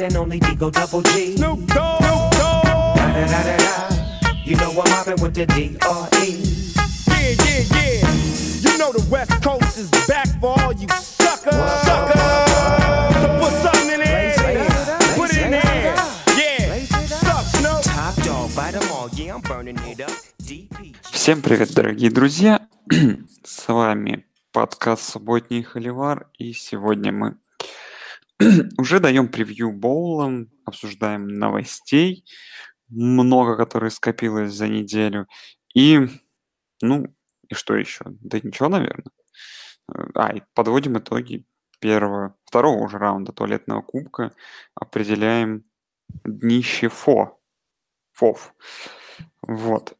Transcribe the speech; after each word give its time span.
one 0.00 0.06
and 0.06 0.16
only 0.16 0.40
Digo 0.40 0.72
Double 0.72 1.02
G. 1.02 1.36
Snoop 1.36 1.66
Dogg. 1.66 2.02
Snoop 2.02 2.30
Dogg. 2.32 2.96
Da 2.96 3.12
da 3.12 3.26
da 3.26 3.42
da 3.42 3.56
da. 3.56 4.32
You 4.44 4.56
know 4.56 4.70
I'm 4.70 4.90
mobbing 4.90 5.22
with 5.22 5.34
the 5.34 5.46
D.R.E. 5.46 6.28
Yeah, 7.06 7.34
yeah, 7.44 7.62
yeah. 7.76 8.70
You 8.72 8.78
know 8.78 8.92
the 8.92 9.06
West 9.10 9.42
Coast 9.42 9.78
is 9.78 9.90
back 10.08 10.28
for 10.40 10.58
all 10.60 10.72
you 10.72 10.88
suckers. 10.88 11.54
Suckers. 11.84 12.20
So 13.20 13.28
put 13.40 13.52
something 13.62 13.90
in 13.90 14.00
there. 14.00 14.34
Put 15.16 15.30
it 15.30 15.42
in 15.44 15.50
there. 15.52 15.94
Yeah. 16.36 16.84
Suck, 17.06 17.44
Snoop. 17.56 17.82
Top 17.82 18.14
dog, 18.24 18.54
bite 18.56 18.74
'em 18.74 18.92
all. 18.92 19.08
Yeah, 19.14 19.34
I'm 19.34 19.42
burning 19.42 19.78
it 19.86 20.00
up. 20.00 20.12
DP. 20.42 20.96
Всем 21.02 21.42
привет, 21.42 21.72
дорогие 21.74 22.10
друзья! 22.10 22.66
С 23.44 23.68
вами 23.68 24.24
подкаст 24.52 25.10
«Субботний 25.10 25.62
Холивар», 25.62 26.26
и 26.38 26.52
сегодня 26.52 27.12
мы 27.12 27.36
уже 28.78 29.00
даем 29.00 29.28
превью 29.28 29.72
боулам, 29.72 30.50
обсуждаем 30.64 31.28
новостей, 31.28 32.24
много 32.88 33.56
которые 33.56 33.90
скопилось 33.90 34.52
за 34.52 34.68
неделю, 34.68 35.26
и, 35.74 36.08
ну, 36.82 37.06
и 37.48 37.54
что 37.54 37.74
еще? 37.74 38.04
Да 38.06 38.38
ничего, 38.42 38.68
наверное. 38.68 39.12
А, 40.14 40.34
и 40.34 40.42
подводим 40.54 40.98
итоги 40.98 41.44
первого, 41.80 42.36
второго 42.44 42.84
уже 42.84 42.98
раунда 42.98 43.32
туалетного 43.32 43.82
кубка, 43.82 44.32
определяем 44.74 45.64
днище 46.24 46.88
ФО. 46.88 47.38
ФОВ. 48.12 48.54
Вот. 49.42 49.96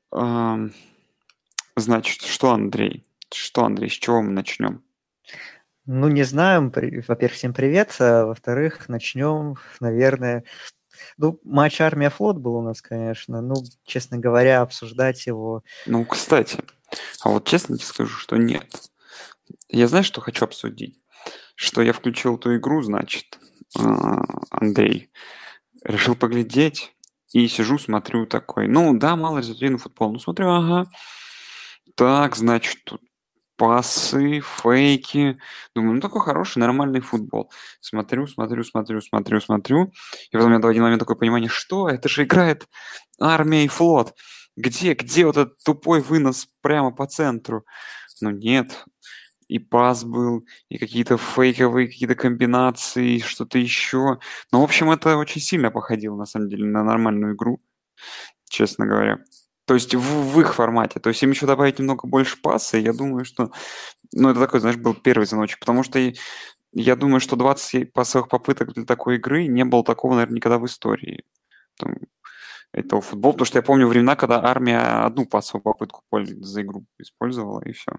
Значит, 1.76 2.22
что, 2.22 2.52
Андрей? 2.52 3.06
Что, 3.32 3.64
Андрей, 3.64 3.88
с 3.88 3.94
чего 3.94 4.22
мы 4.22 4.30
начнем? 4.30 4.82
Ну, 5.92 6.06
не. 6.06 6.24
При- 6.70 7.02
Во-первых, 7.08 7.36
всем 7.36 7.52
привет. 7.52 7.96
А 7.98 8.26
во-вторых, 8.26 8.88
начнем, 8.88 9.56
наверное... 9.80 10.44
Ну, 11.16 11.40
матч 11.42 11.80
Армия-Флот 11.80 12.36
был 12.36 12.54
у 12.56 12.62
нас, 12.62 12.80
конечно. 12.80 13.40
Ну, 13.40 13.56
честно 13.84 14.16
говоря, 14.16 14.60
обсуждать 14.60 15.26
его... 15.26 15.64
Ну, 15.86 16.04
кстати, 16.04 16.58
а 17.24 17.30
вот 17.30 17.48
честно 17.48 17.76
тебе 17.76 17.86
скажу, 17.86 18.16
что 18.16 18.36
нет. 18.36 18.66
Я 19.68 19.88
знаю, 19.88 20.04
что 20.04 20.20
хочу 20.20 20.44
обсудить. 20.44 20.96
Что 21.56 21.82
я 21.82 21.92
включил 21.92 22.36
эту 22.36 22.56
игру, 22.56 22.82
значит, 22.82 23.40
а, 23.76 24.22
Андрей, 24.52 25.10
решил 25.82 26.14
поглядеть, 26.14 26.94
и 27.32 27.48
сижу, 27.48 27.78
смотрю 27.78 28.26
такой, 28.26 28.68
ну 28.68 28.96
да, 28.96 29.16
мало 29.16 29.38
результативный 29.38 29.78
футбол, 29.78 30.12
ну 30.12 30.18
смотрю, 30.18 30.50
ага, 30.50 30.88
так, 31.96 32.36
значит, 32.36 32.82
тут 32.84 33.02
пасы, 33.60 34.40
фейки. 34.40 35.38
Думаю, 35.74 35.96
ну 35.96 36.00
такой 36.00 36.22
хороший, 36.22 36.60
нормальный 36.60 37.00
футбол. 37.00 37.52
Смотрю, 37.80 38.26
смотрю, 38.26 38.64
смотрю, 38.64 39.02
смотрю, 39.02 39.40
смотрю. 39.40 39.92
И 40.30 40.32
потом 40.32 40.46
у 40.46 40.48
меня 40.48 40.60
в 40.60 40.66
один 40.66 40.82
момент 40.82 41.00
такое 41.00 41.16
понимание, 41.16 41.50
что 41.50 41.86
это 41.86 42.08
же 42.08 42.22
играет 42.24 42.66
армия 43.20 43.66
и 43.66 43.68
флот. 43.68 44.14
Где, 44.56 44.94
где 44.94 45.26
вот 45.26 45.36
этот 45.36 45.62
тупой 45.62 46.00
вынос 46.00 46.48
прямо 46.62 46.90
по 46.90 47.06
центру? 47.06 47.66
Ну 48.22 48.30
нет. 48.30 48.86
И 49.48 49.58
пас 49.58 50.04
был, 50.04 50.46
и 50.70 50.78
какие-то 50.78 51.18
фейковые 51.18 51.88
какие-то 51.88 52.14
комбинации, 52.14 53.18
что-то 53.18 53.58
еще. 53.58 54.20
Ну, 54.52 54.60
в 54.60 54.64
общем, 54.64 54.90
это 54.90 55.18
очень 55.18 55.42
сильно 55.42 55.70
походило, 55.70 56.16
на 56.16 56.24
самом 56.24 56.48
деле, 56.48 56.64
на 56.64 56.82
нормальную 56.82 57.34
игру, 57.34 57.60
честно 58.48 58.86
говоря. 58.86 59.18
То 59.66 59.74
есть 59.74 59.94
в, 59.94 60.00
в 60.00 60.40
их 60.40 60.54
формате. 60.54 61.00
То 61.00 61.08
есть 61.08 61.22
им 61.22 61.30
еще 61.30 61.46
добавить 61.46 61.78
немного 61.78 62.06
больше 62.06 62.40
паса, 62.40 62.78
и 62.78 62.82
я 62.82 62.92
думаю, 62.92 63.24
что... 63.24 63.50
Ну, 64.12 64.30
это 64.30 64.40
такой, 64.40 64.60
знаешь, 64.60 64.76
был 64.76 64.94
первый 64.94 65.26
звоночек. 65.26 65.60
Потому 65.60 65.82
что 65.82 65.98
я 66.72 66.96
думаю, 66.96 67.20
что 67.20 67.36
20 67.36 67.92
пасовых 67.92 68.28
попыток 68.28 68.74
для 68.74 68.84
такой 68.84 69.16
игры 69.16 69.46
не 69.46 69.64
было 69.64 69.84
такого, 69.84 70.14
наверное, 70.14 70.36
никогда 70.36 70.58
в 70.58 70.66
истории 70.66 71.24
там, 71.76 71.96
этого 72.72 73.00
футбола. 73.02 73.32
Потому 73.32 73.46
что 73.46 73.58
я 73.58 73.62
помню 73.62 73.86
времена, 73.86 74.16
когда 74.16 74.44
армия 74.44 74.78
одну 75.04 75.26
пасовую 75.26 75.62
попытку 75.62 76.02
за 76.12 76.62
игру 76.62 76.84
использовала, 76.98 77.60
и 77.64 77.72
все. 77.72 77.92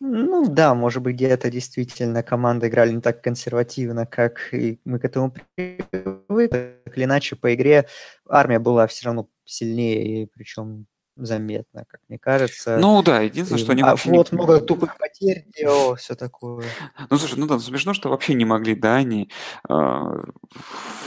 Ну, 0.00 0.48
да, 0.48 0.74
может 0.74 1.02
быть, 1.02 1.16
где-то 1.16 1.50
действительно 1.50 2.22
команды 2.22 2.68
играли 2.68 2.92
не 2.92 3.00
так 3.00 3.22
консервативно, 3.22 4.06
как 4.06 4.52
и 4.52 4.80
мы 4.84 4.98
к 4.98 5.04
этому 5.04 5.34
привыкли. 5.56 6.46
Так 6.46 6.96
или 6.96 7.04
иначе, 7.04 7.36
по 7.36 7.54
игре 7.54 7.86
армия 8.28 8.58
была 8.58 8.86
все 8.86 9.06
равно 9.06 9.28
сильнее, 9.44 10.22
и 10.22 10.26
причем 10.26 10.86
заметно, 11.16 11.84
как 11.88 12.00
мне 12.08 12.18
кажется. 12.18 12.78
Ну 12.78 13.02
да, 13.02 13.20
единственное, 13.22 13.60
И- 13.60 13.62
что 13.64 13.72
они 13.72 13.82
а 13.82 13.86
вообще... 13.86 14.10
не- 14.10 14.16
флот 14.16 14.32
много 14.32 14.60
тупых 14.60 14.96
потерь 14.96 15.44
делал, 15.56 15.96
все 15.96 16.14
такое. 16.14 16.64
Ну, 17.10 17.18
слушай, 17.18 17.38
ну 17.38 17.46
да, 17.46 17.58
смешно, 17.58 17.92
что 17.92 18.08
вообще 18.08 18.34
не 18.34 18.44
могли, 18.44 18.74
да, 18.74 18.96
они... 18.96 19.30
а, 19.68 20.12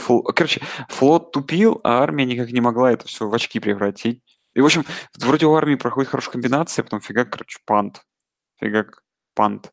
фл- 0.06 0.22
Короче, 0.34 0.60
флот 0.88 1.32
тупил, 1.32 1.80
а 1.82 2.02
армия 2.02 2.26
никак 2.26 2.52
не 2.52 2.60
могла 2.60 2.92
это 2.92 3.06
все 3.06 3.26
в 3.26 3.34
очки 3.34 3.58
превратить. 3.58 4.22
И, 4.54 4.60
в 4.60 4.66
общем, 4.66 4.84
вроде 5.18 5.46
у 5.46 5.54
армии 5.54 5.76
проходит 5.76 6.10
хорошая 6.10 6.32
комбинация, 6.32 6.82
а 6.82 6.84
потом 6.84 7.00
фигак, 7.00 7.30
короче, 7.30 7.58
пант. 7.64 8.02
Фигак, 8.62 9.02
пант. 9.34 9.72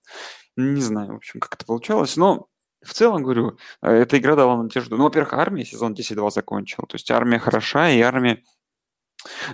Не 0.55 0.81
знаю, 0.81 1.13
в 1.13 1.17
общем, 1.17 1.39
как 1.39 1.55
это 1.55 1.65
получалось, 1.65 2.17
но 2.17 2.47
в 2.81 2.93
целом, 2.93 3.23
говорю, 3.23 3.57
э, 3.81 3.91
эта 3.91 4.17
игра 4.17 4.35
дала 4.35 4.57
надежду. 4.61 4.97
Ну, 4.97 5.03
во-первых, 5.03 5.33
армия 5.33 5.63
сезон 5.63 5.93
10-2 5.93 6.31
закончила. 6.31 6.87
То 6.87 6.95
есть 6.95 7.11
армия 7.11 7.37
хороша, 7.37 7.89
и 7.91 8.01
армия, 8.01 8.41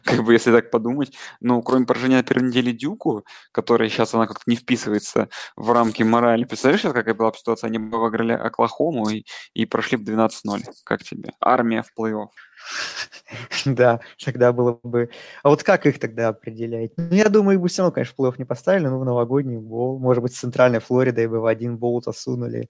как 0.03 0.23
бы, 0.23 0.33
если 0.33 0.51
так 0.51 0.71
подумать, 0.71 1.13
ну, 1.39 1.61
кроме 1.61 1.85
поражения 1.85 2.17
на 2.17 2.23
первой 2.23 2.47
неделе 2.47 2.71
Дюку, 2.73 3.25
которая 3.51 3.89
сейчас 3.89 4.13
она 4.13 4.27
как-то 4.27 4.43
не 4.47 4.55
вписывается 4.55 5.29
в 5.55 5.71
рамки 5.71 6.03
морали. 6.03 6.43
Представляешь, 6.43 6.81
какая 6.81 7.13
была 7.13 7.31
бы 7.31 7.37
ситуация? 7.37 7.67
Они 7.67 7.77
бы 7.77 7.99
выиграли 7.99 8.33
Оклахому 8.33 9.09
и, 9.09 9.25
и 9.53 9.65
прошли 9.65 9.97
бы 9.97 10.11
12-0. 10.11 10.63
Как 10.83 11.03
тебе? 11.03 11.31
Армия 11.39 11.83
в 11.83 11.99
плей-офф. 11.99 12.27
Да, 13.65 13.99
тогда 14.23 14.53
было 14.53 14.79
бы... 14.83 15.09
А 15.43 15.49
вот 15.49 15.63
как 15.63 15.85
их 15.85 15.99
тогда 15.99 16.29
определять? 16.29 16.91
Ну, 16.97 17.15
я 17.15 17.29
думаю, 17.29 17.55
их 17.55 17.61
бы 17.61 17.67
все 17.67 17.81
равно, 17.81 17.93
конечно, 17.93 18.13
в 18.15 18.19
плей-офф 18.19 18.35
не 18.37 18.45
поставили, 18.45 18.87
но 18.87 18.99
в 18.99 19.05
новогодний 19.05 19.57
боул. 19.57 19.99
Может 19.99 20.23
быть, 20.23 20.35
с 20.35 20.39
центральной 20.39 20.79
Флоридой 20.79 21.27
бы 21.27 21.39
в 21.39 21.45
один 21.45 21.77
боул 21.77 22.01
засунули. 22.01 22.69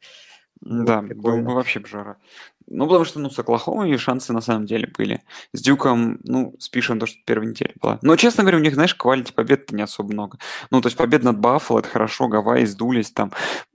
Бы 0.62 0.84
Да, 0.86 1.02
был 1.02 1.38
бы 1.42 1.54
вообще 1.54 1.82
жара. 1.86 2.18
Ну, 2.68 2.88
потому 2.88 3.06
что, 3.06 3.20
ну, 3.20 3.30
с 3.30 3.38
Оклахомой 3.38 3.96
шансы 3.98 4.34
на 4.34 4.42
самом 4.42 4.66
деле 4.66 4.88
были. 4.98 5.22
С 5.54 5.62
Дюком, 5.62 6.20
ну, 6.24 6.56
спишем 6.60 7.00
то, 7.00 7.06
что 7.06 7.20
первая 7.26 7.50
неделя 7.50 7.74
была. 7.80 8.00
Но, 8.02 8.16
честно 8.16 8.44
говоря, 8.44 8.58
у 8.58 8.62
них, 8.62 8.74
знаешь, 8.74 8.96
квалити 8.96 9.34
побед 9.34 9.72
не 9.72 9.84
особо 9.84 10.12
много. 10.14 10.40
Ну, 10.72 10.82
то 10.82 10.88
есть 10.88 10.98
побед 10.98 11.24
над 11.24 11.40
Баффало, 11.40 11.80
это 11.80 11.90
хорошо, 11.90 12.28
Гавайи 12.28 12.66
сдулись, 12.66 13.12
там, 13.12 13.32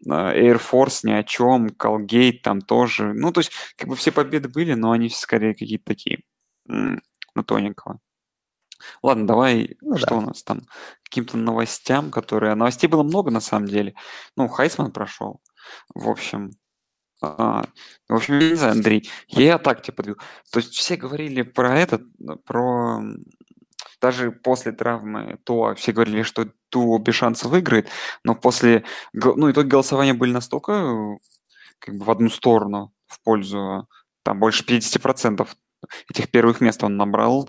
а, 0.08 0.34
Air 0.34 0.60
Force 0.60 1.00
ни 1.04 1.12
о 1.12 1.22
чем, 1.22 1.68
Колгейт 1.70 2.42
там 2.42 2.60
тоже. 2.60 3.12
Ну, 3.14 3.30
то 3.32 3.40
есть, 3.40 3.52
как 3.76 3.88
бы 3.88 3.94
все 3.96 4.10
победы 4.10 4.48
были, 4.48 4.74
но 4.74 4.90
они 4.90 5.08
скорее 5.10 5.54
какие-то 5.54 5.84
такие, 5.84 6.22
м, 6.68 7.00
ну, 7.36 7.44
тоненького. 7.44 8.00
Ладно, 9.02 9.26
давай, 9.26 9.76
Ну 9.82 9.96
что 9.96 10.10
да. 10.10 10.16
у 10.16 10.20
нас 10.22 10.42
там? 10.42 10.62
Каким-то 11.04 11.36
новостям, 11.36 12.10
которые... 12.10 12.54
Новостей 12.54 12.88
было 12.88 13.02
много, 13.02 13.30
на 13.30 13.40
самом 13.40 13.68
деле. 13.68 13.94
Ну, 14.36 14.48
Хайсман 14.48 14.92
прошел. 14.92 15.40
В 15.94 16.08
общем, 16.08 16.52
а, 17.22 17.64
в 18.08 18.14
общем, 18.14 18.38
я 18.38 18.50
не 18.50 18.54
знаю, 18.56 18.72
Андрей, 18.72 19.10
я 19.28 19.58
так 19.58 19.82
тебе 19.82 19.94
подвел. 19.94 20.16
То 20.52 20.58
есть 20.60 20.72
все 20.74 20.96
говорили 20.96 21.42
про 21.42 21.78
этот, 21.78 22.02
э, 22.02 22.36
про... 22.46 23.02
Даже 24.00 24.32
после 24.32 24.72
травмы 24.72 25.38
Туа 25.44 25.74
все 25.74 25.92
говорили, 25.92 26.22
что 26.22 26.46
Туа 26.70 26.98
без 26.98 27.14
шансов 27.14 27.50
выиграет, 27.50 27.88
но 28.24 28.34
после... 28.34 28.84
Ну, 29.12 29.50
итоги 29.50 29.68
голосования 29.68 30.14
были 30.14 30.32
настолько 30.32 30.72
э, 30.72 31.18
как 31.78 31.94
бы 31.96 32.04
в 32.04 32.10
одну 32.10 32.30
сторону, 32.30 32.92
в 33.06 33.22
пользу... 33.22 33.88
Там 34.22 34.38
больше 34.40 34.64
50% 34.64 35.46
этих 36.10 36.30
первых 36.30 36.60
мест 36.60 36.82
он 36.84 36.96
набрал. 36.96 37.48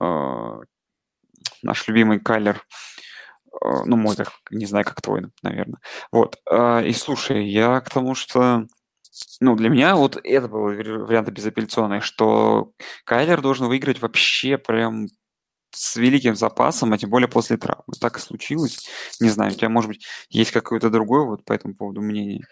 э, 0.00 0.60
Наш 1.62 1.88
любимый 1.88 2.20
Кайлер. 2.20 2.62
э, 3.64 3.82
Ну, 3.86 3.96
мой, 3.96 4.16
как, 4.16 4.32
не 4.50 4.66
знаю, 4.66 4.84
как 4.84 5.00
твой, 5.00 5.26
наверное. 5.42 5.80
Вот. 6.12 6.36
а, 6.50 6.80
И 6.82 6.92
слушай, 6.92 7.46
я 7.48 7.80
к 7.80 7.90
тому, 7.90 8.14
что 8.14 8.66
ну, 9.40 9.56
для 9.56 9.68
меня 9.68 9.96
вот 9.96 10.18
это 10.22 10.48
был 10.48 10.70
вари- 10.70 11.04
вариант 11.04 11.28
безапелляционный, 11.30 12.00
что 12.00 12.72
Кайлер 13.04 13.40
должен 13.40 13.66
выиграть 13.66 14.00
вообще 14.00 14.58
прям 14.58 15.08
с 15.70 15.96
великим 15.96 16.34
запасом, 16.34 16.92
а 16.92 16.98
тем 16.98 17.10
более 17.10 17.28
после 17.28 17.56
травмы. 17.56 17.94
Так 18.00 18.16
и 18.16 18.20
случилось. 18.20 18.88
Не 19.20 19.28
знаю, 19.28 19.52
у 19.52 19.54
тебя, 19.54 19.68
может 19.68 19.88
быть, 19.88 20.06
есть 20.30 20.50
какое-то 20.50 20.90
другое 20.90 21.24
вот 21.24 21.44
по 21.44 21.52
этому 21.52 21.74
поводу 21.74 22.00
мнение? 22.00 22.44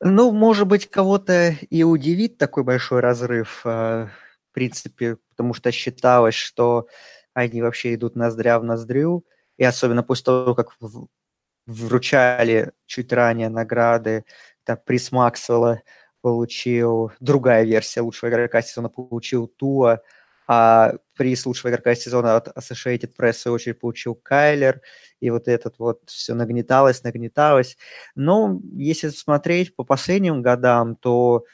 Ну, 0.00 0.32
может 0.32 0.66
быть, 0.66 0.90
кого-то 0.90 1.54
и 1.68 1.82
удивит 1.82 2.38
такой 2.38 2.64
большой 2.64 3.00
разрыв, 3.00 3.60
а, 3.64 4.08
в 4.50 4.54
принципе, 4.54 5.18
потому 5.30 5.54
что 5.54 5.70
считалось, 5.72 6.34
что 6.34 6.86
они 7.34 7.62
вообще 7.62 7.94
идут 7.94 8.16
ноздря 8.16 8.58
в 8.58 8.64
ноздрю, 8.64 9.24
и 9.58 9.64
особенно 9.64 10.02
после 10.02 10.24
того, 10.24 10.54
как 10.54 10.76
вручали 11.66 12.72
чуть 12.86 13.12
ранее 13.12 13.48
награды, 13.48 14.24
там 14.64 14.78
приз 14.84 15.12
Максвелла 15.12 15.82
получил, 16.22 17.12
другая 17.20 17.64
версия 17.64 18.02
лучшего 18.02 18.30
игрока 18.30 18.62
сезона 18.62 18.88
получил 18.88 19.46
Туа, 19.48 20.00
а 20.46 20.94
приз 21.16 21.46
лучшего 21.46 21.70
игрока 21.70 21.94
сезона 21.94 22.36
от 22.36 22.48
Associated 22.48 23.12
Press, 23.16 23.34
в 23.34 23.38
свою 23.38 23.54
очередь, 23.54 23.78
получил 23.78 24.16
Кайлер, 24.16 24.80
и 25.20 25.30
вот 25.30 25.46
этот 25.46 25.78
вот 25.78 26.00
все 26.06 26.34
нагнеталось, 26.34 27.04
нагнеталось. 27.04 27.76
Но 28.16 28.60
если 28.74 29.10
смотреть 29.10 29.76
по 29.76 29.84
последним 29.84 30.42
годам, 30.42 30.96
то 30.96 31.44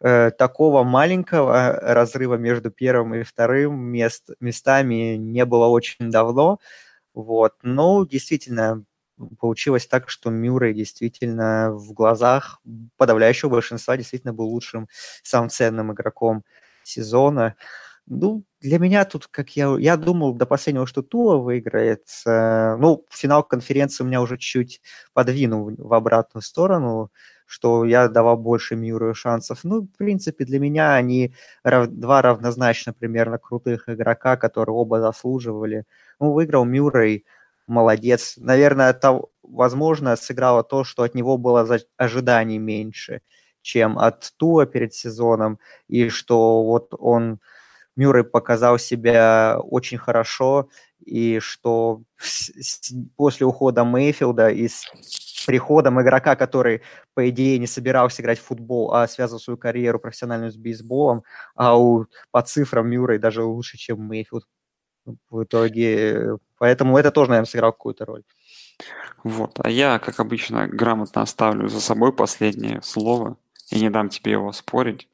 э, 0.00 0.30
такого 0.30 0.84
маленького 0.84 1.72
разрыва 1.82 2.36
между 2.36 2.70
первым 2.70 3.14
и 3.16 3.24
вторым 3.24 3.78
мест, 3.78 4.30
местами 4.40 5.16
не 5.16 5.44
было 5.44 5.66
очень 5.66 6.10
давно. 6.10 6.58
Вот. 7.12 7.54
Но 7.62 8.06
действительно, 8.06 8.84
получилось 9.38 9.86
так, 9.86 10.08
что 10.10 10.30
Мюррей 10.30 10.74
действительно 10.74 11.72
в 11.72 11.92
глазах 11.92 12.60
подавляющего 12.96 13.50
большинства 13.50 13.96
действительно 13.96 14.32
был 14.32 14.46
лучшим, 14.46 14.88
самым 15.22 15.50
ценным 15.50 15.92
игроком 15.92 16.44
сезона. 16.82 17.56
Ну, 18.06 18.44
для 18.60 18.78
меня 18.78 19.04
тут, 19.04 19.26
как 19.26 19.50
я, 19.56 19.76
я 19.78 19.96
думал 19.96 20.34
до 20.34 20.46
последнего, 20.46 20.86
что 20.86 21.02
Туа 21.02 21.38
выиграет. 21.38 22.04
Э, 22.26 22.76
ну, 22.76 23.04
финал 23.10 23.42
конференции 23.42 24.04
меня 24.04 24.20
уже 24.22 24.38
чуть 24.38 24.80
подвинул 25.12 25.72
в 25.76 25.92
обратную 25.92 26.42
сторону, 26.42 27.10
что 27.46 27.84
я 27.84 28.08
давал 28.08 28.36
больше 28.36 28.76
Мюррею 28.76 29.14
шансов. 29.14 29.60
Ну, 29.64 29.82
в 29.82 29.88
принципе, 29.98 30.44
для 30.44 30.60
меня 30.60 30.94
они 30.94 31.34
два 31.64 32.22
равнозначно 32.22 32.92
примерно 32.92 33.38
крутых 33.38 33.88
игрока, 33.88 34.36
которые 34.36 34.74
оба 34.76 35.00
заслуживали. 35.00 35.84
Ну, 36.20 36.32
выиграл 36.32 36.64
Мюррей, 36.64 37.24
молодец. 37.66 38.34
Наверное, 38.38 38.90
это, 38.90 39.20
возможно, 39.42 40.16
сыграло 40.16 40.62
то, 40.64 40.84
что 40.84 41.02
от 41.04 41.14
него 41.14 41.38
было 41.38 41.66
ожиданий 41.96 42.58
меньше, 42.58 43.22
чем 43.62 43.98
от 43.98 44.32
Туа 44.36 44.66
перед 44.66 44.94
сезоном, 44.94 45.58
и 45.88 46.08
что 46.08 46.64
вот 46.64 46.94
он 46.98 47.40
Мюррей 47.96 48.24
показал 48.24 48.78
себя 48.78 49.58
очень 49.62 49.98
хорошо, 49.98 50.68
и 51.04 51.40
что 51.40 52.02
после 53.16 53.46
ухода 53.46 53.84
Мейфилда 53.84 54.50
и 54.50 54.68
с 54.68 54.86
приходом 55.46 56.00
игрока, 56.02 56.36
который, 56.36 56.82
по 57.14 57.28
идее, 57.30 57.58
не 57.58 57.66
собирался 57.66 58.22
играть 58.22 58.38
в 58.40 58.44
футбол, 58.44 58.92
а 58.94 59.06
связывал 59.08 59.40
свою 59.40 59.56
карьеру 59.58 59.98
профессиональную 60.00 60.52
с 60.52 60.56
бейсболом, 60.56 61.22
а 61.54 61.78
у, 61.78 62.06
по 62.32 62.42
цифрам 62.42 62.88
Мюррей 62.88 63.18
даже 63.18 63.42
лучше, 63.44 63.78
чем 63.78 64.02
Мейфилд 64.08 64.44
в 65.30 65.44
итоге. 65.44 66.38
Поэтому 66.58 66.98
это 66.98 67.10
тоже, 67.10 67.30
наверное, 67.30 67.48
сыграл 67.48 67.72
какую-то 67.72 68.04
роль. 68.04 68.22
Вот, 69.24 69.58
а 69.62 69.70
я, 69.70 69.98
как 69.98 70.20
обычно, 70.20 70.68
грамотно 70.68 71.22
оставлю 71.22 71.68
за 71.68 71.80
собой 71.80 72.12
последнее 72.12 72.82
слово 72.82 73.36
и 73.70 73.80
не 73.80 73.90
дам 73.90 74.08
тебе 74.08 74.32
его 74.32 74.52
спорить. 74.52 75.08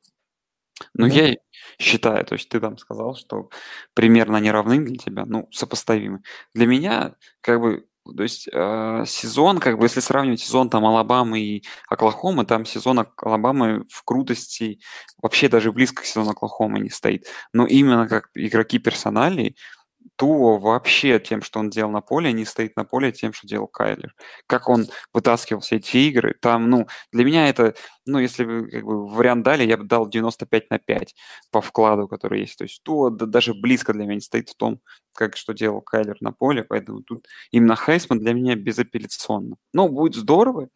Ну, 0.94 1.06
mm-hmm. 1.06 1.30
я 1.30 1.36
считаю, 1.78 2.24
то 2.24 2.34
есть 2.34 2.48
ты 2.48 2.60
там 2.60 2.78
сказал, 2.78 3.14
что 3.14 3.50
примерно 3.94 4.38
они 4.38 4.50
равны 4.50 4.84
для 4.84 4.96
тебя, 4.96 5.24
ну, 5.24 5.48
сопоставимы. 5.52 6.22
Для 6.54 6.66
меня, 6.66 7.14
как 7.40 7.60
бы, 7.60 7.86
то 8.04 8.22
есть 8.22 8.48
э, 8.52 9.04
сезон, 9.06 9.58
как 9.58 9.78
бы, 9.78 9.84
если 9.84 10.00
сравнивать 10.00 10.40
сезон 10.40 10.68
там 10.70 10.84
Алабамы 10.84 11.40
и 11.40 11.64
Оклахомы, 11.88 12.44
там 12.44 12.64
сезон 12.64 13.06
Алабамы 13.16 13.86
в 13.88 14.02
крутости 14.04 14.80
вообще 15.18 15.48
даже 15.48 15.72
близко 15.72 16.02
к 16.02 16.06
сезону 16.06 16.30
Оклахомы 16.30 16.80
не 16.80 16.90
стоит. 16.90 17.26
Но 17.52 17.66
именно 17.66 18.08
как 18.08 18.30
игроки 18.34 18.78
персоналей, 18.78 19.56
Туо 20.16 20.58
вообще 20.58 21.18
тем, 21.18 21.42
что 21.42 21.60
он 21.60 21.70
делал 21.70 21.90
на 21.90 22.00
поле, 22.00 22.32
не 22.32 22.44
стоит 22.44 22.76
на 22.76 22.84
поле 22.84 23.12
тем, 23.12 23.32
что 23.32 23.46
делал 23.46 23.66
Кайлер. 23.66 24.14
Как 24.46 24.68
он 24.68 24.86
вытаскивал 25.12 25.60
все 25.60 25.76
эти 25.76 25.96
игры. 25.96 26.36
Там, 26.40 26.70
ну, 26.70 26.86
для 27.12 27.24
меня 27.24 27.48
это, 27.48 27.74
ну, 28.06 28.18
если 28.18 28.44
бы 28.44 28.68
как 28.70 28.84
бы, 28.84 29.08
вариант 29.08 29.44
дали, 29.44 29.64
я 29.64 29.76
бы 29.76 29.84
дал 29.84 30.08
95 30.08 30.70
на 30.70 30.78
5 30.78 31.14
по 31.50 31.60
вкладу, 31.60 32.08
который 32.08 32.40
есть. 32.40 32.58
То 32.58 32.64
есть 32.64 32.82
Туо 32.82 33.10
да, 33.10 33.26
даже 33.26 33.54
близко 33.54 33.92
для 33.92 34.04
меня 34.04 34.16
не 34.16 34.20
стоит 34.20 34.48
в 34.50 34.56
том, 34.56 34.80
как 35.14 35.36
что 35.36 35.52
делал 35.52 35.80
Кайлер 35.80 36.16
на 36.20 36.32
поле, 36.32 36.64
поэтому 36.64 37.02
тут 37.02 37.26
именно 37.50 37.76
Хейсман 37.76 38.18
для 38.18 38.34
меня 38.34 38.56
безапелляционно. 38.56 39.56
Но 39.72 39.88
будет 39.88 40.14
здорово, 40.14 40.68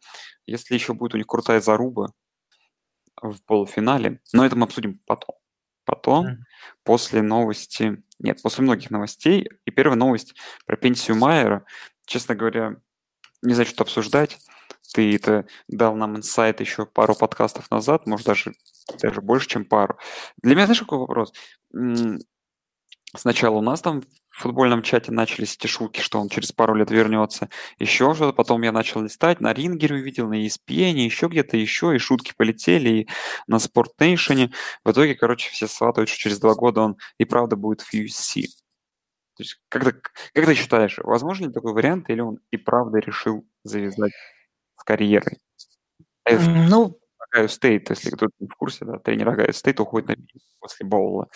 если 0.45 0.73
еще 0.73 0.93
будет 0.93 1.13
у 1.13 1.17
них 1.17 1.27
крутая 1.27 1.61
заруба 1.61 2.13
в 3.21 3.37
полуфинале, 3.45 4.21
но 4.33 4.45
это 4.45 4.55
мы 4.55 4.65
обсудим 4.65 4.99
потом. 5.05 5.35
Потом, 5.85 6.27
mm. 6.27 6.35
после 6.83 7.21
новости, 7.21 8.03
нет, 8.19 8.41
после 8.41 8.63
многих 8.63 8.89
новостей, 8.89 9.49
и 9.65 9.71
первая 9.71 9.97
новость 9.97 10.35
про 10.65 10.75
пенсию 10.75 11.17
Майера, 11.17 11.65
честно 12.05 12.35
говоря, 12.35 12.77
не 13.41 13.53
знаю, 13.53 13.67
что 13.67 13.83
обсуждать. 13.83 14.37
Ты 14.93 15.15
это 15.15 15.45
дал 15.67 15.95
нам 15.95 16.15
инсайт 16.15 16.61
еще 16.61 16.85
пару 16.85 17.13
подкастов 17.13 17.69
назад, 17.69 18.07
может 18.07 18.25
даже, 18.25 18.53
даже 19.01 19.21
больше, 19.21 19.47
чем 19.47 19.65
пару. 19.65 19.97
Для 20.41 20.55
меня, 20.55 20.65
знаешь, 20.65 20.79
какой 20.79 20.99
вопрос? 20.99 21.33
Сначала 23.15 23.57
у 23.57 23.61
нас 23.61 23.81
там 23.81 24.03
в 24.37 24.41
футбольном 24.43 24.83
чате 24.83 25.11
начались 25.11 25.55
эти 25.55 25.65
шутки, 25.65 25.99
что 25.99 26.19
он 26.19 26.29
через 26.29 26.51
пару 26.51 26.75
лет 26.75 26.91
вернется. 26.91 27.49
Еще 27.79 28.13
что-то. 28.13 28.33
Потом 28.33 28.61
я 28.61 28.71
начал 28.71 29.01
листать, 29.01 29.41
на 29.41 29.51
Рингере 29.51 29.95
увидел, 29.95 30.27
на 30.27 30.45
ESPN, 30.45 30.93
еще 30.93 31.27
где-то 31.27 31.57
еще, 31.57 31.95
и 31.95 31.97
шутки 31.97 32.33
полетели, 32.37 32.89
и 32.89 33.07
на 33.47 33.55
Sport 33.55 33.93
Nation. 33.99 34.53
В 34.83 34.91
итоге, 34.91 35.15
короче, 35.15 35.49
все 35.49 35.67
сватают, 35.67 36.09
что 36.09 36.19
через 36.19 36.39
два 36.39 36.53
года 36.53 36.81
он 36.81 36.97
и 37.17 37.25
правда 37.25 37.55
будет 37.55 37.81
в 37.81 37.91
UFC. 37.95 38.43
То 39.37 39.43
есть, 39.43 39.59
как 39.69 39.83
ты, 39.83 39.91
как 40.33 40.45
ты 40.45 40.53
считаешь, 40.53 40.99
возможно 40.99 41.47
ли 41.47 41.51
такой 41.51 41.73
вариант, 41.73 42.11
или 42.11 42.21
он 42.21 42.37
и 42.51 42.57
правда 42.57 42.99
решил 42.99 43.43
завязать 43.63 44.13
с 44.79 44.83
карьерой? 44.83 45.39
Ну, 46.69 46.99
Огайо 47.17 47.47
Стейт, 47.47 47.89
если 47.89 48.11
кто-то 48.11 48.33
не 48.39 48.47
в 48.47 48.55
курсе, 48.55 48.85
да, 48.85 48.99
тренер 48.99 49.29
Огайо 49.29 49.51
Стейт 49.51 49.79
уходит 49.79 50.09
на 50.09 50.15
после 50.59 50.85
Боула. 50.85 51.27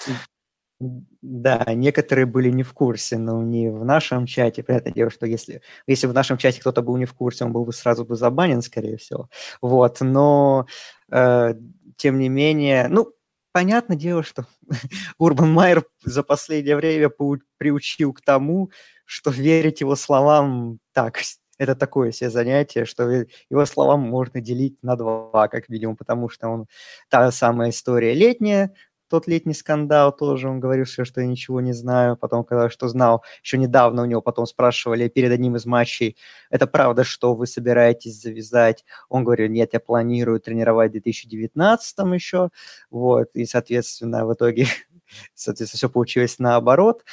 Да, 1.22 1.64
некоторые 1.76 2.26
были 2.26 2.50
не 2.50 2.64
в 2.64 2.74
курсе, 2.74 3.18
но 3.20 3.44
не 3.44 3.70
в 3.70 3.86
нашем 3.86 4.26
чате. 4.26 4.64
Понятное 4.64 4.94
дело, 4.94 5.12
что 5.12 5.28
если, 5.28 5.62
если 5.86 6.08
в 6.08 6.14
нашем 6.14 6.38
чате 6.38 6.60
кто-то 6.60 6.82
был 6.82 6.98
не 6.98 7.06
в 7.06 7.14
курсе, 7.14 7.46
он 7.46 7.52
был 7.54 7.66
бы 7.66 7.74
сразу 7.74 8.04
бы 8.04 8.16
забанен, 8.16 8.64
скорее 8.64 8.98
всего. 8.98 9.30
Вот, 9.62 10.02
но 10.02 10.66
э, 11.12 11.54
тем 11.98 12.18
не 12.18 12.30
менее, 12.30 12.88
ну, 12.90 13.14
понятное 13.52 13.96
дело, 13.96 14.24
что 14.24 14.48
Урбан 15.20 15.54
Майер 15.54 15.86
за 16.04 16.24
последнее 16.24 16.76
время 16.76 17.12
приучил 17.58 18.14
к 18.14 18.22
тому, 18.22 18.72
что 19.06 19.30
верить 19.30 19.82
его 19.82 19.96
словам 19.96 20.80
так, 20.94 21.20
это 21.60 21.76
такое 21.76 22.12
себе 22.12 22.32
занятие, 22.32 22.86
что 22.86 23.08
его 23.08 23.66
словам 23.68 24.00
можно 24.00 24.42
делить 24.42 24.78
на 24.82 24.96
два, 24.96 25.48
как 25.48 25.70
минимум, 25.70 25.96
потому 25.96 26.28
что 26.28 26.48
он 26.48 26.66
та 27.08 27.32
самая 27.32 27.70
история 27.70 28.16
летняя, 28.16 28.74
тот 29.12 29.28
летний 29.28 29.54
скандал 29.54 30.16
тоже, 30.16 30.48
он 30.48 30.62
говорил 30.62 30.86
все, 30.86 31.04
что 31.04 31.20
я 31.20 31.28
ничего 31.28 31.60
не 31.60 31.74
знаю, 31.74 32.16
потом 32.16 32.46
когда 32.46 32.70
что 32.70 32.88
знал, 32.88 33.24
еще 33.44 33.58
недавно 33.58 34.04
у 34.04 34.06
него 34.06 34.22
потом 34.22 34.46
спрашивали 34.48 35.10
перед 35.10 35.32
одним 35.34 35.58
из 35.58 35.66
матчей, 35.66 36.16
это 36.50 36.66
правда, 36.66 37.04
что 37.04 37.36
вы 37.36 37.46
собираетесь 37.46 38.22
завязать? 38.22 38.86
Он 39.10 39.26
говорил, 39.26 39.50
нет, 39.52 39.72
я 39.74 39.82
планирую 39.82 40.40
тренировать 40.40 40.92
в 40.92 40.94
2019 40.94 41.98
еще, 42.14 42.50
вот, 42.90 43.28
и, 43.34 43.46
соответственно, 43.46 44.26
в 44.26 44.34
итоге, 44.34 44.66
соответственно, 45.36 45.78
все 45.78 45.90
получилось 45.90 46.40
наоборот. 46.40 47.04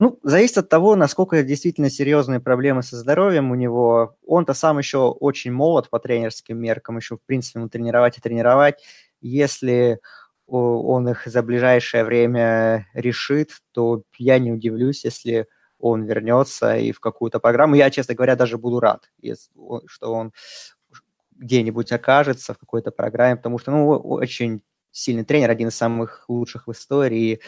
Ну, 0.00 0.18
зависит 0.22 0.58
от 0.58 0.68
того, 0.68 0.96
насколько 0.96 1.42
действительно 1.42 1.88
серьезные 1.88 2.40
проблемы 2.40 2.82
со 2.82 2.96
здоровьем 2.96 3.50
у 3.50 3.54
него. 3.54 4.16
Он-то 4.26 4.52
сам 4.52 4.78
еще 4.78 4.98
очень 4.98 5.52
молод 5.52 5.88
по 5.88 6.00
тренерским 6.00 6.58
меркам, 6.58 6.98
еще, 6.98 7.16
в 7.16 7.22
принципе, 7.24 7.60
ему 7.60 7.68
тренировать 7.70 8.18
и 8.18 8.20
тренировать. 8.20 8.82
Если 9.20 10.00
он 10.46 11.08
их 11.08 11.26
за 11.26 11.42
ближайшее 11.42 12.04
время 12.04 12.86
решит, 12.94 13.50
то 13.72 14.02
я 14.18 14.38
не 14.38 14.52
удивлюсь, 14.52 15.04
если 15.04 15.48
он 15.78 16.04
вернется 16.04 16.76
и 16.76 16.92
в 16.92 17.00
какую-то 17.00 17.40
программу. 17.40 17.74
Я, 17.74 17.90
честно 17.90 18.14
говоря, 18.14 18.36
даже 18.36 18.58
буду 18.58 18.80
рад, 18.80 19.10
если, 19.20 19.50
что 19.86 20.12
он 20.12 20.32
где-нибудь 21.32 21.92
окажется 21.92 22.54
в 22.54 22.58
какой-то 22.58 22.90
программе, 22.90 23.36
потому 23.36 23.58
что, 23.58 23.70
ну, 23.70 23.88
очень 23.88 24.62
сильный 24.92 25.24
тренер, 25.24 25.50
один 25.50 25.68
из 25.68 25.74
самых 25.76 26.24
лучших 26.28 26.68
в 26.68 26.72
истории. 26.72 27.40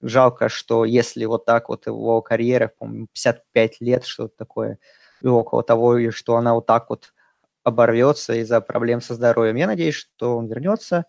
Жалко, 0.00 0.48
что 0.48 0.84
если 0.84 1.24
вот 1.26 1.44
так 1.44 1.68
вот 1.68 1.86
его 1.86 2.20
карьера, 2.22 2.72
по-моему, 2.78 3.06
55 3.12 3.80
лет, 3.80 4.04
что-то 4.04 4.34
такое, 4.36 4.78
и 5.22 5.28
около 5.28 5.62
того, 5.62 5.96
и 5.98 6.10
что 6.10 6.36
она 6.36 6.54
вот 6.54 6.66
так 6.66 6.90
вот 6.90 7.14
оборвется 7.62 8.34
из-за 8.34 8.60
проблем 8.60 9.00
со 9.00 9.14
здоровьем. 9.14 9.56
Я 9.56 9.68
надеюсь, 9.68 9.94
что 9.94 10.36
он 10.36 10.48
вернется, 10.48 11.04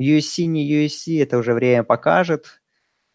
USC, 0.00 0.44
не 0.46 0.70
USC, 0.70 1.22
это 1.22 1.38
уже 1.38 1.54
время 1.54 1.84
покажет. 1.84 2.62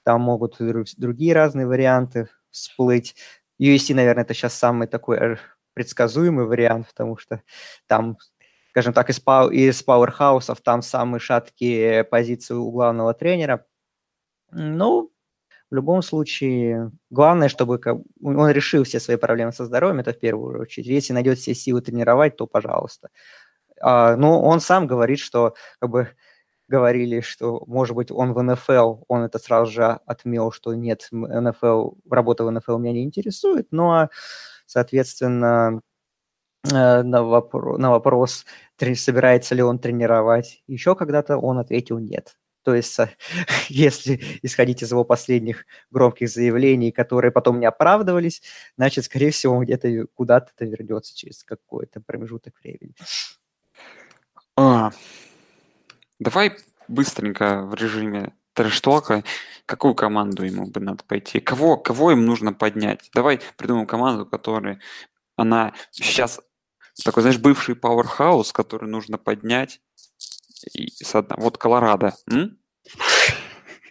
Там 0.04 0.22
могут 0.22 0.58
другие 0.60 1.34
разные 1.34 1.68
варианты 1.68 2.30
всплыть. 2.50 3.16
USC, 3.60 3.94
наверное, 3.94 4.24
это 4.24 4.34
сейчас 4.34 4.54
самый 4.54 4.88
такой 4.88 5.38
предсказуемый 5.74 6.46
вариант, 6.46 6.88
потому 6.88 7.18
что 7.18 7.42
там, 7.88 8.18
скажем 8.72 8.94
так, 8.94 9.10
из, 9.10 9.20
пау- 9.20 9.52
из 9.52 9.84
пауэрхаусов 9.84 10.62
там 10.62 10.82
самые 10.82 11.20
шаткие 11.20 12.04
позиции 12.04 12.54
у 12.54 12.72
главного 12.72 13.14
тренера. 13.14 13.66
Ну, 14.52 15.12
в 15.70 15.76
любом 15.76 16.02
случае, 16.02 16.92
главное, 17.10 17.50
чтобы 17.50 17.80
он 18.24 18.50
решил 18.50 18.86
все 18.86 19.00
свои 19.00 19.18
проблемы 19.18 19.52
со 19.52 19.66
здоровьем, 19.66 20.00
это 20.00 20.14
в 20.14 20.20
первую 20.20 20.62
очередь. 20.62 20.88
Если 20.88 21.14
найдет 21.14 21.40
все 21.40 21.54
силы 21.54 21.82
тренировать, 21.82 22.38
то 22.38 22.48
пожалуйста. 22.48 23.10
А, 23.82 24.16
но 24.16 24.42
он 24.42 24.62
сам 24.62 24.88
говорит, 24.88 25.20
что 25.20 25.56
как 25.80 25.90
бы 25.90 26.10
говорили, 26.68 27.22
что, 27.22 27.64
может 27.68 27.96
быть, 27.96 28.12
он 28.12 28.34
в 28.34 28.42
НФЛ, 28.42 29.04
он 29.08 29.24
это 29.24 29.40
сразу 29.40 29.72
же 29.72 29.86
отмел, 30.06 30.52
что 30.52 30.74
нет, 30.74 31.08
НФЛ, 31.12 31.92
работа 32.10 32.44
в 32.44 32.52
НФЛ 32.52 32.78
меня 32.78 32.94
не 32.94 33.04
интересует, 33.04 33.68
но, 33.72 34.10
соответственно, 34.66 35.82
э, 36.64 37.02
на, 37.04 37.18
вопро- 37.22 37.78
на 37.78 37.92
вопрос, 37.92 38.46
собирается 38.78 39.56
ли 39.56 39.64
он 39.64 39.80
тренировать 39.80 40.64
еще 40.68 40.96
когда-то, 40.96 41.38
он 41.38 41.60
ответил 41.60 42.00
нет. 42.00 42.38
То 42.68 42.76
есть, 42.76 42.98
если 43.70 44.20
исходить 44.42 44.84
из 44.84 44.92
его 44.92 45.06
последних 45.06 45.66
громких 45.90 46.30
заявлений, 46.30 46.92
которые 46.92 47.32
потом 47.32 47.62
не 47.62 47.66
оправдывались, 47.66 48.42
значит, 48.76 49.06
скорее 49.06 49.32
всего, 49.32 49.56
он 49.56 49.64
где-то 49.64 50.08
куда-то 50.14 50.66
вернется 50.66 51.16
через 51.16 51.46
какой-то 51.46 52.02
промежуток 52.02 52.56
времени. 52.62 52.94
А, 54.58 54.92
давай 56.20 56.58
быстренько 56.88 57.64
в 57.64 57.74
режиме 57.76 58.34
трэш-тока, 58.54 59.24
какую 59.66 59.94
команду 59.94 60.44
ему 60.44 60.66
бы 60.66 60.80
надо 60.80 61.04
пойти? 61.04 61.40
Кого, 61.40 61.78
кого 61.78 62.12
им 62.12 62.26
нужно 62.26 62.54
поднять? 62.54 63.10
Давай 63.14 63.40
придумаем 63.56 63.86
команду, 63.86 64.26
которая 64.26 64.80
она 65.36 65.74
сейчас 65.92 66.42
такой, 67.04 67.22
знаешь, 67.22 67.40
бывший 67.40 67.76
пауэрхаус, 67.76 68.52
который 68.52 68.90
нужно 68.90 69.18
поднять 69.18 69.80
и 70.74 70.90
с 71.04 71.14
одна... 71.16 71.36
Вот 71.38 71.58
Колорадо. 71.58 72.16
М? 72.32 72.58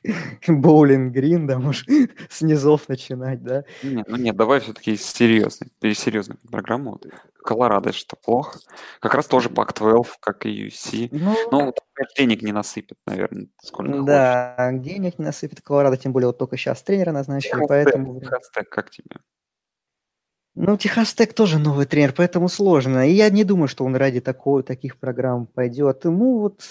Боулинг 0.48 1.12
Грин, 1.12 1.46
да, 1.46 1.58
может, 1.58 1.86
с 2.30 2.42
низов 2.42 2.88
начинать, 2.88 3.42
да? 3.42 3.64
Нет, 3.82 4.06
ну 4.08 4.16
нет, 4.16 4.36
давай 4.36 4.60
все-таки 4.60 4.96
серьезный, 4.96 5.68
серьезную 5.94 6.38
программу. 6.50 7.00
Колорадо, 7.42 7.92
что 7.92 8.16
плохо. 8.16 8.58
Как 9.00 9.14
раз 9.14 9.26
тоже 9.26 9.50
Пак-12, 9.50 10.06
как 10.20 10.46
и 10.46 10.66
UC. 10.66 11.08
Ну, 11.12 11.36
ну 11.52 11.74
денег 12.18 12.42
не 12.42 12.52
насыпет, 12.52 12.98
наверное, 13.06 13.46
сколько 13.62 14.02
Да, 14.02 14.54
хочет. 14.58 14.82
денег 14.82 15.18
не 15.18 15.24
насыпет 15.26 15.60
Колорадо, 15.60 15.96
тем 15.96 16.12
более 16.12 16.28
вот 16.28 16.38
только 16.38 16.56
сейчас 16.56 16.82
тренера 16.82 17.12
назначили, 17.12 17.52
Техас 17.52 17.68
поэтому... 17.68 18.20
Техас 18.20 18.50
как 18.68 18.90
тебе? 18.90 19.16
Ну, 20.56 20.78
Техас 20.78 21.12
Тек 21.12 21.34
тоже 21.34 21.58
новый 21.58 21.84
тренер, 21.84 22.14
поэтому 22.16 22.48
сложно. 22.48 23.06
И 23.06 23.12
я 23.12 23.28
не 23.28 23.44
думаю, 23.44 23.68
что 23.68 23.84
он 23.84 23.94
ради 23.94 24.20
такого, 24.20 24.62
таких 24.62 24.96
программ 24.96 25.46
пойдет. 25.46 26.04
Ну, 26.04 26.38
вот, 26.38 26.62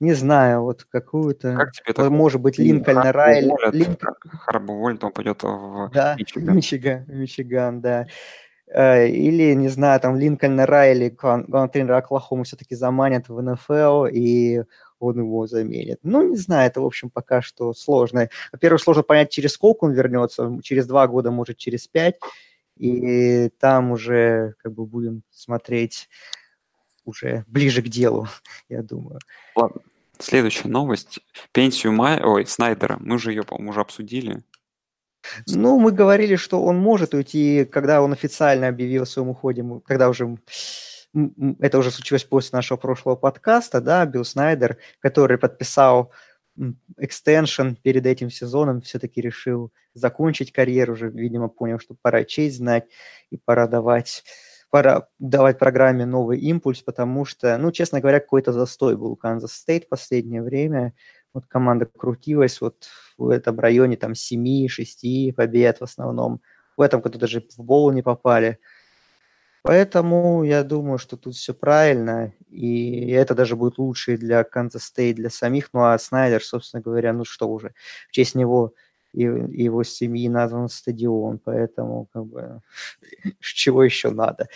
не 0.00 0.12
знаю, 0.14 0.62
вот 0.62 0.84
какую-то... 0.84 1.56
Как 1.56 1.72
тебе 1.72 1.92
такой? 1.92 2.10
Может 2.10 2.40
быть, 2.40 2.58
Линкольн 2.58 3.10
Райли... 3.10 3.52
Линкольн... 3.72 4.14
Харбо 4.20 4.72
уволят, 4.72 5.04
он 5.04 5.12
пойдет 5.12 5.42
в 5.42 5.90
да, 5.92 6.14
Мичиган. 6.18 6.56
Мичиган, 6.56 7.04
Мичиган, 7.08 7.80
да. 7.80 8.06
Э, 8.66 9.06
или, 9.08 9.54
не 9.54 9.68
знаю, 9.68 10.00
там 10.00 10.16
Линкольн 10.16 10.60
Райли, 10.60 11.10
главный 11.10 11.68
тренер 11.68 11.92
Оклахомы, 11.92 12.44
все-таки 12.44 12.74
заманят 12.74 13.28
в 13.28 13.40
НФЛ, 13.40 14.06
и 14.06 14.62
он 14.98 15.18
его 15.18 15.46
заменит. 15.46 16.00
Ну, 16.02 16.28
не 16.28 16.36
знаю, 16.36 16.68
это, 16.68 16.80
в 16.80 16.86
общем, 16.86 17.10
пока 17.10 17.42
что 17.42 17.72
сложно. 17.74 18.28
Во-первых, 18.52 18.80
сложно 18.80 19.02
понять, 19.02 19.30
через 19.30 19.52
сколько 19.52 19.84
он 19.84 19.92
вернется, 19.92 20.58
через 20.62 20.86
два 20.86 21.06
года, 21.06 21.30
может, 21.30 21.56
через 21.56 21.86
пять 21.88 22.16
и 22.76 23.50
там 23.60 23.92
уже 23.92 24.54
как 24.62 24.72
бы 24.72 24.86
будем 24.86 25.22
смотреть 25.30 26.08
уже 27.04 27.44
ближе 27.46 27.82
к 27.82 27.88
делу, 27.88 28.28
я 28.68 28.82
думаю. 28.82 29.18
Ладно. 29.54 29.80
Следующая 30.18 30.68
новость. 30.68 31.20
Пенсию 31.52 31.92
Май... 31.92 32.22
Ой, 32.22 32.46
Снайдера. 32.46 32.98
Мы 33.00 33.18
же 33.18 33.32
ее, 33.32 33.42
по-моему, 33.42 33.70
уже 33.70 33.80
обсудили. 33.80 34.42
Ну, 35.46 35.78
мы 35.78 35.90
говорили, 35.90 36.36
что 36.36 36.62
он 36.62 36.78
может 36.78 37.14
уйти, 37.14 37.64
когда 37.64 38.02
он 38.02 38.12
официально 38.12 38.68
объявил 38.68 39.02
о 39.02 39.06
своем 39.06 39.30
уходе, 39.30 39.64
когда 39.84 40.08
уже 40.08 40.36
это 41.60 41.78
уже 41.78 41.90
случилось 41.90 42.24
после 42.24 42.56
нашего 42.56 42.76
прошлого 42.76 43.16
подкаста, 43.16 43.80
да, 43.80 44.04
Билл 44.04 44.24
Снайдер, 44.24 44.78
который 45.00 45.38
подписал 45.38 46.12
экстеншн 46.98 47.74
перед 47.82 48.06
этим 48.06 48.30
сезоном, 48.30 48.80
все-таки 48.80 49.20
решил 49.20 49.72
закончить 49.94 50.52
карьеру, 50.52 50.92
уже, 50.92 51.10
видимо, 51.10 51.48
понял, 51.48 51.78
что 51.78 51.94
пора 52.00 52.24
честь 52.24 52.56
знать 52.56 52.84
и 53.30 53.36
пора 53.36 53.66
давать 53.66 54.24
пора 54.74 55.06
давать 55.20 55.60
программе 55.60 56.04
новый 56.04 56.40
импульс, 56.40 56.82
потому 56.82 57.24
что, 57.24 57.56
ну, 57.58 57.70
честно 57.70 58.00
говоря, 58.00 58.18
какой-то 58.18 58.52
застой 58.52 58.96
был 58.96 59.12
у 59.12 59.14
Канзас 59.14 59.52
Стейт 59.52 59.88
последнее 59.88 60.42
время. 60.42 60.94
Вот 61.32 61.46
команда 61.46 61.86
крутилась 61.86 62.60
вот 62.60 62.88
в 63.16 63.28
этом 63.28 63.60
районе 63.60 63.96
там 63.96 64.14
7-6 64.14 65.32
побед 65.32 65.78
в 65.78 65.84
основном. 65.84 66.40
В 66.76 66.80
этом 66.80 67.00
году 67.02 67.20
даже 67.20 67.46
в 67.56 67.62
болу 67.62 67.92
не 67.92 68.02
попали. 68.02 68.58
Поэтому 69.62 70.42
я 70.42 70.64
думаю, 70.64 70.98
что 70.98 71.16
тут 71.16 71.36
все 71.36 71.54
правильно, 71.54 72.32
и 72.48 73.10
это 73.12 73.36
даже 73.36 73.54
будет 73.54 73.78
лучше 73.78 74.16
для 74.16 74.42
Канзас 74.42 74.86
Стейт, 74.86 75.14
для 75.14 75.30
самих. 75.30 75.68
Ну 75.72 75.84
а 75.84 75.96
Снайдер, 76.00 76.42
собственно 76.42 76.82
говоря, 76.82 77.12
ну 77.12 77.24
что 77.24 77.48
уже, 77.48 77.74
в 78.08 78.10
честь 78.10 78.34
него 78.34 78.74
и 79.14 79.22
его 79.22 79.84
семьи 79.84 80.28
назван 80.28 80.68
стадион, 80.68 81.38
поэтому 81.38 82.08
как 82.12 82.26
бы 82.26 82.60
чего 83.40 83.84
еще 83.84 84.10
надо. 84.10 84.48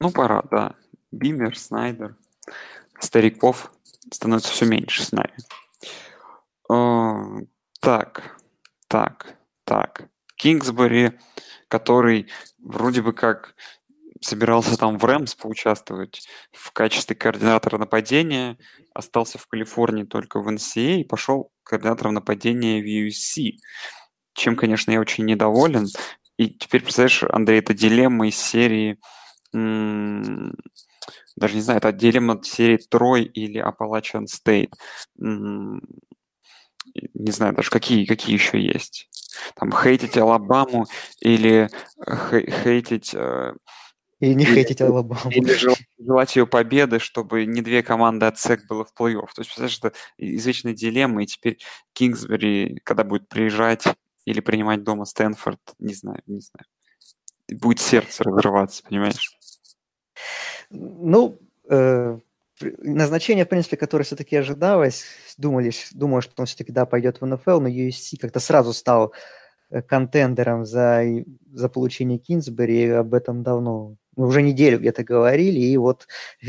Ну, 0.00 0.10
пора, 0.10 0.42
да. 0.50 0.74
Бимер, 1.10 1.58
Снайдер, 1.58 2.16
стариков 3.00 3.72
становится 4.12 4.52
все 4.52 4.66
меньше 4.66 5.02
с 5.02 5.12
нами. 5.12 5.34
О, 6.68 7.40
так, 7.80 8.36
так, 8.88 9.36
так. 9.64 10.08
Кингсбери 10.36 11.18
который 11.68 12.28
вроде 12.58 13.02
бы 13.02 13.12
как 13.12 13.54
собирался 14.20 14.76
там 14.76 14.98
в 14.98 15.04
Рэмс 15.04 15.34
поучаствовать 15.34 16.26
в 16.52 16.72
качестве 16.72 17.16
координатора 17.16 17.78
нападения, 17.78 18.58
остался 18.94 19.38
в 19.38 19.46
Калифорнии 19.46 20.04
только 20.04 20.40
в 20.40 20.48
NCA 20.48 21.00
и 21.00 21.04
пошел 21.04 21.50
координатором 21.62 22.14
нападения 22.14 22.80
в 22.80 22.86
USC, 22.86 23.58
чем, 24.34 24.56
конечно, 24.56 24.90
я 24.90 25.00
очень 25.00 25.24
недоволен. 25.24 25.86
И 26.36 26.50
теперь, 26.50 26.82
представляешь, 26.82 27.22
Андрей, 27.24 27.58
это 27.58 27.74
дилемма 27.74 28.28
из 28.28 28.36
серии 28.36 28.98
м- 29.52 30.54
даже 31.36 31.54
не 31.54 31.60
знаю, 31.60 31.78
это 31.78 31.92
дилемма 31.92 32.40
серии 32.42 32.78
Трой 32.78 33.24
или 33.24 33.62
Appalachian 33.62 34.26
State. 34.26 34.72
М- 35.20 35.80
не 37.14 37.30
знаю 37.30 37.54
даже, 37.54 37.70
какие, 37.70 38.06
какие 38.06 38.34
еще 38.34 38.60
есть 38.60 39.08
там 39.54 39.72
хейтить 39.72 40.16
Алабаму 40.16 40.86
или 41.20 41.68
хейтить... 42.62 43.14
Э, 43.14 43.52
и 44.20 44.34
не 44.34 44.44
хейтить 44.44 44.80
Алабаму. 44.80 45.30
Или 45.30 45.56
желать, 45.98 46.36
ее 46.36 46.46
победы, 46.46 46.98
чтобы 46.98 47.46
не 47.46 47.62
две 47.62 47.82
команды 47.82 48.26
от 48.26 48.38
СЭК 48.38 48.66
было 48.68 48.84
в 48.84 48.92
плей-офф. 48.98 49.28
То 49.34 49.42
есть, 49.42 49.54
представляешь, 49.54 49.78
это 49.78 49.92
извечная 50.16 50.74
дилемма, 50.74 51.22
и 51.22 51.26
теперь 51.26 51.58
Кингсбери, 51.92 52.80
когда 52.84 53.04
будет 53.04 53.28
приезжать 53.28 53.84
или 54.24 54.40
принимать 54.40 54.82
дома 54.82 55.04
Стэнфорд, 55.04 55.60
не 55.78 55.94
знаю, 55.94 56.20
не 56.26 56.40
знаю. 56.40 56.66
Будет 57.50 57.80
сердце 57.80 58.24
разрываться, 58.24 58.82
понимаешь? 58.82 59.38
Ну, 60.70 61.38
э, 61.70 62.18
назначение, 62.60 63.44
в 63.44 63.48
принципе, 63.48 63.76
которое 63.76 64.04
все-таки 64.04 64.36
ожидалось, 64.36 65.04
думали, 65.36 65.72
думаю, 65.92 66.22
что 66.22 66.34
он 66.38 66.46
все-таки, 66.46 66.72
да, 66.72 66.86
пойдет 66.86 67.20
в 67.20 67.26
НФЛ, 67.26 67.60
но 67.60 67.68
USC 67.68 68.18
как-то 68.20 68.40
сразу 68.40 68.72
стал 68.72 69.12
э, 69.70 69.82
контендером 69.82 70.64
за, 70.64 71.04
за 71.52 71.68
получение 71.68 72.18
Кингсбери, 72.18 72.82
и 72.82 72.88
об 72.88 73.14
этом 73.14 73.42
давно, 73.42 73.96
уже 74.26 74.42
неделю 74.42 74.78
где-то 74.78 75.04
говорили, 75.04 75.60
и 75.60 75.76
вот 75.76 76.06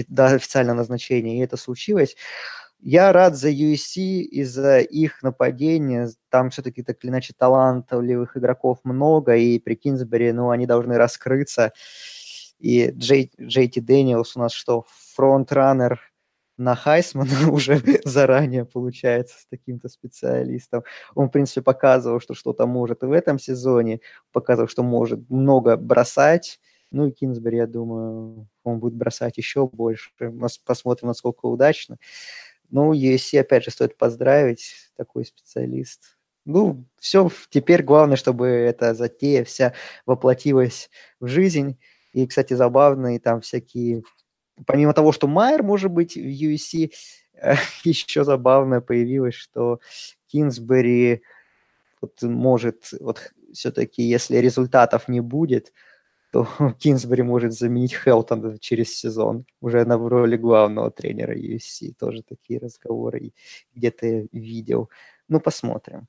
до 0.07 0.27
официального 0.27 0.77
назначения, 0.77 1.37
и 1.37 1.43
это 1.43 1.57
случилось. 1.57 2.15
Я 2.81 3.11
рад 3.11 3.35
за 3.35 3.49
USC 3.51 3.97
и 4.21 4.43
за 4.43 4.79
их 4.79 5.21
нападение. 5.21 6.09
Там 6.29 6.49
все-таки 6.49 6.81
так 6.81 7.03
или 7.03 7.11
иначе 7.11 7.33
талантливых 7.37 8.37
игроков 8.37 8.79
много, 8.83 9.35
и 9.35 9.59
при 9.59 9.75
Кингсбери, 9.75 10.31
ну, 10.31 10.49
они 10.49 10.65
должны 10.65 10.97
раскрыться. 10.97 11.73
И 12.59 12.91
Джей, 12.91 13.31
Джей 13.39 13.69
Дэниелс 13.69 14.35
у 14.35 14.39
нас 14.39 14.53
что, 14.53 14.85
frontrunner 15.15 15.99
на 16.57 16.75
Хайсмана 16.75 17.29
уже 17.51 17.81
заранее 18.05 18.65
получается 18.65 19.37
с 19.39 19.47
таким-то 19.47 19.89
специалистом. 19.89 20.83
Он, 21.15 21.27
в 21.27 21.31
принципе, 21.31 21.61
показывал, 21.61 22.19
что 22.19 22.33
что-то 22.33 22.67
может 22.67 23.03
и 23.03 23.07
в 23.07 23.11
этом 23.11 23.39
сезоне, 23.39 24.01
показывал, 24.31 24.67
что 24.69 24.83
может 24.83 25.29
много 25.29 25.77
бросать. 25.77 26.59
Ну 26.91 27.07
и 27.07 27.11
Кинсбери, 27.11 27.57
я 27.57 27.67
думаю, 27.67 28.47
он 28.63 28.79
будет 28.79 28.95
бросать 28.95 29.37
еще 29.37 29.67
больше. 29.67 30.11
Посмотрим, 30.65 31.09
насколько 31.09 31.45
удачно. 31.45 31.97
Ну, 32.69 32.93
USC, 32.93 33.39
опять 33.39 33.63
же, 33.63 33.71
стоит 33.71 33.97
поздравить, 33.97 34.91
такой 34.95 35.25
специалист. 35.25 36.17
Ну, 36.45 36.85
все, 36.97 37.29
теперь 37.49 37.83
главное, 37.83 38.15
чтобы 38.15 38.47
эта 38.47 38.93
затея 38.93 39.43
вся 39.43 39.73
воплотилась 40.05 40.89
в 41.19 41.27
жизнь. 41.27 41.77
И, 42.13 42.25
кстати, 42.25 42.53
забавно, 42.53 43.15
и 43.15 43.19
там 43.19 43.41
всякие 43.41 44.03
помимо 44.65 44.93
того, 44.93 45.11
что 45.11 45.27
Майер 45.27 45.63
может 45.63 45.91
быть 45.91 46.15
в 46.15 46.19
USC, 46.19 46.91
еще 47.83 48.23
забавно 48.23 48.81
появилось, 48.81 49.35
что 49.35 49.79
Кинсбери 50.27 51.21
вот 52.01 52.21
может, 52.21 52.91
вот 52.99 53.31
все-таки, 53.51 54.03
если 54.03 54.37
результатов 54.37 55.07
не 55.07 55.19
будет, 55.19 55.73
то 56.31 56.47
Кинсбери 56.79 57.23
может 57.23 57.53
заменить 57.53 57.93
Хелтон 57.93 58.57
через 58.59 58.95
сезон, 58.95 59.45
уже 59.61 59.85
на 59.85 59.97
роли 59.97 60.37
главного 60.37 60.91
тренера 60.91 61.35
USC. 61.35 61.93
Тоже 61.99 62.23
такие 62.23 62.59
разговоры 62.59 63.33
где-то 63.75 64.27
видел. 64.31 64.89
Ну, 65.27 65.39
посмотрим. 65.39 66.07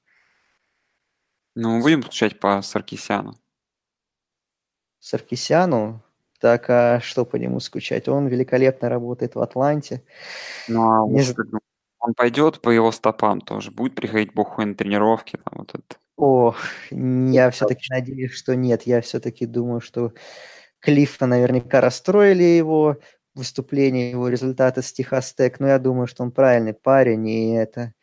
Ну, 1.54 1.80
будем 1.80 2.02
получать 2.02 2.38
по 2.38 2.62
Саркисяну. 2.62 3.34
Саркисяну? 5.00 6.02
Так, 6.38 6.70
а 6.70 7.00
что 7.00 7.24
по 7.24 7.36
нему 7.36 7.60
скучать? 7.60 8.08
Он 8.08 8.28
великолепно 8.28 8.88
работает 8.88 9.34
в 9.34 9.40
Атланте. 9.40 10.02
Ну, 10.68 10.82
а 10.82 11.08
Не 11.08 11.22
он 11.98 12.14
пойдет 12.14 12.62
по 12.62 12.70
его 12.70 12.92
стопам 12.92 13.42
тоже? 13.42 13.70
Будет 13.70 13.94
приходить 13.94 14.32
Бухой 14.32 14.64
на 14.64 14.74
тренировки? 14.74 15.36
Там, 15.36 15.58
вот 15.58 15.74
это. 15.74 15.99
О, 16.20 16.54
я 16.90 17.50
все-таки 17.50 17.86
надеюсь, 17.88 18.32
что 18.32 18.54
нет. 18.54 18.82
Я 18.82 19.00
все-таки 19.00 19.46
думаю, 19.46 19.80
что 19.80 20.12
Клиффа 20.80 21.26
наверняка 21.26 21.80
расстроили 21.80 22.42
его 22.42 22.98
выступление, 23.34 24.10
его 24.10 24.28
результаты 24.28 24.82
с 24.82 24.92
Техас 24.92 25.32
Тек, 25.32 25.60
но 25.60 25.68
я 25.68 25.78
думаю, 25.78 26.06
что 26.06 26.22
он 26.22 26.30
правильный 26.30 26.74
парень, 26.74 27.26
и 27.26 27.52
это, 27.54 27.94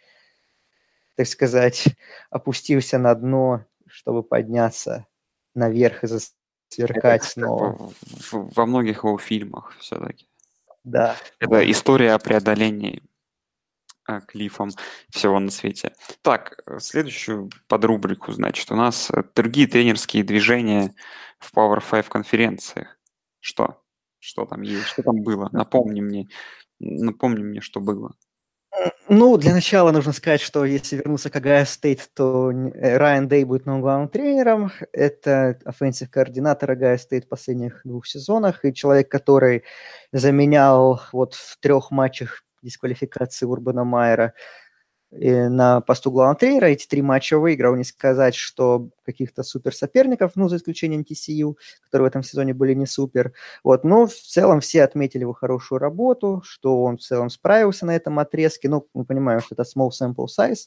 так 1.15 1.27
сказать, 1.27 1.86
опустился 2.31 2.97
на 2.97 3.13
дно, 3.13 3.65
чтобы 3.86 4.24
подняться 4.24 5.05
наверх 5.53 6.03
и 6.03 6.07
засверкать 6.07 7.21
Как 7.21 7.24
снова. 7.24 7.91
во 8.31 8.65
многих 8.65 9.03
его 9.03 9.17
фильмах 9.19 9.75
все-таки. 9.79 10.27
Да. 10.83 11.15
Это 11.39 11.69
история 11.69 12.13
о 12.13 12.19
преодолении 12.19 13.03
а, 14.08 14.22
Клиффом 14.22 14.70
всего 15.10 15.38
на 15.40 15.52
свете. 15.52 15.94
Так, 16.22 16.60
э, 16.66 16.80
следующую 16.80 17.50
подрубрику, 17.68 18.32
значит, 18.32 18.72
у 18.72 18.76
нас 18.76 19.12
э, 19.12 19.24
другие 19.36 19.68
тренерские 19.68 20.24
движения 20.24 20.94
в 21.40 21.54
Power 21.54 21.82
5 21.82 22.08
конференциях. 22.08 22.98
Что? 23.42 23.84
Что 24.20 24.46
там 24.46 24.62
есть? 24.62 24.88
Что 24.88 25.04
там 25.04 25.24
было? 25.24 25.50
Напомни 25.52 26.02
мне. 26.02 26.30
Напомни 26.80 27.44
мне, 27.44 27.62
что 27.62 27.82
было. 27.82 28.16
Ну, 29.10 29.38
для 29.38 29.54
начала 29.54 29.92
нужно 29.92 30.12
сказать, 30.14 30.42
что 30.42 30.66
если 30.66 30.98
вернуться 30.98 31.30
к 31.30 31.36
Огайо 31.36 31.65
Стейт, 31.66 32.10
то 32.14 32.52
э, 32.52 32.98
Райан 32.98 33.28
Дей 33.28 33.44
будет 33.44 33.66
новым 33.66 33.82
главным 33.82 34.10
тренером. 34.10 34.72
Это 34.92 35.60
офенсив 35.66 36.10
координатор 36.10 36.72
Агайо 36.72 36.98
Стейт 36.98 37.26
в 37.26 37.30
последних 37.30 37.82
двух 37.84 38.06
сезонах 38.06 38.64
и 38.64 38.74
человек, 38.74 39.10
который 39.10 39.64
заменял 40.12 41.02
вот 41.12 41.34
в 41.34 41.58
трех 41.60 41.92
матчах 41.92 42.44
дисквалификации 42.62 43.46
Урбана 43.46 43.84
Майера 43.84 44.34
на 45.10 45.80
посту 45.82 46.12
главного 46.12 46.38
тренера. 46.38 46.66
Эти 46.66 46.86
три 46.86 47.02
матча 47.02 47.40
выиграл. 47.40 47.76
Не 47.76 47.86
сказать, 47.86 48.36
что 48.36 48.90
каких-то 49.06 49.44
супер 49.44 49.74
соперников, 49.74 50.34
ну, 50.36 50.50
за 50.50 50.58
исключением 50.58 51.06
TCU, 51.10 51.56
которые 51.86 52.08
в 52.08 52.10
этом 52.10 52.24
сезоне 52.24 52.54
были 52.54 52.74
не 52.74 52.86
супер. 52.86 53.32
Вот, 53.64 53.86
но 53.86 54.08
в 54.08 54.14
целом 54.14 54.60
все 54.60 54.84
отметили 54.84 55.22
его 55.22 55.34
хорошую 55.34 55.80
работу, 55.80 56.42
что 56.44 56.84
он 56.84 56.98
в 56.98 57.02
целом 57.02 57.30
справился 57.30 57.86
на 57.86 57.96
этом 57.96 58.20
отрезке. 58.20 58.68
Ну, 58.68 58.88
мы 58.94 59.06
понимаем, 59.06 59.40
что 59.40 59.56
это 59.56 59.64
small 59.64 59.92
sample 59.92 60.28
size. 60.28 60.66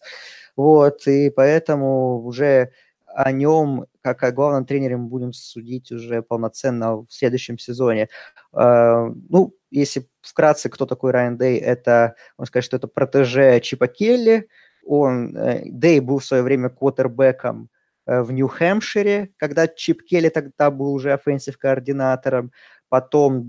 Вот, 0.57 1.07
и 1.07 1.31
поэтому 1.31 2.23
уже 2.23 2.73
о 3.15 3.33
нем, 3.33 3.87
как 4.03 4.23
о 4.23 4.33
главном 4.33 4.65
тренере, 4.65 4.97
мы 4.97 5.09
будем 5.09 5.33
судить 5.33 5.93
уже 5.93 6.23
полноценно 6.23 6.97
в 6.97 7.07
следующем 7.11 7.59
сезоне. 7.59 8.09
Э, 8.53 9.09
Ну, 9.29 9.55
если 9.71 10.09
вкратце, 10.23 10.69
кто 10.69 10.87
такой 10.87 11.11
Райан 11.13 11.37
Дей, 11.39 11.59
это, 11.59 12.15
можно 12.39 12.49
сказать, 12.49 12.65
что 12.65 12.77
это 12.77 12.89
протеже 12.89 13.61
Чипа 13.61 13.87
Келли. 13.89 14.49
Он, 14.85 15.37
э, 15.37 15.63
Дей 15.67 16.01
был 16.01 16.19
в 16.19 16.25
свое 16.25 16.43
время 16.43 16.69
квотербеком 16.71 17.69
э, 18.07 18.23
в 18.23 18.33
Нью-Хэмпшире, 18.33 19.31
когда 19.37 19.69
Чип 19.69 20.03
Келли 20.03 20.29
тогда 20.31 20.71
был 20.71 20.93
уже 20.93 21.13
offensive 21.13 21.59
координатором. 21.59 22.53
Потом 22.89 23.49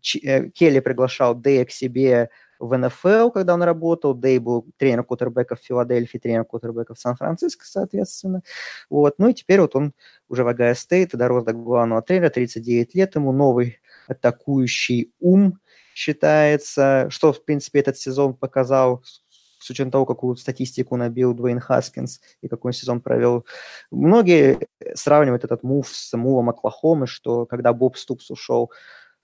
Чи- 0.00 0.20
э, 0.26 0.50
Келли 0.50 0.80
приглашал 0.80 1.34
Дэя 1.34 1.64
к 1.64 1.70
себе 1.70 2.30
в 2.62 2.78
НФЛ, 2.78 3.30
когда 3.30 3.54
он 3.54 3.62
работал. 3.62 4.14
Дэй 4.14 4.38
был 4.38 4.66
тренером 4.76 5.04
квотербеков 5.04 5.60
в 5.60 5.64
Филадельфии, 5.64 6.18
тренером 6.18 6.44
квотербеков 6.44 6.96
в 6.96 7.00
Сан-Франциско, 7.00 7.66
соответственно. 7.66 8.42
Вот. 8.88 9.14
Ну 9.18 9.28
и 9.28 9.34
теперь 9.34 9.60
вот 9.60 9.74
он 9.74 9.92
уже 10.28 10.44
в 10.44 10.48
Огайо 10.48 10.74
Стейт, 10.74 11.10
дорос 11.12 11.44
до 11.44 11.52
главного 11.52 12.02
тренера, 12.02 12.30
39 12.30 12.94
лет 12.94 13.14
ему, 13.16 13.32
новый 13.32 13.80
атакующий 14.06 15.12
ум 15.20 15.58
считается, 15.94 17.08
что, 17.10 17.32
в 17.32 17.44
принципе, 17.44 17.80
этот 17.80 17.98
сезон 17.98 18.34
показал 18.34 19.02
с 19.58 19.70
учетом 19.70 19.90
того, 19.90 20.06
какую 20.06 20.36
статистику 20.36 20.96
набил 20.96 21.34
Дуэйн 21.34 21.60
Хаскинс 21.60 22.20
и 22.40 22.48
какой 22.48 22.72
сезон 22.72 23.00
провел. 23.00 23.44
Многие 23.90 24.58
сравнивают 24.94 25.44
этот 25.44 25.62
move 25.62 25.88
с 25.88 26.16
move 26.16 26.39
ом 26.39 26.50
Оклахомы, 26.50 27.06
что 27.06 27.46
когда 27.46 27.72
Боб 27.72 27.96
Ступс 27.96 28.30
ушел 28.30 28.72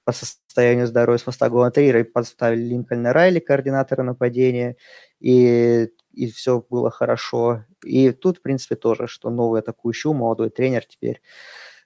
по 0.09 0.13
состоянию 0.13 0.87
здоровья 0.87 1.19
с 1.19 1.23
поста 1.23 1.51
главного 1.51 1.71
тренера 1.71 2.01
и 2.01 2.03
поставили 2.03 2.63
Линкольна 2.63 3.13
Райли, 3.13 3.41
координатора 3.41 4.03
нападения, 4.03 4.77
и, 5.21 5.91
и 6.15 6.31
все 6.33 6.65
было 6.71 6.91
хорошо. 6.91 7.67
И 7.85 8.13
тут, 8.13 8.39
в 8.39 8.41
принципе, 8.41 8.77
тоже, 8.77 9.07
что 9.07 9.29
новый 9.29 9.61
атакующий 9.61 10.11
молодой 10.15 10.49
тренер 10.49 10.87
теперь 10.87 11.21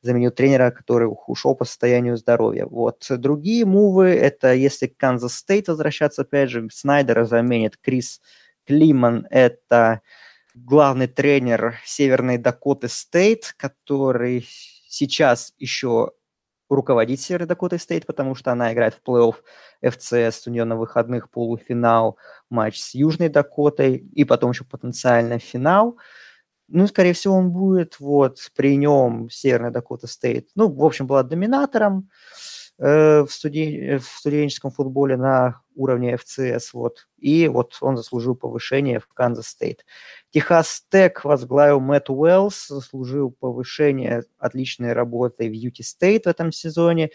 заменил 0.02 0.30
тренера, 0.30 0.70
который 0.70 1.08
ушел 1.26 1.56
по 1.56 1.64
состоянию 1.64 2.16
здоровья. 2.16 2.66
Вот. 2.66 3.04
Другие 3.10 3.64
move 3.64 3.95
ы, 3.95 4.10
это 4.10 4.54
если 4.54 4.86
Канзас 4.86 5.34
Стейт 5.38 5.66
возвращаться, 5.66 6.22
опять 6.22 6.48
же, 6.48 6.68
Снайдера 6.70 7.24
заменит 7.24 7.76
Крис 7.76 8.20
Климан, 8.64 9.26
это 9.30 10.00
главный 10.54 11.08
тренер 11.08 11.74
Северной 11.84 12.38
Дакоты 12.38 12.86
Стейт, 12.86 13.52
который 13.56 14.46
сейчас 14.86 15.54
еще 15.58 16.12
руководит 16.74 17.20
Северной 17.20 17.48
Дакотой 17.48 17.78
Стейт, 17.78 18.06
потому 18.06 18.34
что 18.34 18.52
она 18.52 18.72
играет 18.72 18.94
в 18.94 19.08
плей-офф 19.08 19.36
ФЦС, 19.84 20.46
у 20.46 20.50
нее 20.50 20.64
на 20.64 20.76
выходных 20.76 21.30
полуфинал 21.30 22.18
матч 22.50 22.80
с 22.80 22.94
Южной 22.94 23.28
Дакотой, 23.28 23.96
и 23.96 24.24
потом 24.24 24.50
еще 24.50 24.64
потенциально 24.64 25.38
финал. 25.38 25.98
Ну, 26.68 26.86
скорее 26.86 27.12
всего, 27.12 27.34
он 27.34 27.50
будет 27.50 28.00
вот 28.00 28.38
при 28.56 28.76
нем 28.76 29.28
Северная 29.30 29.70
Дакота 29.70 30.06
Стейт. 30.06 30.48
Ну, 30.54 30.72
в 30.72 30.84
общем, 30.84 31.06
была 31.06 31.22
доминатором 31.22 32.08
э, 32.08 32.51
в, 32.78 33.26
студен... 33.28 33.98
в 33.98 34.04
студенческом 34.04 34.70
футболе 34.70 35.16
на 35.16 35.62
уровне 35.74 36.16
ФЦС. 36.16 36.74
Вот. 36.74 37.06
И 37.18 37.48
вот 37.48 37.76
он 37.80 37.96
заслужил 37.96 38.34
повышение 38.34 38.98
в 38.98 39.06
Канзас 39.08 39.48
Стейт. 39.48 39.84
Техас 40.30 40.84
Тек 40.90 41.24
возглавил 41.24 41.80
Мэтт 41.80 42.10
Уэллс, 42.10 42.68
заслужил 42.68 43.30
повышение 43.30 44.24
отличной 44.38 44.92
работой 44.92 45.48
в 45.48 45.52
Юта 45.52 45.82
Стейт 45.82 46.24
в 46.24 46.28
этом 46.28 46.52
сезоне, 46.52 47.10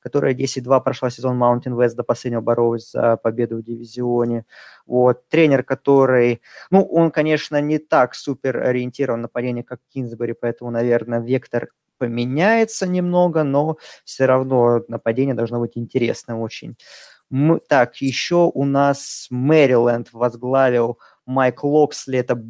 которая 0.00 0.34
10-2 0.34 0.82
прошла 0.82 1.10
сезон 1.10 1.42
Mountain 1.42 1.76
West 1.78 1.94
до 1.94 2.02
последнего 2.02 2.40
боролась 2.40 2.90
за 2.90 3.16
победу 3.16 3.58
в 3.58 3.62
дивизионе. 3.62 4.44
Вот. 4.86 5.28
Тренер, 5.28 5.62
который, 5.62 6.42
ну, 6.70 6.82
он, 6.84 7.10
конечно, 7.10 7.60
не 7.60 7.78
так 7.78 8.14
супер 8.14 8.58
ориентирован 8.58 9.22
на 9.22 9.28
падение, 9.28 9.64
как 9.64 9.80
Кинсбери, 9.88 10.32
поэтому, 10.32 10.70
наверное, 10.70 11.20
вектор 11.20 11.68
поменяется 12.04 12.86
немного, 12.86 13.44
но 13.44 13.78
все 14.04 14.26
равно 14.26 14.82
нападение 14.88 15.34
должно 15.34 15.58
быть 15.58 15.72
интересно 15.76 16.38
очень. 16.38 16.76
Мы, 17.30 17.60
так, 17.60 17.96
еще 17.96 18.50
у 18.52 18.64
нас 18.66 19.26
Мэриленд 19.30 20.12
возглавил 20.12 20.98
Майк 21.24 21.64
Локсли, 21.64 22.18
это 22.18 22.44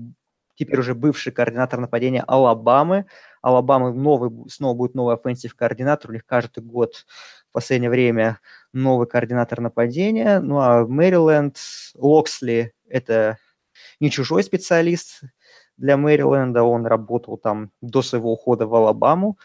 теперь 0.56 0.80
уже 0.80 0.94
бывший 0.96 1.32
координатор 1.32 1.78
нападения 1.78 2.24
Алабамы. 2.26 3.06
Алабамы 3.42 3.92
новый, 3.94 4.50
снова 4.50 4.74
будет 4.74 4.94
новый 4.96 5.14
offensive 5.14 5.54
координатор, 5.54 6.10
у 6.10 6.14
них 6.14 6.26
каждый 6.26 6.64
год 6.64 7.06
в 7.48 7.52
последнее 7.52 7.90
время 7.90 8.40
новый 8.72 9.06
координатор 9.06 9.60
нападения. 9.60 10.40
Ну 10.40 10.58
а 10.58 10.84
Мэриленд, 10.84 11.58
Локсли– 11.94 12.74
это 12.88 13.38
не 14.00 14.10
чужой 14.10 14.42
специалист 14.42 15.22
для 15.76 15.96
Мэриленда, 15.96 16.62
он 16.62 16.86
работал 16.86 17.36
там 17.36 17.70
до 17.80 18.02
своего 18.02 18.32
ухода 18.32 18.66
в 18.66 18.74
Алабаму 18.74 19.38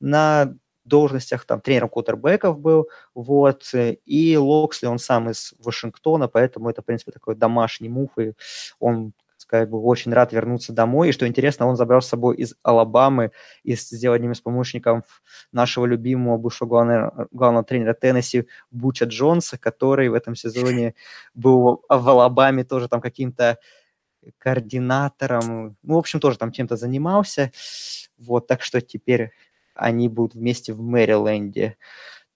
на 0.00 0.54
должностях, 0.84 1.44
там, 1.46 1.60
тренером 1.60 1.88
квотербеков 1.88 2.60
был, 2.60 2.88
вот, 3.14 3.64
и 3.74 4.36
Локсли, 4.36 4.86
он 4.86 4.98
сам 4.98 5.30
из 5.30 5.52
Вашингтона, 5.58 6.28
поэтому 6.28 6.70
это, 6.70 6.82
в 6.82 6.84
принципе, 6.84 7.12
такой 7.12 7.34
домашний 7.34 7.88
move, 7.88 8.10
и 8.18 8.34
он 8.78 9.12
как 9.48 9.70
бы 9.70 9.80
очень 9.80 10.12
рад 10.12 10.32
вернуться 10.32 10.72
домой, 10.72 11.08
и 11.08 11.12
что 11.12 11.26
интересно, 11.26 11.66
он 11.66 11.76
забрал 11.76 12.02
с 12.02 12.08
собой 12.08 12.36
из 12.36 12.54
Алабамы 12.62 13.30
и 13.62 13.76
сделал 13.76 14.14
одним 14.16 14.32
из 14.32 14.40
помощников 14.40 15.22
нашего 15.52 15.86
любимого 15.86 16.36
бывшего 16.36 16.68
главного, 16.68 17.28
главного 17.30 17.64
тренера 17.64 17.94
Теннесси 17.94 18.46
Буча 18.72 19.04
Джонса, 19.04 19.58
который 19.58 20.08
в 20.08 20.14
этом 20.14 20.34
сезоне 20.34 20.94
был 21.34 21.84
в 21.88 22.08
Алабаме 22.08 22.64
тоже 22.64 22.88
там 22.88 23.00
каким-то 23.00 23.58
координатором, 24.38 25.76
ну, 25.82 25.94
в 25.94 25.98
общем, 25.98 26.20
тоже 26.20 26.38
там 26.38 26.52
чем-то 26.52 26.76
занимался, 26.76 27.52
вот, 28.18 28.46
так 28.46 28.62
что 28.62 28.80
теперь 28.80 29.32
они 29.74 30.08
будут 30.08 30.34
вместе 30.34 30.72
в 30.72 30.80
Мэриленде. 30.80 31.76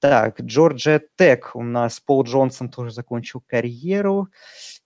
Так, 0.00 0.40
Джорджия 0.40 1.02
Тек 1.16 1.50
у 1.54 1.62
нас 1.62 2.00
Пол 2.00 2.24
Джонсон 2.24 2.70
тоже 2.70 2.90
закончил 2.90 3.42
карьеру 3.46 4.28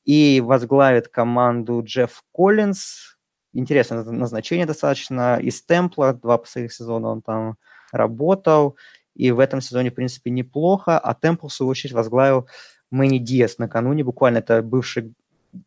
и 0.05 0.43
возглавит 0.45 1.07
команду 1.09 1.83
Джефф 1.85 2.23
Коллинз. 2.33 3.17
Интересное 3.53 4.03
назначение 4.03 4.67
достаточно. 4.67 5.39
Из 5.41 5.63
Темпла 5.63 6.15
два 6.15 6.39
последних 6.39 6.73
сезона 6.73 7.09
он 7.09 7.23
там 7.23 7.57
работал. 7.93 8.77
И 9.15 9.31
в 9.31 9.39
этом 9.39 9.61
сезоне, 9.61 9.93
в 9.93 9.95
принципе, 9.95 10.31
неплохо. 10.31 10.99
А 10.99 11.15
Темпл, 11.15 11.47
в 11.47 11.53
свою 11.53 11.71
очередь, 11.71 11.95
возглавил 11.95 12.49
Мэнни 12.91 13.19
Диас 13.19 13.59
накануне. 13.59 14.03
Буквально 14.03 14.39
это 14.39 14.63
бывший 14.63 15.15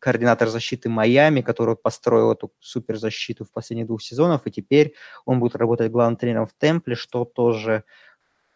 координатор 0.00 0.48
защиты 0.48 0.88
Майами, 0.88 1.40
который 1.40 1.76
построил 1.76 2.32
эту 2.32 2.52
суперзащиту 2.60 3.44
в 3.44 3.52
последних 3.52 3.86
двух 3.86 4.02
сезонах, 4.02 4.46
и 4.46 4.50
теперь 4.50 4.94
он 5.24 5.40
будет 5.40 5.56
работать 5.56 5.90
главным 5.90 6.16
тренером 6.16 6.46
в 6.46 6.54
Темпле, 6.58 6.94
что 6.94 7.24
тоже 7.24 7.84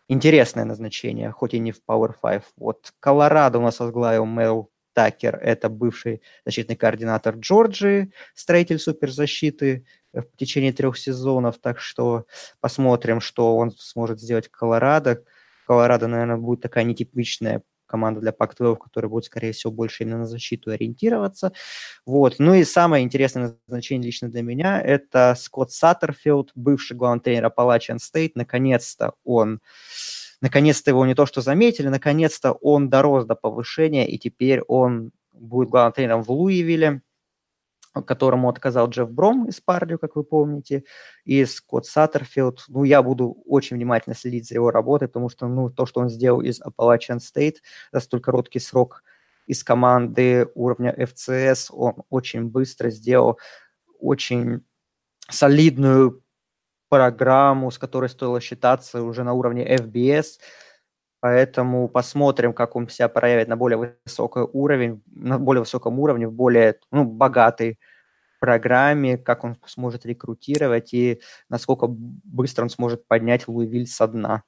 интересное 0.08 0.64
назначение, 0.64 1.30
хоть 1.30 1.54
и 1.54 1.58
не 1.58 1.72
в 1.72 1.80
Power 1.88 2.14
5. 2.20 2.44
Вот 2.56 2.92
Колорадо 3.00 3.58
у 3.58 3.62
нас 3.62 3.80
возглавил 3.80 4.26
Мэл 4.26 4.70
Такер, 4.94 5.36
это 5.36 5.68
бывший 5.70 6.20
защитный 6.44 6.76
координатор 6.76 7.36
Джорджии, 7.36 8.12
строитель 8.34 8.78
суперзащиты 8.78 9.86
в 10.12 10.36
течение 10.36 10.72
трех 10.72 10.98
сезонов, 10.98 11.58
так 11.58 11.80
что 11.80 12.26
посмотрим, 12.60 13.20
что 13.20 13.56
он 13.56 13.70
сможет 13.72 14.20
сделать 14.20 14.48
в 14.48 14.50
Колорадо. 14.50 15.24
Колорадо, 15.66 16.08
наверное, 16.08 16.36
будет 16.36 16.60
такая 16.60 16.84
нетипичная 16.84 17.62
команда 17.92 18.20
для 18.20 18.32
Пак-12, 18.32 18.78
которая 18.78 19.10
будет, 19.10 19.26
скорее 19.26 19.52
всего, 19.52 19.70
больше 19.70 20.02
именно 20.02 20.20
на 20.20 20.26
защиту 20.26 20.70
ориентироваться. 20.70 21.52
Вот. 22.06 22.36
Ну 22.38 22.54
и 22.54 22.64
самое 22.64 23.04
интересное 23.04 23.58
назначение 23.68 24.06
лично 24.06 24.30
для 24.30 24.42
меня– 24.42 24.80
это 24.82 25.34
Скотт 25.38 25.72
Саттерфилд, 25.72 26.52
бывший 26.54 26.96
главный 26.96 27.20
тренер 27.20 27.46
Appalachian 27.46 27.98
State. 27.98 28.32
Наконец-то 28.34 29.12
он 29.24 29.60
наконец-то 30.40 30.90
его 30.90 31.04
не 31.06 31.14
то 31.14 31.26
что 31.26 31.42
заметили, 31.42 31.88
наконец-то 31.88 32.52
он 32.52 32.88
дорос 32.88 33.26
до 33.26 33.34
повышения, 33.34 34.08
и 34.08 34.18
теперь 34.18 34.62
он 34.62 35.12
будет 35.32 35.68
главным 35.68 35.92
тренером 35.92 36.22
в 36.22 36.30
Луивилле 36.30 37.02
которому 38.00 38.48
отказал 38.48 38.88
Джефф 38.88 39.10
Бром 39.10 39.48
из 39.48 39.60
Пардио, 39.60 39.98
как 39.98 40.16
вы 40.16 40.24
помните, 40.24 40.84
и 41.24 41.44
Скотт 41.44 41.84
Саттерфилд. 41.84 42.64
Ну, 42.68 42.84
я 42.84 43.02
буду 43.02 43.42
очень 43.44 43.76
внимательно 43.76 44.14
следить 44.14 44.48
за 44.48 44.54
его 44.54 44.70
работой, 44.70 45.08
потому 45.08 45.28
что, 45.28 45.46
ну, 45.48 45.68
то, 45.68 45.84
что 45.84 46.00
он 46.00 46.08
сделал 46.08 46.40
из 46.40 46.62
Appalachian 46.62 47.18
State 47.18 47.56
за 47.92 48.00
столь 48.00 48.20
короткий 48.20 48.60
срок 48.60 49.02
из 49.46 49.62
команды 49.62 50.48
уровня 50.54 50.94
FCS, 50.96 51.66
он 51.70 52.02
очень 52.08 52.44
быстро 52.44 52.88
сделал 52.90 53.38
очень 53.98 54.64
солидную 55.28 56.22
программу, 56.88 57.70
с 57.70 57.78
которой 57.78 58.08
стоило 58.08 58.40
считаться 58.40 59.02
уже 59.02 59.24
на 59.24 59.32
уровне 59.32 59.66
FBS, 59.76 60.38
Поэтому 61.22 61.88
посмотрим, 61.88 62.52
как 62.52 62.74
он 62.74 62.88
себя 62.88 63.08
проявит 63.08 63.46
на 63.46 63.56
более 63.56 63.78
высокий 64.04 64.40
уровень, 64.40 65.04
на 65.06 65.38
более 65.38 65.60
высоком 65.60 66.00
уровне, 66.00 66.26
в 66.26 66.32
более 66.32 66.80
ну, 66.90 67.04
богатой 67.04 67.78
программе, 68.40 69.18
как 69.18 69.44
он 69.44 69.56
сможет 69.66 70.04
рекрутировать 70.04 70.92
и 70.92 71.20
насколько 71.48 71.86
быстро 71.88 72.64
он 72.64 72.70
сможет 72.70 73.06
поднять 73.06 73.46
Луивиль 73.46 73.86
со 73.86 74.08
дна. 74.08 74.42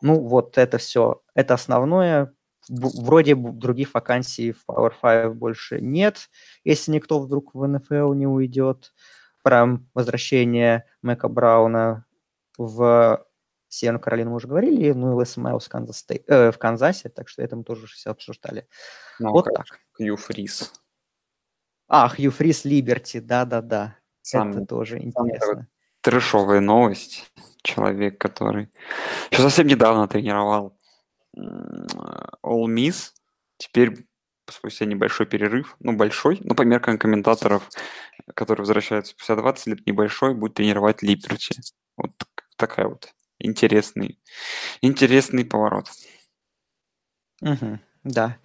Ну, 0.00 0.18
вот 0.20 0.56
это 0.56 0.78
все. 0.78 1.20
Это 1.34 1.52
основное. 1.52 2.32
Вроде 2.70 3.34
других 3.34 3.92
вакансий 3.92 4.52
в 4.52 4.64
Power 4.66 4.94
5 5.02 5.34
больше 5.34 5.82
нет, 5.82 6.30
если 6.64 6.92
никто 6.92 7.20
вдруг 7.20 7.54
в 7.54 7.66
НФЛ 7.66 8.14
не 8.14 8.26
уйдет. 8.26 8.94
Про 9.42 9.80
возвращение 9.92 10.86
Мэка 11.02 11.28
Брауна 11.28 12.06
в 12.56 13.25
Северную 13.76 14.00
Каролину 14.00 14.30
мы 14.30 14.36
уже 14.36 14.48
говорили, 14.48 14.92
ну 14.92 15.14
и 15.14 15.20
Лес 15.20 15.36
Майлз 15.36 15.66
в, 15.66 15.68
Канзас 15.68 16.06
э, 16.08 16.50
в 16.50 16.58
Канзасе, 16.58 17.10
так 17.10 17.28
что 17.28 17.42
это 17.42 17.56
мы 17.56 17.64
тоже 17.64 17.86
все 17.86 18.10
обсуждали. 18.10 18.66
Ну, 19.18 19.32
вот 19.32 19.44
так. 19.44 19.66
Хью 19.92 20.16
Фрис. 20.16 20.72
А, 21.86 22.08
Хью 22.08 22.30
Фрис 22.30 22.64
Либерти, 22.64 23.20
да-да-да. 23.20 23.98
Это 24.32 24.64
тоже 24.64 24.98
интересно. 24.98 25.68
Трешовая 26.00 26.60
новость. 26.60 27.30
Человек, 27.62 28.18
который 28.18 28.70
еще 29.30 29.42
совсем 29.42 29.66
недавно 29.66 30.08
тренировал 30.08 30.78
All 31.36 32.66
Miss, 32.66 33.10
теперь 33.58 34.06
спустя 34.48 34.86
небольшой 34.86 35.26
перерыв, 35.26 35.76
ну, 35.80 35.92
большой, 35.94 36.40
но 36.44 36.54
по 36.54 36.62
меркам 36.62 36.96
комментаторов, 36.96 37.68
которые 38.34 38.62
возвращаются 38.62 39.12
спустя 39.12 39.36
20 39.36 39.66
лет, 39.66 39.86
небольшой, 39.86 40.34
будет 40.34 40.54
тренировать 40.54 41.02
Либерти. 41.02 41.60
Вот 41.96 42.12
такая 42.56 42.86
вот 42.86 43.12
интересный, 43.38 44.18
интересный 44.80 45.44
поворот. 45.44 45.90
Угу, 47.42 47.78
да. 48.04 48.38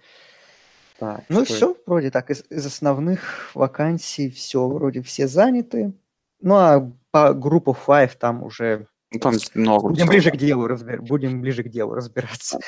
Так, 0.98 1.24
ну 1.28 1.44
что... 1.44 1.54
все, 1.54 1.76
вроде 1.86 2.10
так, 2.10 2.30
из, 2.30 2.44
из 2.48 2.64
основных 2.64 3.50
вакансий 3.54 4.30
все, 4.30 4.68
вроде 4.68 5.02
все 5.02 5.26
заняты. 5.26 5.92
Ну 6.40 6.54
а 6.54 6.92
по 7.10 7.32
группу 7.34 7.76
Five 7.86 8.16
там 8.18 8.42
уже 8.42 8.86
ну, 9.10 9.18
там 9.18 9.34
много 9.54 9.88
будем 9.88 10.06
ближе 10.06 10.30
к 10.30 10.36
делу 10.36 10.66
разбир... 10.66 11.02
будем 11.02 11.40
ближе 11.40 11.62
к 11.62 11.68
делу 11.68 11.94
разбираться. 11.94 12.58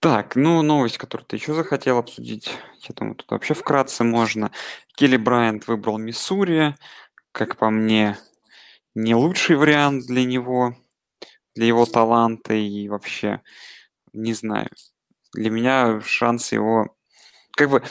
Так, 0.00 0.36
ну 0.36 0.62
новость, 0.62 0.96
которую 0.96 1.26
ты 1.26 1.36
еще 1.36 1.54
захотел 1.54 1.98
обсудить, 1.98 2.50
я 2.88 2.94
думаю, 2.94 3.16
тут 3.16 3.30
вообще 3.32 3.54
вкратце 3.54 4.04
можно. 4.04 4.52
Келли 4.96 5.16
Брайант 5.16 5.66
выбрал 5.66 5.98
Миссури, 5.98 6.76
как 7.32 7.56
по 7.56 7.68
мне, 7.68 8.16
не 8.94 9.16
лучший 9.16 9.56
вариант 9.56 10.06
для 10.06 10.24
него 10.24 10.76
для 11.58 11.66
его 11.66 11.86
таланта 11.86 12.54
и 12.54 12.88
вообще, 12.88 13.40
не 14.12 14.32
знаю. 14.32 14.68
Для 15.34 15.50
меня 15.50 16.00
шанс 16.02 16.52
его... 16.52 16.94
Как 17.50 17.68
бы, 17.68 17.82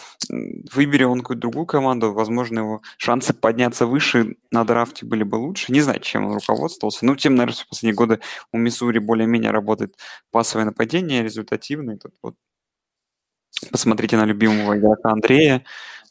выбери 0.73 1.03
он 1.03 1.19
какую-то 1.19 1.41
другую 1.41 1.65
команду, 1.65 2.13
возможно, 2.13 2.59
его 2.59 2.81
шансы 2.97 3.33
подняться 3.33 3.85
выше 3.85 4.37
на 4.51 4.63
драфте 4.63 5.05
были 5.05 5.23
бы 5.23 5.35
лучше. 5.35 5.73
Не 5.73 5.81
знаю, 5.81 5.99
чем 5.99 6.25
он 6.25 6.35
руководствовался. 6.35 7.05
Ну, 7.05 7.17
тем, 7.17 7.35
наверное, 7.35 7.61
в 7.61 7.67
последние 7.67 7.95
годы 7.95 8.21
у 8.53 8.57
Миссури 8.57 8.99
более-менее 8.99 9.51
работает 9.51 9.97
пасовое 10.31 10.63
нападение, 10.63 11.21
результативное. 11.21 11.97
Тут 11.97 12.13
вот 12.23 12.35
посмотрите 13.69 14.15
на 14.15 14.23
любимого 14.23 14.77
игрока 14.77 15.11
Андрея 15.11 15.65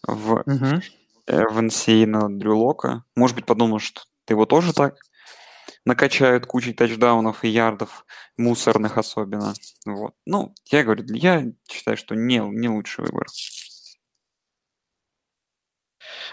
в, 0.06 0.42
uh-huh. 0.46 0.82
в 1.26 1.58
NCAA 1.58 2.04
на 2.04 2.28
Дрю 2.28 2.58
Лока. 2.58 3.04
Может 3.14 3.36
быть, 3.36 3.46
подумал, 3.46 3.78
что 3.78 4.02
ты 4.26 4.34
его 4.34 4.44
тоже 4.44 4.74
так 4.74 4.98
накачают 5.86 6.46
кучей 6.46 6.74
тачдаунов 6.74 7.44
и 7.44 7.48
ярдов, 7.48 8.04
мусорных 8.36 8.98
особенно. 8.98 9.54
Вот. 9.86 10.14
Ну, 10.26 10.52
я 10.66 10.84
говорю, 10.84 11.04
я 11.14 11.46
считаю, 11.70 11.96
что 11.96 12.14
не, 12.14 12.38
не 12.38 12.68
лучший 12.68 13.04
выбор. 13.04 13.26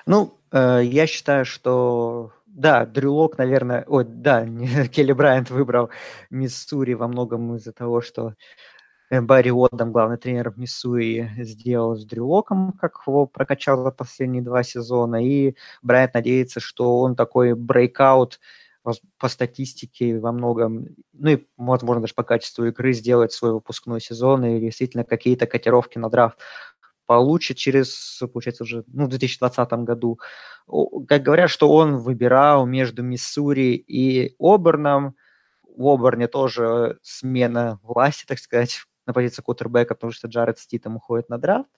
Ну, 0.05 0.39
э, 0.51 0.81
я 0.83 1.07
считаю, 1.07 1.45
что 1.45 2.33
да, 2.47 2.85
Дрюлок, 2.85 3.37
наверное, 3.37 3.85
ой, 3.87 4.05
да, 4.05 4.45
Келли 4.91 5.13
Брайант 5.13 5.49
выбрал 5.49 5.89
Миссури 6.29 6.93
во 6.93 7.07
многом 7.07 7.55
из-за 7.55 7.73
того, 7.73 8.01
что 8.01 8.33
э, 9.11 9.21
Барри 9.21 9.51
Уотдом, 9.51 9.91
главный 9.91 10.17
тренер 10.17 10.51
в 10.51 10.57
Миссури, 10.57 11.29
сделал 11.37 11.95
с 11.95 12.05
Дрюлоком, 12.05 12.73
как 12.73 12.99
его 13.07 13.27
прокачал 13.27 13.83
за 13.83 13.91
последние 13.91 14.43
два 14.43 14.63
сезона, 14.63 15.23
и 15.23 15.55
Брайант 15.83 16.15
надеется, 16.15 16.59
что 16.59 16.99
он 16.99 17.15
такой 17.15 17.53
брейкаут 17.55 18.39
по 18.83 19.29
статистике 19.29 20.19
во 20.19 20.31
многом, 20.31 20.87
ну 21.13 21.29
и, 21.29 21.45
возможно, 21.57 22.01
даже 22.01 22.13
по 22.13 22.23
качеству 22.23 22.65
игры 22.65 22.93
сделать 22.93 23.31
свой 23.31 23.53
выпускной 23.53 24.01
сезон 24.01 24.43
и 24.43 24.59
действительно 24.59 25.05
какие-то 25.05 25.47
котировки 25.47 25.97
на 25.97 26.09
драфт 26.09 26.37
получит 27.05 27.57
через, 27.57 28.21
получается, 28.33 28.63
уже 28.63 28.83
ну, 28.87 29.05
в 29.05 29.09
2020 29.09 29.71
году. 29.83 30.19
Как 31.07 31.21
говорят, 31.21 31.49
что 31.49 31.69
он 31.69 31.97
выбирал 31.97 32.65
между 32.65 33.03
Миссури 33.03 33.75
и 33.75 34.35
Оберном. 34.39 35.15
В 35.75 35.87
Оберне 35.87 36.27
тоже 36.27 36.99
смена 37.01 37.79
власти, 37.83 38.25
так 38.27 38.39
сказать, 38.39 38.83
на 39.05 39.13
позиции 39.13 39.41
кутербека, 39.41 39.95
потому 39.95 40.11
что 40.11 40.27
Джаред 40.27 40.59
Ститом 40.59 40.97
уходит 40.97 41.29
на 41.29 41.37
драфт. 41.37 41.69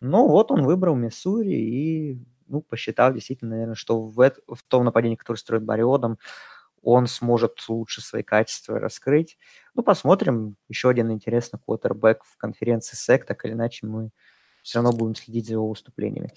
Ну 0.00 0.28
вот 0.28 0.50
он 0.50 0.62
выбрал 0.62 0.94
Миссури 0.96 1.54
и 1.54 2.18
ну, 2.48 2.62
посчитал 2.62 3.12
действительно, 3.12 3.52
наверное, 3.52 3.74
что 3.74 4.02
в, 4.02 4.20
это, 4.20 4.40
в 4.46 4.62
том 4.62 4.84
нападении, 4.84 5.16
которое 5.16 5.38
строит 5.38 5.64
Бариодом, 5.64 6.18
он 6.82 7.06
сможет 7.06 7.64
лучше 7.68 8.00
свои 8.00 8.22
качества 8.22 8.78
раскрыть. 8.78 9.38
Ну, 9.74 9.82
посмотрим. 9.82 10.56
Еще 10.68 10.88
один 10.88 11.10
интересный 11.10 11.58
квотербек 11.58 12.22
в 12.24 12.36
конференции 12.36 12.96
СЭК, 12.96 13.26
так 13.26 13.44
или 13.44 13.52
иначе 13.52 13.86
мы 13.86 14.10
все 14.62 14.78
равно 14.78 14.92
будем 14.92 15.14
следить 15.14 15.46
за 15.46 15.54
его 15.54 15.68
выступлениями. 15.68 16.30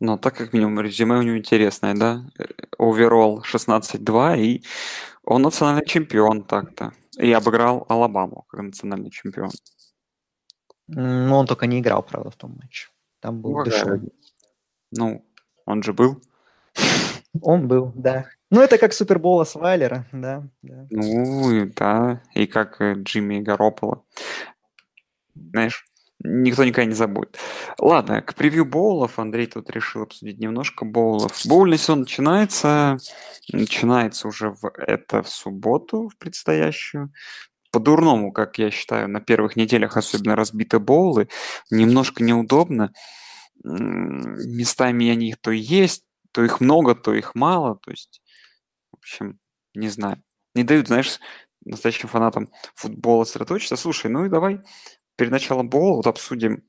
Ну, 0.00 0.18
так 0.18 0.36
как 0.36 0.52
минимум 0.52 0.80
резюме 0.80 1.16
у 1.16 1.22
него 1.22 1.38
интересное, 1.38 1.94
да? 1.94 2.24
Оверолл 2.78 3.42
16-2, 3.42 4.38
и 4.38 4.64
он 5.22 5.42
национальный 5.42 5.86
чемпион 5.86 6.42
так-то. 6.42 6.92
И 7.16 7.32
обыграл 7.32 7.86
Алабаму 7.88 8.44
как 8.48 8.60
национальный 8.60 9.10
чемпион. 9.10 9.50
Ну, 10.88 11.36
он 11.36 11.46
только 11.46 11.66
не 11.66 11.80
играл, 11.80 12.02
правда, 12.02 12.30
в 12.30 12.36
том 12.36 12.58
матче. 12.60 12.88
Там 13.20 13.40
был 13.40 13.58
ну, 13.58 13.64
дешевый. 13.64 14.12
Ну, 14.90 15.24
он 15.66 15.82
же 15.82 15.92
был. 15.92 16.22
Он 17.42 17.66
был, 17.66 17.92
да. 17.94 18.26
Ну, 18.50 18.60
это 18.60 18.78
как 18.78 18.92
Супербол 18.92 19.40
Освайлера, 19.40 20.06
да, 20.12 20.46
да. 20.62 20.86
Ну, 20.90 21.70
да, 21.74 22.22
и 22.34 22.46
как 22.46 22.80
э, 22.80 22.94
Джимми 22.94 23.40
Гарополо. 23.40 24.04
Знаешь, 25.34 25.84
никто 26.20 26.64
никогда 26.64 26.88
не 26.88 26.94
забудет. 26.94 27.38
Ладно, 27.78 28.22
к 28.22 28.34
превью 28.34 28.64
боулов. 28.64 29.18
Андрей 29.18 29.46
тут 29.46 29.70
решил 29.70 30.02
обсудить 30.02 30.38
немножко 30.38 30.84
боулов. 30.84 31.32
Боульный 31.46 31.78
сезон 31.78 32.00
начинается. 32.00 32.98
Начинается 33.52 34.28
уже 34.28 34.50
в 34.50 34.70
это 34.76 35.22
в 35.22 35.28
субботу, 35.28 36.08
в 36.08 36.16
предстоящую. 36.16 37.12
По-дурному, 37.72 38.30
как 38.30 38.58
я 38.58 38.70
считаю, 38.70 39.08
на 39.08 39.20
первых 39.20 39.56
неделях 39.56 39.96
особенно 39.96 40.36
разбиты 40.36 40.78
боулы. 40.78 41.28
Немножко 41.70 42.22
неудобно 42.22 42.92
местами 43.62 45.08
они 45.10 45.34
то 45.34 45.50
есть, 45.50 46.04
то 46.32 46.44
их 46.44 46.60
много, 46.60 46.94
то 46.94 47.14
их 47.14 47.34
мало. 47.34 47.76
То 47.76 47.90
есть, 47.90 48.22
в 48.92 48.96
общем, 48.96 49.38
не 49.74 49.88
знаю. 49.88 50.22
Не 50.54 50.64
дают, 50.64 50.88
знаешь, 50.88 51.18
настоящим 51.64 52.08
фанатам 52.08 52.50
футбола 52.74 53.24
сосредоточиться. 53.24 53.76
Слушай, 53.76 54.10
ну 54.10 54.26
и 54.26 54.28
давай 54.28 54.60
перед 55.16 55.30
началом 55.30 55.68
бола 55.68 55.96
вот 55.96 56.06
обсудим 56.06 56.64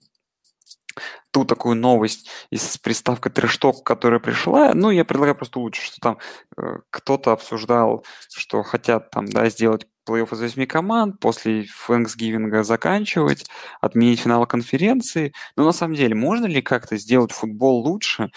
ту 1.31 1.43
такую 1.43 1.75
новость 1.75 2.29
из 2.49 2.77
приставкой 2.77 3.31
трешток, 3.31 3.83
которая 3.83 4.19
пришла. 4.19 4.73
Ну, 4.73 4.91
я 4.91 5.03
предлагаю 5.03 5.35
просто 5.35 5.59
лучше, 5.59 5.81
что 5.81 5.99
там 5.99 6.19
э, 6.57 6.77
кто-то 6.89 7.33
обсуждал, 7.33 8.05
что 8.33 8.63
хотят 8.63 9.09
там, 9.11 9.25
да, 9.25 9.49
сделать 9.49 9.87
плей-офф 10.05 10.33
из 10.33 10.41
восьми 10.41 10.65
команд, 10.65 11.19
после 11.19 11.65
Тhanksgiving 11.87 12.63
заканчивать, 12.63 13.45
отменить 13.81 14.21
финал 14.21 14.45
конференции. 14.45 15.33
Но 15.55 15.65
на 15.65 15.71
самом 15.71 15.95
деле, 15.95 16.15
можно 16.15 16.45
ли 16.45 16.61
как-то 16.61 16.97
сделать 16.97 17.31
футбол 17.31 17.85
лучше, 17.85 18.31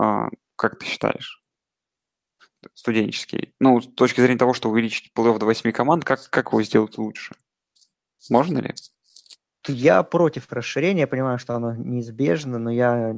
э, 0.00 0.28
как 0.56 0.78
ты 0.78 0.86
считаешь? 0.86 1.42
Студенческий. 2.74 3.54
Ну, 3.58 3.80
с 3.80 3.86
точки 3.94 4.20
зрения 4.20 4.38
того, 4.38 4.52
что 4.52 4.70
увеличить 4.70 5.12
плей-офф 5.14 5.38
до 5.38 5.46
восьми 5.46 5.72
команд, 5.72 6.04
как, 6.04 6.28
как 6.30 6.48
его 6.48 6.62
сделать 6.62 6.98
лучше? 6.98 7.34
Можно 8.28 8.58
ли? 8.58 8.74
Я 9.66 10.02
против 10.02 10.50
расширения, 10.50 11.02
я 11.02 11.06
понимаю, 11.06 11.38
что 11.38 11.54
оно 11.54 11.74
неизбежно, 11.74 12.58
но 12.58 12.70
я, 12.70 13.14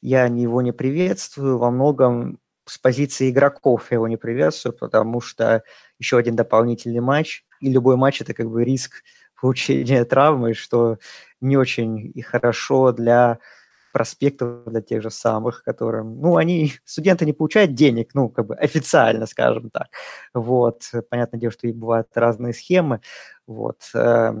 я 0.00 0.26
его 0.26 0.62
не 0.62 0.72
приветствую. 0.72 1.58
Во 1.58 1.70
многом 1.70 2.38
с 2.70 2.78
позиции 2.78 3.30
игроков 3.30 3.88
я 3.90 3.96
его 3.96 4.06
не 4.06 4.16
приветствую, 4.16 4.76
потому 4.78 5.20
что 5.20 5.64
еще 5.98 6.18
один 6.18 6.36
дополнительный 6.36 7.00
матч, 7.00 7.44
и 7.60 7.68
любой 7.68 7.96
матч– 7.96 8.20
это 8.22 8.32
как 8.32 8.48
бы 8.48 8.64
риск 8.64 9.02
получения 9.40 10.04
травмы, 10.04 10.54
что 10.54 10.98
не 11.40 11.56
очень 11.56 12.12
и 12.14 12.22
хорошо 12.22 12.92
для 12.92 13.40
проспектов 13.92 14.66
для 14.66 14.82
тех 14.82 15.02
же 15.02 15.10
самых, 15.10 15.64
которым, 15.64 16.20
ну, 16.20 16.36
они, 16.36 16.74
студенты 16.84 17.26
не 17.26 17.32
получают 17.32 17.74
денег, 17.74 18.10
ну, 18.14 18.28
как 18.28 18.46
бы 18.46 18.54
официально, 18.54 19.26
скажем 19.26 19.70
так, 19.70 19.88
вот, 20.32 20.82
понятное 21.10 21.40
дело, 21.40 21.52
что 21.52 21.66
и 21.66 21.72
бывают 21.72 22.06
разные 22.14 22.54
схемы, 22.54 23.00
вот, 23.48 23.80
э, 23.94 24.34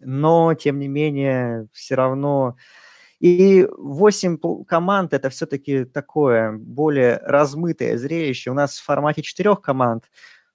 но, 0.00 0.54
тем 0.54 0.80
не 0.80 0.88
менее, 0.88 1.68
все 1.72 1.94
равно... 1.94 2.56
И 3.20 3.66
8 3.78 4.64
команд– 4.66 5.12
это 5.14 5.30
все-таки 5.30 5.84
такое 5.84 6.52
более 6.52 7.18
размытое 7.24 7.96
зрелище. 7.98 8.50
У 8.50 8.54
нас 8.54 8.78
в 8.78 8.84
формате 8.84 9.22
четырех 9.22 9.60
команд 9.60 10.04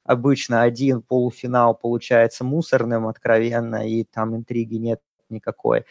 обычно 0.03 0.61
один 0.61 1.01
полуфинал 1.01 1.75
получается 1.75 2.43
мусорным 2.43 3.07
откровенно, 3.07 3.87
и 3.87 4.03
там 4.03 4.35
интриги 4.35 4.75
нет 4.75 5.01
никакой 5.29 5.85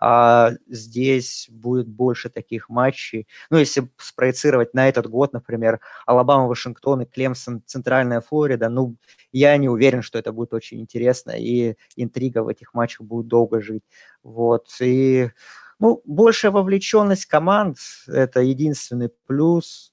а 0.00 0.52
здесь 0.68 1.46
будет 1.50 1.88
больше 1.88 2.28
таких 2.28 2.68
матчей. 2.68 3.26
Ну, 3.50 3.58
если 3.58 3.88
спроецировать 3.96 4.74
на 4.74 4.88
этот 4.88 5.06
год, 5.08 5.32
например, 5.32 5.80
Алабама, 6.06 6.46
Вашингтон 6.46 7.02
и 7.02 7.06
Клемсон, 7.06 7.62
Центральная 7.64 8.20
Флорида, 8.20 8.68
ну, 8.68 8.96
я 9.32 9.56
не 9.56 9.68
уверен, 9.68 10.02
что 10.02 10.18
это 10.18 10.32
будет 10.32 10.52
очень 10.52 10.80
интересно, 10.80 11.32
и 11.36 11.76
интрига 11.96 12.42
в 12.42 12.48
этих 12.48 12.74
матчах 12.74 13.02
будет 13.02 13.26
долго 13.28 13.60
жить. 13.60 13.84
Вот, 14.22 14.66
и, 14.80 15.30
ну, 15.78 16.02
большая 16.04 16.52
вовлеченность 16.52 17.26
команд– 17.26 17.78
это 18.06 18.40
единственный 18.40 19.10
плюс, 19.26 19.92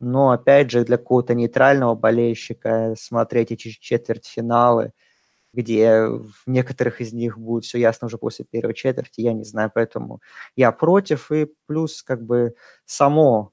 но, 0.00 0.30
опять 0.30 0.70
же, 0.70 0.84
для 0.84 0.96
какого-то 0.96 1.34
нейтрального 1.34 1.94
болельщика 1.94 2.94
смотреть 2.98 3.52
эти 3.52 3.70
четвертьфиналы– 3.70 4.92
где 5.52 6.06
в 6.06 6.32
некоторых 6.46 7.00
из 7.00 7.12
них 7.12 7.38
будет 7.38 7.64
все 7.64 7.78
ясно 7.78 8.06
уже 8.06 8.18
после 8.18 8.44
первой 8.44 8.74
четверти, 8.74 9.20
я 9.20 9.32
не 9.32 9.44
знаю, 9.44 9.70
поэтому 9.74 10.20
я 10.56 10.72
против, 10.72 11.32
и 11.32 11.48
плюс 11.66 12.02
как 12.02 12.22
бы 12.22 12.54
само 12.84 13.52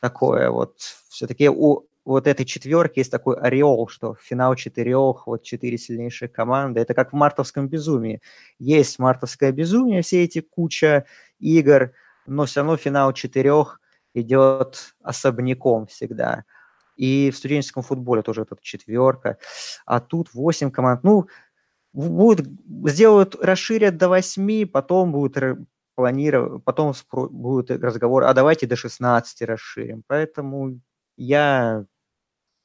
такое 0.00 0.50
вот, 0.50 0.78
все-таки 1.08 1.48
у 1.48 1.86
вот 2.04 2.26
этой 2.26 2.44
четверки 2.44 2.98
есть 2.98 3.10
такой 3.10 3.36
ореол, 3.36 3.88
что 3.88 4.14
финал 4.20 4.54
четырех, 4.56 5.26
вот 5.26 5.42
четыре 5.42 5.78
сильнейшие 5.78 6.28
команды, 6.28 6.80
это 6.80 6.94
как 6.94 7.12
в 7.12 7.16
мартовском 7.16 7.68
безумии. 7.68 8.20
Есть 8.58 8.98
мартовское 8.98 9.52
безумие, 9.52 10.02
все 10.02 10.24
эти 10.24 10.40
куча 10.40 11.06
игр, 11.38 11.92
но 12.26 12.44
все 12.44 12.60
равно 12.60 12.76
финал 12.76 13.12
четырех 13.12 13.80
идет 14.12 14.94
особняком 15.02 15.86
всегда. 15.86 16.44
И 16.96 17.30
в 17.30 17.36
студенческом 17.36 17.82
футболе 17.82 18.22
тоже 18.22 18.42
это 18.42 18.56
четверка. 18.60 19.38
А 19.84 20.00
тут 20.00 20.32
8 20.32 20.70
команд. 20.70 21.02
Ну, 21.02 21.26
будут, 21.92 22.46
сделают, 22.86 23.34
расширят 23.34 23.96
до 23.96 24.08
8, 24.08 24.66
потом 24.66 25.12
будут 25.12 25.58
планировать, 25.96 26.62
потом 26.64 26.92
будет 27.12 27.70
разговор, 27.70 28.24
а 28.24 28.34
давайте 28.34 28.66
до 28.66 28.76
16 28.76 29.42
расширим. 29.42 30.02
Поэтому 30.06 30.80
я 31.16 31.86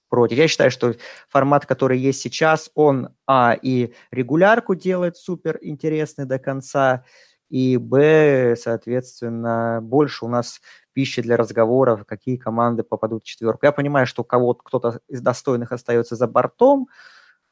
против. 0.10 0.38
Я 0.38 0.48
считаю, 0.48 0.72
что 0.72 0.96
формат, 1.30 1.66
который 1.66 2.00
есть 2.00 2.22
сейчас, 2.22 2.70
он, 2.76 3.10
а, 3.28 3.56
и 3.62 3.94
регулярку 4.12 4.76
делает 4.76 5.18
супер 5.18 5.60
интересный 5.62 6.26
до 6.26 6.40
конца, 6.40 7.06
и, 7.50 7.78
б, 7.78 8.56
соответственно, 8.58 9.80
больше 9.82 10.26
у 10.26 10.28
нас 10.28 10.62
пищи 10.94 11.22
для 11.22 11.38
разговоров, 11.38 12.06
какие 12.06 12.38
команды 12.38 12.84
попадут 12.84 13.24
в 13.24 13.26
четверку. 13.26 13.66
Я 13.66 13.72
понимаю, 13.72 14.06
что 14.06 14.24
кого 14.24 14.54
кто-то 14.54 15.00
из 15.08 15.22
достойных 15.22 15.72
остается 15.72 16.16
за 16.16 16.28
бортом, 16.28 16.90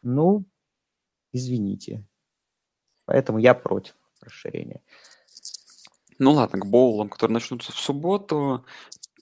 ну, 0.04 0.46
извините. 1.32 2.04
Поэтому 3.06 3.39
я 3.39 3.54
против 3.54 3.96
расширения. 4.22 4.82
Ну 6.20 6.32
ладно, 6.32 6.60
к 6.60 6.65
боулам, 6.65 7.10
которые 7.10 7.36
начнутся 7.36 7.72
в 7.72 7.78
субботу. 7.78 8.65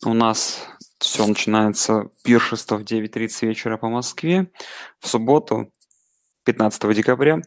У 0.03 0.13
нас 0.13 0.59
все 1.05 1.25
начинается 1.27 2.09
пиршество 2.23 2.77
в 2.77 2.81
9.30 2.81 3.47
вечера 3.47 3.77
по 3.77 3.89
Москве. 3.89 4.51
В 4.99 5.07
субботу, 5.07 5.71
15 6.45 6.95
декабря, 6.95 7.41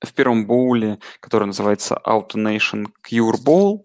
в 0.00 0.12
первом 0.14 0.46
боуле, 0.46 0.98
который 1.20 1.46
называется 1.46 2.00
Auto 2.06 2.36
Nation 2.36 2.86
Cure 3.06 3.36
Bowl, 3.44 3.84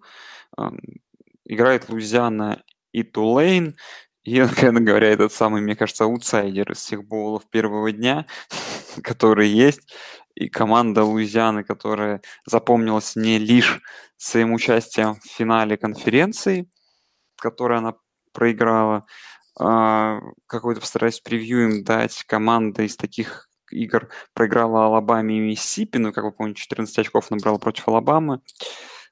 играет 1.46 1.90
Луизиана 1.90 2.64
и 2.94 3.04
Тулейн. 3.04 3.76
И, 4.24 4.40
откровенно 4.40 4.82
говоря, 4.82 5.10
этот 5.10 5.34
самый, 5.34 5.62
мне 5.62 5.76
кажется, 5.76 6.06
аутсайдер 6.06 6.72
из 6.72 6.78
всех 6.78 7.06
боулов 7.06 7.50
первого 7.50 7.92
дня, 7.92 8.26
который 9.04 9.50
есть. 9.50 9.94
И 10.36 10.48
команда 10.48 11.04
Луизианы, 11.04 11.64
которая 11.66 12.22
запомнилась 12.46 13.16
не 13.18 13.40
лишь 13.40 13.82
своим 14.16 14.54
участием 14.54 15.16
в 15.16 15.26
финале 15.26 15.78
конференции, 15.78 16.70
которую 17.36 17.80
она 17.80 17.96
проиграла, 18.40 19.06
а, 19.60 20.22
какой-то 20.48 20.80
постараюсь 20.80 21.20
превью 21.20 21.66
им 21.66 21.84
дать. 21.84 22.24
Команда 22.26 22.84
из 22.84 22.96
таких 22.96 23.50
игр 23.70 24.08
проиграла 24.34 24.86
Алабаме 24.86 25.38
и 25.38 25.42
Миссипи, 25.42 25.98
ну, 25.98 26.14
как 26.14 26.24
вы 26.24 26.32
помните, 26.32 26.62
14 26.62 27.00
очков 27.00 27.30
набрала 27.30 27.60
против 27.60 27.90
Алабамы. 27.90 28.40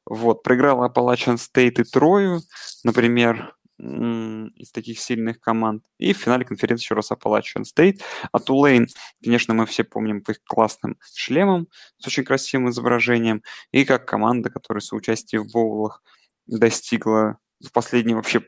Вот, 0.05 0.43
проиграла 0.43 0.87
Appalachian 0.87 1.35
State 1.35 1.81
и 1.81 1.83
Трою, 1.83 2.39
например, 2.85 3.53
из 3.77 4.71
таких 4.71 4.99
сильных 5.01 5.41
команд. 5.41 5.83
И 5.97 6.13
в 6.13 6.17
финале 6.17 6.45
конференции 6.45 6.85
еще 6.85 6.95
раз 6.95 7.11
Appalachian 7.11 7.63
State. 7.63 7.99
А 8.31 8.39
Тулейн, 8.39 8.87
конечно, 9.21 9.53
мы 9.53 9.65
все 9.65 9.83
помним 9.83 10.23
по 10.23 10.31
их 10.31 10.41
классным 10.45 10.97
шлемам 11.13 11.67
с 11.99 12.07
очень 12.07 12.23
красивым 12.23 12.69
изображением. 12.69 13.43
И 13.73 13.83
как 13.83 14.07
команда, 14.07 14.49
которая 14.49 14.81
соучастие 14.81 15.41
в 15.41 15.51
боулах 15.51 16.01
достигла 16.47 17.37
в 17.63 17.71
последней 17.71 18.13
вообще 18.13 18.41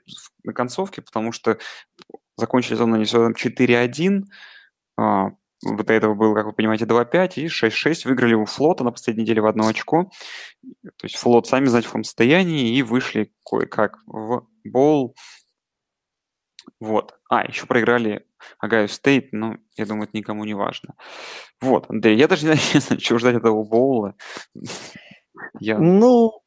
на 0.43 0.53
концовке, 0.53 1.01
потому 1.01 1.31
что 1.31 1.57
закончили 2.37 2.75
сезон 2.75 2.93
они 2.93 3.03
4-1, 3.03 4.23
вот 5.65 5.85
до 5.85 5.93
этого 5.93 6.13
было, 6.13 6.33
как 6.35 6.45
вы 6.45 6.53
понимаете, 6.53 6.85
2-5 6.85 7.33
и 7.35 7.45
6-6. 7.47 8.01
Выиграли 8.05 8.33
у 8.33 8.45
флота 8.45 8.83
на 8.83 8.91
последней 8.91 9.23
неделе 9.23 9.41
в 9.41 9.45
одно 9.45 9.67
очко. 9.67 10.09
То 10.83 11.03
есть 11.03 11.17
флот 11.17 11.47
сами 11.47 11.65
знать 11.65 11.83
в 11.83 11.87
каком 11.89 12.03
состоянии 12.03 12.77
и 12.77 12.81
вышли 12.81 13.33
кое-как 13.45 13.99
в 14.05 14.47
боул. 14.63 15.15
Вот. 16.79 17.19
А, 17.29 17.45
еще 17.45 17.65
проиграли 17.65 18.25
Огайо 18.57 18.87
Стейт, 18.87 19.33
но 19.33 19.57
я 19.75 19.85
думаю, 19.85 20.07
это 20.07 20.15
никому 20.15 20.45
не 20.45 20.53
важно. 20.53 20.95
Вот, 21.59 21.87
Андрей, 21.89 22.17
я 22.17 22.29
даже 22.29 22.47
не 22.47 22.55
знаю, 22.79 23.01
чего 23.01 23.19
ждать 23.19 23.35
этого 23.35 23.63
боула. 23.63 24.15
Я... 25.59 25.77
Ну, 25.77 26.41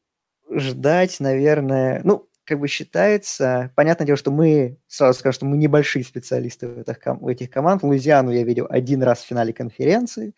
ждать, 0.49 1.19
наверное... 1.19 2.01
Ну, 2.03 2.27
как 2.45 2.59
бы 2.59 2.67
считается, 2.67 3.71
понятное 3.75 4.05
дело, 4.05 4.17
что 4.17 4.31
мы, 4.31 4.77
сразу 4.87 5.19
скажу, 5.19 5.35
что 5.35 5.45
мы 5.45 5.57
небольшие 5.57 6.03
специалисты 6.03 6.67
в 6.67 6.79
этих, 6.79 6.97
в 7.05 7.27
этих 7.27 7.49
команд. 7.49 7.83
Луизиану 7.83 8.31
я 8.31 8.43
видел 8.43 8.67
один 8.69 9.03
раз 9.03 9.21
в 9.21 9.27
финале 9.27 9.53
конференции, 9.53 10.33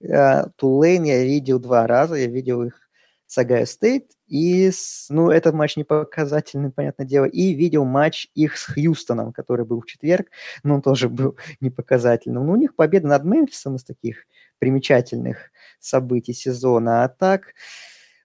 э, 0.00 0.44
Тулейн 0.56 1.04
я 1.04 1.24
видел 1.24 1.58
два 1.58 1.86
раза, 1.86 2.16
я 2.16 2.26
видел 2.26 2.62
их 2.62 2.86
с 3.26 3.38
Огайо 3.38 3.66
Стейт, 3.66 4.12
и, 4.28 4.70
с, 4.70 5.06
ну, 5.08 5.30
этот 5.30 5.54
матч 5.54 5.76
не 5.76 5.84
показательный, 5.84 6.70
понятное 6.70 7.06
дело, 7.06 7.24
и 7.24 7.54
видел 7.54 7.84
матч 7.84 8.28
их 8.34 8.56
с 8.56 8.66
Хьюстоном, 8.66 9.32
который 9.32 9.64
был 9.64 9.80
в 9.80 9.86
четверг, 9.86 10.28
но 10.62 10.76
он 10.76 10.82
тоже 10.82 11.08
был 11.08 11.36
непоказательным. 11.60 12.46
Но 12.46 12.52
у 12.52 12.56
них 12.56 12.74
победа 12.74 13.08
над 13.08 13.24
Мемфисом 13.24 13.76
из 13.76 13.84
таких 13.84 14.26
примечательных 14.58 15.50
событий 15.80 16.32
сезона, 16.32 17.04
а 17.04 17.08
так... 17.08 17.54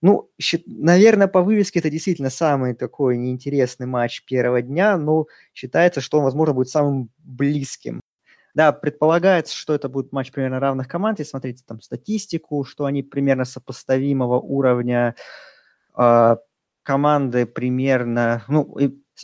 Ну, 0.02 0.32
наверное, 0.66 1.28
по 1.28 1.44
вывеске 1.44 1.80
это 1.80 1.90
действительно 1.92 2.32
самый 2.32 2.74
такой 2.74 3.18
неинтересный 3.18 3.86
матч 3.86 4.24
первого 4.26 4.62
дня, 4.62 4.98
но 4.98 5.28
считается, 5.54 6.02
что 6.02 6.18
он, 6.18 6.24
возможно, 6.24 6.56
будет 6.56 6.70
самым 6.70 7.10
близким 7.20 8.02
Да, 8.56 8.72
предполагается, 8.74 9.56
что 9.56 9.74
это 9.76 9.90
будет 9.90 10.12
матч 10.12 10.32
примерно 10.32 10.60
равных 10.60 10.88
команд. 10.88 11.20
И 11.20 11.24
смотрите 11.26 11.64
там 11.68 11.82
статистику, 11.82 12.64
что 12.66 12.86
они 12.86 13.04
примерно 13.04 13.46
сопоставимого 13.46 14.40
уровня. 14.40 15.16
Э, 15.98 16.38
команды 16.84 17.46
примерно, 17.46 18.44
ну, 18.48 18.78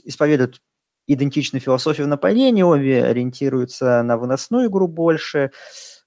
исповедуют 0.05 0.61
идентичную 1.07 1.61
философию 1.61 2.07
нападения, 2.07 2.65
обе 2.65 3.03
ориентируются 3.05 4.03
на 4.03 4.17
выносную 4.17 4.69
игру 4.69 4.87
больше. 4.87 5.51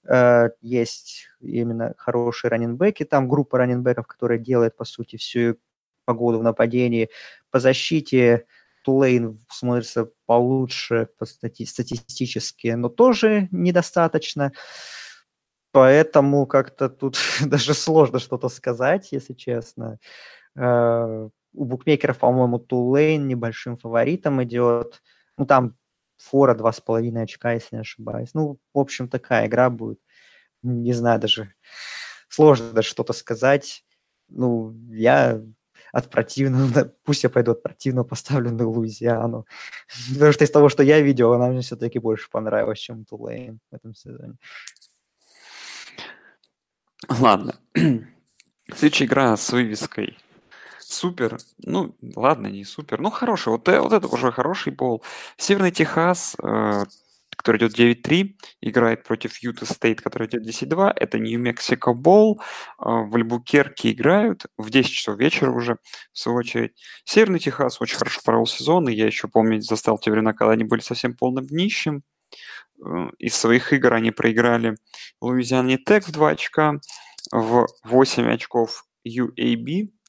Э, 0.08 0.50
есть 0.62 1.29
именно 1.40 1.94
хорошие 1.98 2.50
раненбеки, 2.50 3.04
там 3.04 3.28
группа 3.28 3.58
раненбеков, 3.58 4.06
которая 4.06 4.38
делает, 4.38 4.76
по 4.76 4.84
сути, 4.84 5.16
всю 5.16 5.56
погоду 6.04 6.38
в 6.38 6.42
нападении. 6.42 7.08
По 7.50 7.60
защите 7.60 8.46
Тулейн 8.84 9.38
смотрится 9.48 10.10
получше 10.26 11.08
по 11.18 11.24
стати- 11.24 11.66
статистически, 11.66 12.68
но 12.68 12.88
тоже 12.88 13.48
недостаточно. 13.50 14.52
Поэтому 15.72 16.46
как-то 16.46 16.88
тут 16.88 17.18
даже 17.46 17.74
сложно 17.74 18.18
что-то 18.18 18.48
сказать, 18.48 19.12
если 19.12 19.34
честно. 19.34 19.98
Э, 20.56 21.28
у 21.52 21.64
букмекеров, 21.64 22.18
по-моему, 22.18 22.58
Тулейн 22.58 23.26
небольшим 23.28 23.76
фаворитом 23.76 24.42
идет. 24.42 25.02
Ну, 25.36 25.46
там 25.46 25.76
фора 26.16 26.54
два 26.54 26.72
с 26.72 26.80
половиной 26.80 27.22
очка, 27.24 27.52
если 27.52 27.76
не 27.76 27.80
ошибаюсь. 27.80 28.30
Ну, 28.34 28.58
в 28.74 28.78
общем, 28.78 29.08
такая 29.08 29.46
игра 29.46 29.70
будет. 29.70 30.00
Не 30.62 30.92
знаю 30.92 31.20
даже. 31.20 31.54
Сложно 32.28 32.72
даже 32.72 32.88
что-то 32.88 33.12
сказать. 33.12 33.84
Ну, 34.28 34.74
я 34.90 35.40
от 35.92 36.10
противного, 36.10 36.84
пусть 37.04 37.24
я 37.24 37.30
пойду 37.30 37.52
от 37.52 37.62
противного, 37.62 38.04
поставлю 38.04 38.50
на 38.50 38.66
Луизиану. 38.66 39.46
Потому 40.14 40.32
что 40.32 40.44
из 40.44 40.50
того, 40.50 40.68
что 40.68 40.82
я 40.82 41.00
видел, 41.00 41.32
она 41.32 41.48
мне 41.48 41.60
все-таки 41.60 41.98
больше 41.98 42.30
понравилась, 42.30 42.78
чем 42.78 43.04
Тулейн 43.04 43.60
в 43.70 43.74
этом 43.74 43.94
сезоне. 43.94 44.34
Ладно. 47.08 47.56
Следующая 48.74 49.06
игра 49.06 49.36
с 49.36 49.50
вывеской 49.52 50.16
супер, 50.92 51.38
ну, 51.58 51.94
ладно, 52.16 52.48
не 52.48 52.64
супер, 52.64 53.00
ну, 53.00 53.10
хороший, 53.10 53.50
вот, 53.50 53.68
э, 53.68 53.80
вот 53.80 53.92
это 53.92 54.06
уже 54.08 54.32
хороший 54.32 54.72
бол. 54.72 55.02
Северный 55.36 55.70
Техас, 55.70 56.36
э, 56.42 56.84
который 57.40 57.56
идет 57.56 57.78
9-3, 57.78 58.34
играет 58.60 59.02
против 59.04 59.38
Юта 59.38 59.64
Стейт, 59.64 60.02
который 60.02 60.28
идет 60.28 60.46
10-2. 60.46 60.92
Это 60.94 61.18
Нью-Мексико 61.18 61.94
Бол. 61.94 62.40
Э, 62.78 62.84
в 62.84 63.16
Альбукерке 63.16 63.92
играют 63.92 64.44
в 64.58 64.68
10 64.68 64.90
часов 64.92 65.18
вечера 65.18 65.50
уже, 65.50 65.78
в 66.12 66.18
свою 66.18 66.36
очередь. 66.38 66.72
Северный 67.04 67.38
Техас 67.38 67.80
очень 67.80 67.96
хорошо 67.96 68.20
провел 68.24 68.46
сезон, 68.46 68.88
и 68.90 68.94
я 68.94 69.06
еще 69.06 69.26
помню, 69.26 69.60
застал 69.62 69.98
те 69.98 70.10
времена, 70.10 70.34
когда 70.34 70.52
они 70.52 70.64
были 70.64 70.80
совсем 70.80 71.16
полным 71.16 71.46
днищем. 71.46 72.02
Э, 72.84 73.08
из 73.18 73.34
своих 73.34 73.72
игр 73.72 73.94
они 73.94 74.10
проиграли 74.10 74.76
Луизиане 75.22 75.78
Тек 75.78 76.06
в 76.06 76.12
2 76.12 76.28
очка, 76.28 76.74
в 77.32 77.66
8 77.84 78.30
очков 78.30 78.84
UAB, 79.06 79.88
а, 79.88 79.99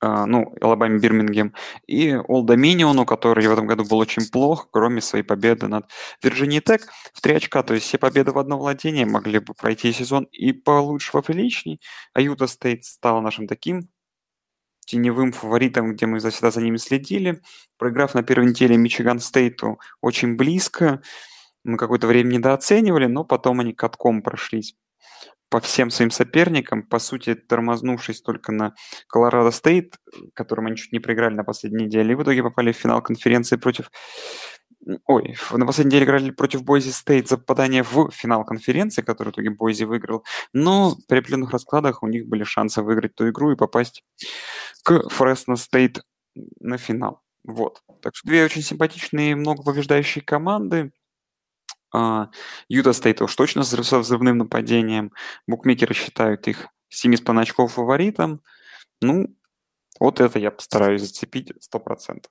ну, 0.00 0.54
Алабаме 0.60 0.98
Бирмингем, 0.98 1.54
и 1.86 2.14
Олд 2.14 2.46
Доминиону, 2.46 3.04
который 3.04 3.46
в 3.46 3.52
этом 3.52 3.66
году 3.66 3.84
был 3.84 3.98
очень 3.98 4.28
плох, 4.30 4.68
кроме 4.70 5.00
своей 5.00 5.24
победы 5.24 5.68
над 5.68 5.86
Вирджинией 6.22 6.62
Тек 6.62 6.88
в 7.12 7.20
три 7.20 7.34
очка. 7.34 7.62
То 7.62 7.74
есть 7.74 7.86
все 7.86 7.98
победы 7.98 8.32
в 8.32 8.38
одно 8.38 8.58
владение 8.58 9.06
могли 9.06 9.38
бы 9.38 9.54
пройти 9.54 9.92
сезон 9.92 10.24
и 10.32 10.52
получше, 10.52 11.12
поприличней. 11.12 11.80
А 12.14 12.20
Юта 12.20 12.46
Стейт 12.46 12.84
стал 12.84 13.20
нашим 13.20 13.46
таким 13.46 13.88
теневым 14.86 15.32
фаворитом, 15.32 15.92
где 15.94 16.06
мы 16.06 16.18
всегда 16.18 16.50
за 16.50 16.60
ними 16.60 16.78
следили. 16.78 17.42
Проиграв 17.76 18.14
на 18.14 18.22
первой 18.22 18.46
неделе 18.46 18.76
Мичиган 18.76 19.20
Стейту 19.20 19.78
очень 20.00 20.36
близко, 20.36 21.02
мы 21.62 21.76
какое-то 21.76 22.06
время 22.06 22.32
недооценивали, 22.32 23.06
но 23.06 23.22
потом 23.22 23.60
они 23.60 23.74
катком 23.74 24.22
прошлись 24.22 24.74
по 25.50 25.60
всем 25.60 25.90
своим 25.90 26.10
соперникам, 26.10 26.84
по 26.84 26.98
сути, 26.98 27.34
тормознувшись 27.34 28.22
только 28.22 28.52
на 28.52 28.74
Колорадо 29.08 29.50
Стейт, 29.50 29.96
которым 30.32 30.66
они 30.66 30.76
чуть 30.76 30.92
не 30.92 31.00
проиграли 31.00 31.34
на 31.34 31.44
последней 31.44 31.86
неделе, 31.86 32.12
и 32.12 32.14
в 32.14 32.22
итоге 32.22 32.42
попали 32.42 32.72
в 32.72 32.76
финал 32.76 33.02
конференции 33.02 33.56
против... 33.56 33.90
Ой, 35.06 35.36
на 35.52 35.66
последней 35.66 35.90
неделе 35.90 36.04
играли 36.06 36.30
против 36.30 36.62
Бойзи 36.62 36.90
Стейт 36.90 37.28
за 37.28 37.36
попадание 37.36 37.82
в 37.82 38.10
финал 38.12 38.44
конференции, 38.44 39.02
который 39.02 39.28
в 39.28 39.32
итоге 39.32 39.50
Бойзи 39.50 39.84
выиграл. 39.84 40.24
Но 40.54 40.96
при 41.08 41.18
определенных 41.18 41.50
раскладах 41.50 42.02
у 42.02 42.06
них 42.06 42.26
были 42.26 42.44
шансы 42.44 42.80
выиграть 42.80 43.14
ту 43.14 43.28
игру 43.28 43.52
и 43.52 43.56
попасть 43.56 44.04
к 44.84 45.08
Фресно 45.10 45.56
Стейт 45.56 46.00
на 46.60 46.78
финал. 46.78 47.20
Вот. 47.44 47.82
Так 48.02 48.14
что 48.14 48.28
две 48.28 48.44
очень 48.44 48.62
симпатичные, 48.62 49.34
много 49.34 49.62
побеждающие 49.62 50.24
команды. 50.24 50.92
Юта 52.68 52.92
Стейт 52.92 53.22
уж 53.22 53.34
точно 53.34 53.64
со 53.64 53.98
взрывным 53.98 54.38
нападением. 54.38 55.12
Букмекеры 55.46 55.94
считают 55.94 56.46
их 56.48 56.68
7,5 56.92 57.40
очков 57.40 57.72
фаворитом. 57.72 58.42
Ну, 59.00 59.34
вот 59.98 60.20
это 60.20 60.38
я 60.38 60.50
постараюсь 60.50 61.02
зацепить 61.02 61.52
100%. 61.74 62.24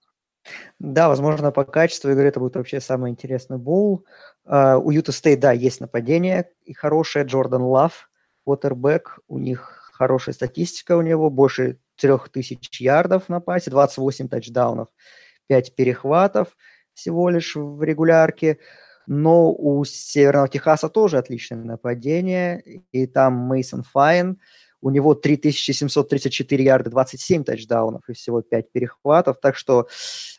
Да, 0.80 1.10
возможно, 1.10 1.52
по 1.52 1.66
качеству 1.66 2.10
игры 2.10 2.28
это 2.28 2.40
будет 2.40 2.56
вообще 2.56 2.80
самый 2.80 3.12
интересный 3.12 3.58
боул. 3.58 4.06
Э, 4.46 4.78
у 4.78 4.90
Юта 4.90 5.12
Стейт, 5.12 5.40
да, 5.40 5.52
есть 5.52 5.82
нападение 5.82 6.50
и 6.64 6.74
хорошее. 6.74 7.26
Джордан 7.26 7.62
Лав, 7.62 8.10
Уотербек, 8.46 9.20
у 9.28 9.38
них 9.38 9.92
хорошая 9.94 10.34
статистика 10.34 10.96
у 10.98 11.02
него, 11.02 11.30
больше 11.30 11.78
3000 11.98 12.82
ярдов 12.82 13.30
на 13.30 13.42
пасе, 13.42 13.70
28 13.70 14.30
тачдаунов, 14.30 14.88
5 15.48 15.76
перехватов 15.76 16.56
всего 16.94 17.30
лишь 17.30 17.56
в 17.56 17.84
регулярке. 17.84 18.60
Но 19.12 19.52
у 19.52 19.84
Северного 19.86 20.48
Техаса 20.48 20.88
тоже 20.88 21.18
отличное 21.18 21.64
нападение, 21.64 22.62
и 22.92 23.08
там 23.08 23.34
Мейсон 23.34 23.82
Файн, 23.82 24.38
у 24.82 24.92
него 24.92 25.16
3734 25.16 26.64
ярда, 26.64 26.92
27 26.92 27.44
тачдаунов 27.44 28.08
и 28.08 28.14
всего 28.14 28.44
5 28.44 28.72
перехватов, 28.72 29.40
так 29.42 29.56
что 29.56 29.88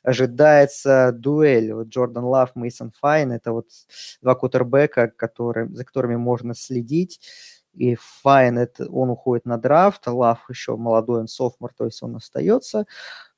ожидается 0.04 1.10
дуэль. 1.12 1.72
Вот 1.72 1.88
Джордан 1.88 2.24
Лав, 2.24 2.54
Мейсон 2.54 2.92
Файн, 3.00 3.32
это 3.32 3.50
вот 3.50 3.66
два 4.22 4.36
квотербека, 4.36 5.08
которые, 5.08 5.68
за 5.70 5.84
которыми 5.84 6.14
можно 6.14 6.54
следить. 6.54 7.20
И 7.74 7.96
Файн, 7.96 8.56
это, 8.56 8.88
он 8.88 9.10
уходит 9.10 9.46
на 9.46 9.58
драфт, 9.58 10.06
Лав 10.06 10.48
еще 10.48 10.76
молодой, 10.76 11.22
он 11.22 11.26
sophomore, 11.26 11.72
то 11.76 11.86
есть 11.86 12.04
он 12.04 12.14
остается. 12.14 12.86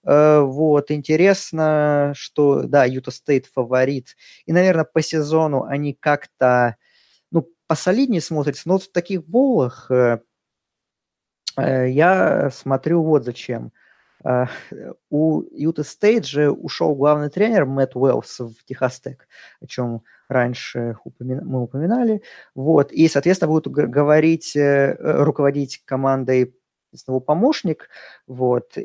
Э, 0.05 0.41
вот, 0.41 0.91
интересно, 0.91 2.13
что, 2.17 2.63
да, 2.65 2.85
Юта 2.85 3.11
Стейт 3.11 3.47
фаворит. 3.47 4.17
И, 4.47 4.53
наверное, 4.53 4.85
по 4.85 5.03
сезону 5.03 5.65
они 5.65 5.95
как-то, 5.95 6.77
ну, 7.31 7.49
посолиднее 7.67 8.21
смотрятся. 8.21 8.63
Но 8.67 8.75
вот 8.75 8.85
в 8.85 8.93
таких 8.93 9.25
боулах 9.25 9.91
э, 9.91 10.21
э, 11.57 11.91
я 11.91 12.51
смотрю 12.51 13.03
вот 13.03 13.25
зачем. 13.25 13.73
У 15.11 15.43
Юта 15.51 15.83
Стейт 15.83 16.27
же 16.27 16.49
ушел 16.53 16.95
главный 16.95 17.29
тренер 17.29 17.67
Мэтт 17.67 17.97
Уэллс 17.97 18.39
в 18.39 18.55
Техас 18.65 19.01
Тек, 19.01 19.27
о 19.61 19.67
чем 19.67 20.03
раньше 20.29 20.97
мы 21.19 21.63
упоминали. 21.63 22.23
Вот, 22.55 22.93
и, 22.93 23.09
соответственно, 23.09 23.51
будут 23.51 23.67
говорить, 23.67 24.57
руководить 24.57 25.83
командой 25.85 26.55
его 27.09 27.21
помощник, 27.21 27.89
вот, 28.27 28.77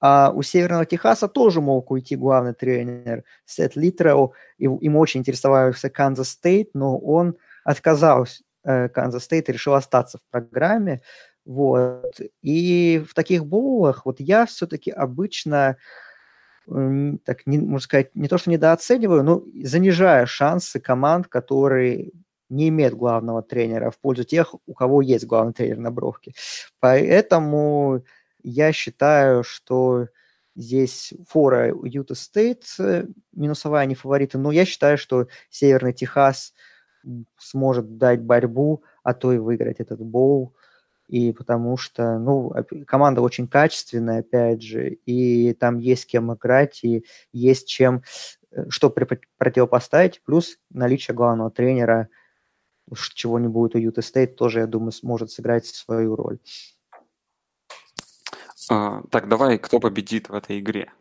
а 0.00 0.30
у 0.34 0.42
Северного 0.42 0.84
Техаса 0.84 1.28
тоже 1.28 1.60
мог 1.60 1.90
уйти 1.90 2.16
главный 2.16 2.54
тренер 2.54 3.24
Сет 3.44 3.76
Литтрелл. 3.76 4.32
Ему 4.58 5.00
очень 5.00 5.20
интересовался 5.20 5.90
Канзас 5.90 6.30
Стейт, 6.30 6.70
но 6.74 6.98
он 6.98 7.36
отказался. 7.64 8.42
Э, 8.64 8.88
Канзас 8.88 9.24
Стейт 9.24 9.48
решил 9.48 9.74
остаться 9.74 10.18
в 10.18 10.30
программе. 10.30 11.00
Вот. 11.44 12.20
И 12.42 13.02
в 13.08 13.14
таких 13.14 13.46
боулах 13.46 14.04
вот 14.04 14.20
я 14.20 14.46
все-таки 14.46 14.90
обычно 14.90 15.76
так, 16.66 17.46
не, 17.46 17.58
можно 17.58 17.78
сказать, 17.78 18.14
не 18.16 18.26
то 18.26 18.38
что 18.38 18.50
недооцениваю, 18.50 19.22
но 19.22 19.44
занижаю 19.62 20.26
шансы 20.26 20.80
команд, 20.80 21.28
которые 21.28 22.10
не 22.48 22.68
имеют 22.68 22.94
главного 22.94 23.42
тренера 23.42 23.90
в 23.90 23.98
пользу 23.98 24.24
тех, 24.24 24.54
у 24.66 24.74
кого 24.74 25.00
есть 25.00 25.26
главный 25.26 25.52
тренер 25.52 25.78
на 25.78 25.90
бровке. 25.90 26.32
Поэтому 26.80 28.02
я 28.48 28.72
считаю, 28.72 29.42
что 29.42 30.08
здесь 30.54 31.12
фора 31.28 31.74
Юта 31.84 32.14
Стейт 32.14 32.64
минусовая, 33.32 33.86
не 33.86 33.94
фавориты, 33.94 34.38
но 34.38 34.52
я 34.52 34.64
считаю, 34.64 34.98
что 34.98 35.26
Северный 35.50 35.92
Техас 35.92 36.54
сможет 37.38 37.98
дать 37.98 38.20
борьбу, 38.22 38.84
а 39.02 39.14
то 39.14 39.32
и 39.32 39.38
выиграть 39.38 39.80
этот 39.80 40.00
боул. 40.00 40.54
И 41.08 41.32
потому 41.32 41.76
что, 41.76 42.18
ну, 42.18 42.52
команда 42.86 43.20
очень 43.20 43.46
качественная, 43.46 44.20
опять 44.20 44.62
же, 44.62 44.90
и 44.90 45.52
там 45.54 45.78
есть 45.78 46.06
кем 46.06 46.32
играть, 46.34 46.82
и 46.82 47.04
есть 47.32 47.68
чем, 47.68 48.02
э, 48.50 48.68
что 48.70 48.90
противопоставить, 48.90 50.20
плюс 50.24 50.58
наличие 50.70 51.14
главного 51.14 51.52
тренера, 51.52 52.08
чего 53.14 53.38
не 53.38 53.48
будет 53.48 53.76
у 53.76 53.78
Юта 53.78 54.02
Стейт, 54.02 54.36
тоже, 54.36 54.60
я 54.60 54.66
думаю, 54.66 54.90
сможет 54.92 55.30
сыграть 55.30 55.66
свою 55.66 56.16
роль. 56.16 56.38
А, 58.68 59.02
так, 59.10 59.28
давай, 59.28 59.58
кто 59.58 59.80
победит 59.80 60.28
в 60.28 60.34
этой 60.34 60.58
игре? 60.58 60.92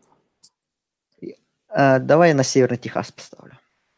А, 1.68 2.00
давай 2.00 2.30
я 2.30 2.36
на 2.36 2.44
Северный 2.44 2.78
Техас 2.78 3.12
поставлю. 3.12 3.58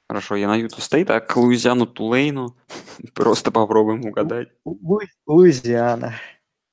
Хорошо, 0.10 0.36
я 0.36 0.48
на 0.48 0.56
Юту 0.56 0.82
Стейт, 0.82 1.10
а 1.10 1.20
к 1.20 1.36
Луизиану 1.36 1.86
Тулейну 1.86 2.56
просто 3.14 3.52
попробуем 3.52 4.06
угадать. 4.06 4.50
Лу- 4.66 5.02
Луизиана. 5.26 6.16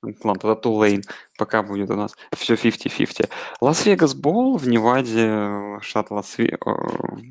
Ладно, 0.03 0.35
тогда 0.41 0.55
Тулейн 0.55 1.03
пока 1.39 1.63
будет 1.63 1.91
у 1.91 1.97
нас 1.97 2.15
все 2.37 2.55
50-50. 2.55 3.31
Лас-Вегас 3.61 4.15
Боул 4.15 4.57
в 4.57 4.69
Неваде, 4.69 5.27
э, 5.27 5.79
штат 5.81 6.11
Лас-Вегас, 6.11 6.77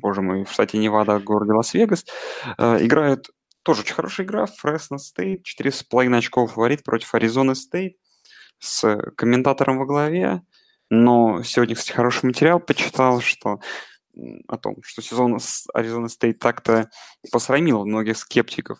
боже 0.00 0.22
мой, 0.22 0.44
в 0.44 0.50
штате 0.50 0.78
Невада, 0.78 1.18
в 1.18 1.24
городе 1.24 1.52
Лас-Вегас, 1.52 2.04
э, 2.58 2.84
играют 2.84 3.30
тоже 3.62 3.80
очень 3.80 3.94
хорошая 3.94 4.26
игра, 4.26 4.46
Фресно 4.46 4.98
Стейт, 4.98 5.42
4,5 5.44 6.18
очков 6.18 6.52
фаворит 6.52 6.82
против 6.82 7.14
Аризоны 7.14 7.54
Стейт 7.54 7.96
с 8.64 8.98
комментатором 9.16 9.78
во 9.78 9.86
главе. 9.86 10.42
Но 10.90 11.42
сегодня, 11.42 11.74
кстати, 11.74 11.94
хороший 11.94 12.26
материал 12.26 12.60
почитал, 12.60 13.20
что 13.20 13.60
о 14.48 14.56
том, 14.56 14.76
что 14.82 15.02
сезон 15.02 15.38
Аризона 15.72 16.08
Стейт 16.08 16.38
так-то 16.38 16.88
посрамил 17.32 17.84
многих 17.84 18.16
скептиков 18.16 18.78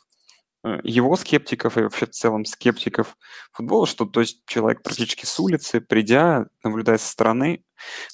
его 0.82 1.14
скептиков 1.16 1.76
и 1.76 1.82
вообще 1.82 2.06
в 2.06 2.10
целом 2.10 2.44
скептиков 2.46 3.16
футбола, 3.52 3.86
что 3.86 4.06
то 4.06 4.20
есть 4.20 4.42
человек 4.46 4.82
практически 4.82 5.26
с 5.26 5.38
улицы, 5.38 5.80
придя, 5.80 6.46
наблюдая 6.62 6.96
со 6.96 7.10
стороны, 7.10 7.62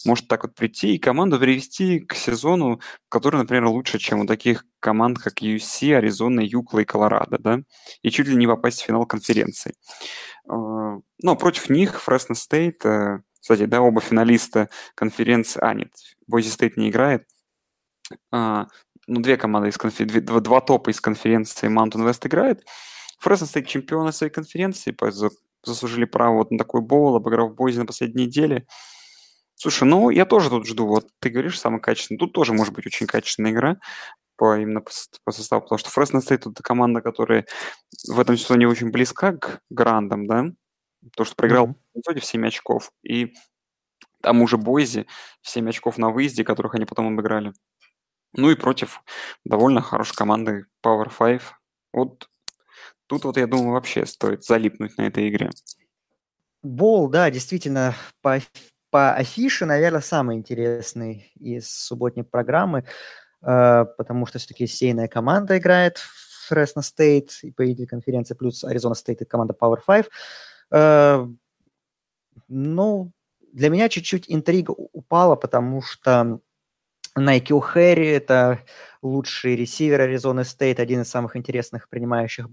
может 0.04 0.26
так 0.26 0.42
вот 0.42 0.54
прийти 0.54 0.94
и 0.94 0.98
команду 0.98 1.38
привести 1.38 2.00
к 2.00 2.14
сезону, 2.14 2.80
который, 3.08 3.36
например, 3.36 3.66
лучше, 3.66 3.98
чем 3.98 4.20
у 4.20 4.26
таких 4.26 4.64
команд, 4.80 5.18
как 5.18 5.42
USC, 5.42 5.94
Аризона, 5.94 6.40
Юкла 6.40 6.80
и 6.80 6.84
Колорадо, 6.84 7.38
да, 7.38 7.60
и 8.02 8.10
чуть 8.10 8.26
ли 8.26 8.34
не 8.34 8.48
попасть 8.48 8.82
в 8.82 8.84
финал 8.84 9.06
конференции. 9.06 9.74
Э, 10.50 10.98
но 11.22 11.36
против 11.36 11.70
них 11.70 12.00
Фресно 12.02 12.34
Стейт, 12.34 12.84
э, 12.84 13.20
кстати, 13.40 13.66
да, 13.66 13.80
оба 13.80 14.00
финалиста 14.00 14.68
конференции, 14.96 15.60
а 15.62 15.72
нет, 15.74 15.92
Бойзи 16.26 16.48
Стейт 16.48 16.76
не 16.76 16.90
играет, 16.90 17.24
а, 18.32 18.66
ну, 19.10 19.20
две 19.20 19.36
команды 19.36 19.70
из 19.70 19.76
конференции, 19.76 20.20
два, 20.20 20.40
два 20.40 20.60
топа 20.60 20.90
из 20.90 21.00
конференции 21.00 21.68
Mountain 21.68 22.08
West 22.08 22.26
играет. 22.26 22.64
Фресно 23.18 23.46
Стейт 23.46 23.66
чемпионы 23.66 24.12
своей 24.12 24.32
конференции, 24.32 24.96
заслужили 25.64 26.04
право 26.04 26.36
вот 26.36 26.50
на 26.52 26.58
такой 26.58 26.80
боул, 26.80 27.16
обыграв 27.16 27.54
Бойзи 27.54 27.80
на 27.80 27.86
последней 27.86 28.26
неделе. 28.26 28.66
Слушай, 29.56 29.84
ну, 29.84 30.10
я 30.10 30.24
тоже 30.24 30.48
тут 30.48 30.66
жду, 30.66 30.86
вот 30.86 31.08
ты 31.18 31.28
говоришь, 31.28 31.58
самый 31.58 31.80
качественный. 31.80 32.18
Тут 32.18 32.32
тоже 32.32 32.54
может 32.54 32.72
быть 32.72 32.86
очень 32.86 33.06
качественная 33.06 33.50
игра 33.50 33.78
по, 34.36 34.56
именно 34.56 34.80
по, 34.80 34.90
по 35.24 35.32
составу, 35.32 35.62
потому 35.62 35.78
что 35.78 35.90
Фресно 35.90 36.20
Стейт 36.20 36.46
это 36.46 36.62
команда, 36.62 37.02
которая 37.02 37.44
в 38.08 38.18
этом 38.18 38.36
сезоне 38.36 38.68
очень 38.68 38.90
близка 38.90 39.32
к 39.32 39.60
грандам, 39.70 40.26
да, 40.26 40.46
то, 41.16 41.24
что 41.24 41.34
проиграл 41.34 41.76
mm-hmm. 41.96 42.20
в 42.20 42.24
7 42.24 42.46
очков, 42.46 42.92
и 43.02 43.34
там 44.22 44.40
уже 44.40 44.56
Бойзи 44.56 45.06
в 45.42 45.50
7 45.50 45.68
очков 45.68 45.98
на 45.98 46.10
выезде, 46.10 46.44
которых 46.44 46.74
они 46.74 46.84
потом 46.84 47.12
обыграли. 47.12 47.52
Ну 48.32 48.50
и 48.50 48.54
против 48.54 49.02
довольно 49.44 49.80
хорошей 49.80 50.14
команды 50.14 50.66
Power 50.84 51.10
5. 51.16 51.42
Вот 51.92 52.28
тут 53.06 53.24
вот, 53.24 53.36
я 53.36 53.46
думаю, 53.46 53.72
вообще 53.72 54.06
стоит 54.06 54.44
залипнуть 54.44 54.96
на 54.98 55.02
этой 55.02 55.28
игре. 55.28 55.50
Боул, 56.62 57.08
да, 57.08 57.30
действительно, 57.30 57.94
по, 58.22 58.40
по 58.90 59.12
афише, 59.14 59.66
наверное, 59.66 60.00
самый 60.00 60.36
интересный 60.36 61.32
из 61.34 61.70
субботней 61.70 62.22
программы, 62.22 62.84
э, 63.42 63.84
потому 63.96 64.26
что 64.26 64.38
все-таки 64.38 64.66
сеяная 64.66 65.08
команда 65.08 65.58
играет 65.58 65.98
в 65.98 66.48
Фресно 66.48 66.82
Стейт 66.82 67.38
и 67.42 67.50
победитель 67.50 67.86
конференции, 67.86 68.34
плюс 68.34 68.62
Аризона 68.62 68.94
Стейт 68.94 69.22
и 69.22 69.24
команда 69.24 69.56
Power 69.58 69.78
5. 69.84 70.08
Э, 70.72 71.26
ну, 72.48 73.12
для 73.52 73.70
меня 73.70 73.88
чуть-чуть 73.88 74.26
интрига 74.28 74.72
упала, 74.72 75.34
потому 75.36 75.82
что 75.82 76.40
Н'Кил 77.16 77.60
Харри– 77.60 78.06
это 78.08 78.60
лучший 79.02 79.56
ресивер 79.56 80.02
Аризоны 80.02 80.44
Стейт, 80.44 80.78
один 80.78 81.02
из 81.02 81.08
самых 81.08 81.36
интересных 81.36 81.88
принимающих, 81.88 82.48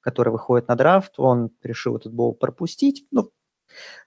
который 0.00 0.30
выходит 0.30 0.68
на 0.68 0.76
драфт. 0.76 1.14
Он 1.18 1.50
решил 1.62 1.96
этот 1.96 2.12
боул 2.12 2.34
пропустить. 2.34 3.06
Ну, 3.10 3.30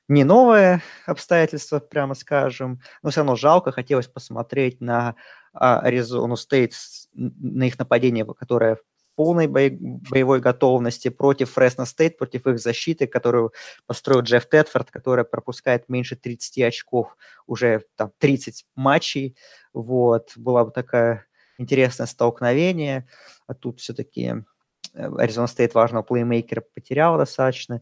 не 0.07 0.23
новое 0.23 0.81
обстоятельство, 1.05 1.79
прямо 1.79 2.15
скажем, 2.15 2.81
но 3.03 3.11
все 3.11 3.21
равно 3.21 3.35
жалко. 3.35 3.71
Хотелось 3.71 4.07
посмотреть 4.07 4.81
на 4.81 5.15
а, 5.53 5.79
Аризону 5.79 6.35
Стейт, 6.35 6.73
на 7.13 7.65
их 7.65 7.77
нападение, 7.77 8.25
которое 8.25 8.77
полной 9.21 9.45
боевой 9.45 10.39
готовности 10.39 11.09
против 11.09 11.51
Фресно 11.51 11.85
Стейт, 11.85 12.17
против 12.17 12.47
их 12.47 12.59
защиты, 12.59 13.05
которую 13.05 13.53
построил 13.85 14.21
Джефф 14.21 14.49
Тедфорд, 14.49 14.89
которая 14.89 15.25
пропускает 15.25 15.89
меньше 15.89 16.15
30 16.15 16.57
очков 16.63 17.15
уже 17.45 17.83
там 17.95 18.11
30 18.17 18.65
матчей. 18.73 19.37
Вот, 19.73 20.31
была 20.35 20.65
бы 20.65 20.71
такая 20.71 21.27
интересное 21.59 22.07
столкновение, 22.07 23.07
а 23.45 23.53
тут 23.53 23.79
все-таки 23.79 24.43
Аризона 24.95 25.45
Стейт 25.45 25.75
важного 25.75 26.01
плеймейкера 26.01 26.63
потерял 26.73 27.19
достаточно. 27.19 27.79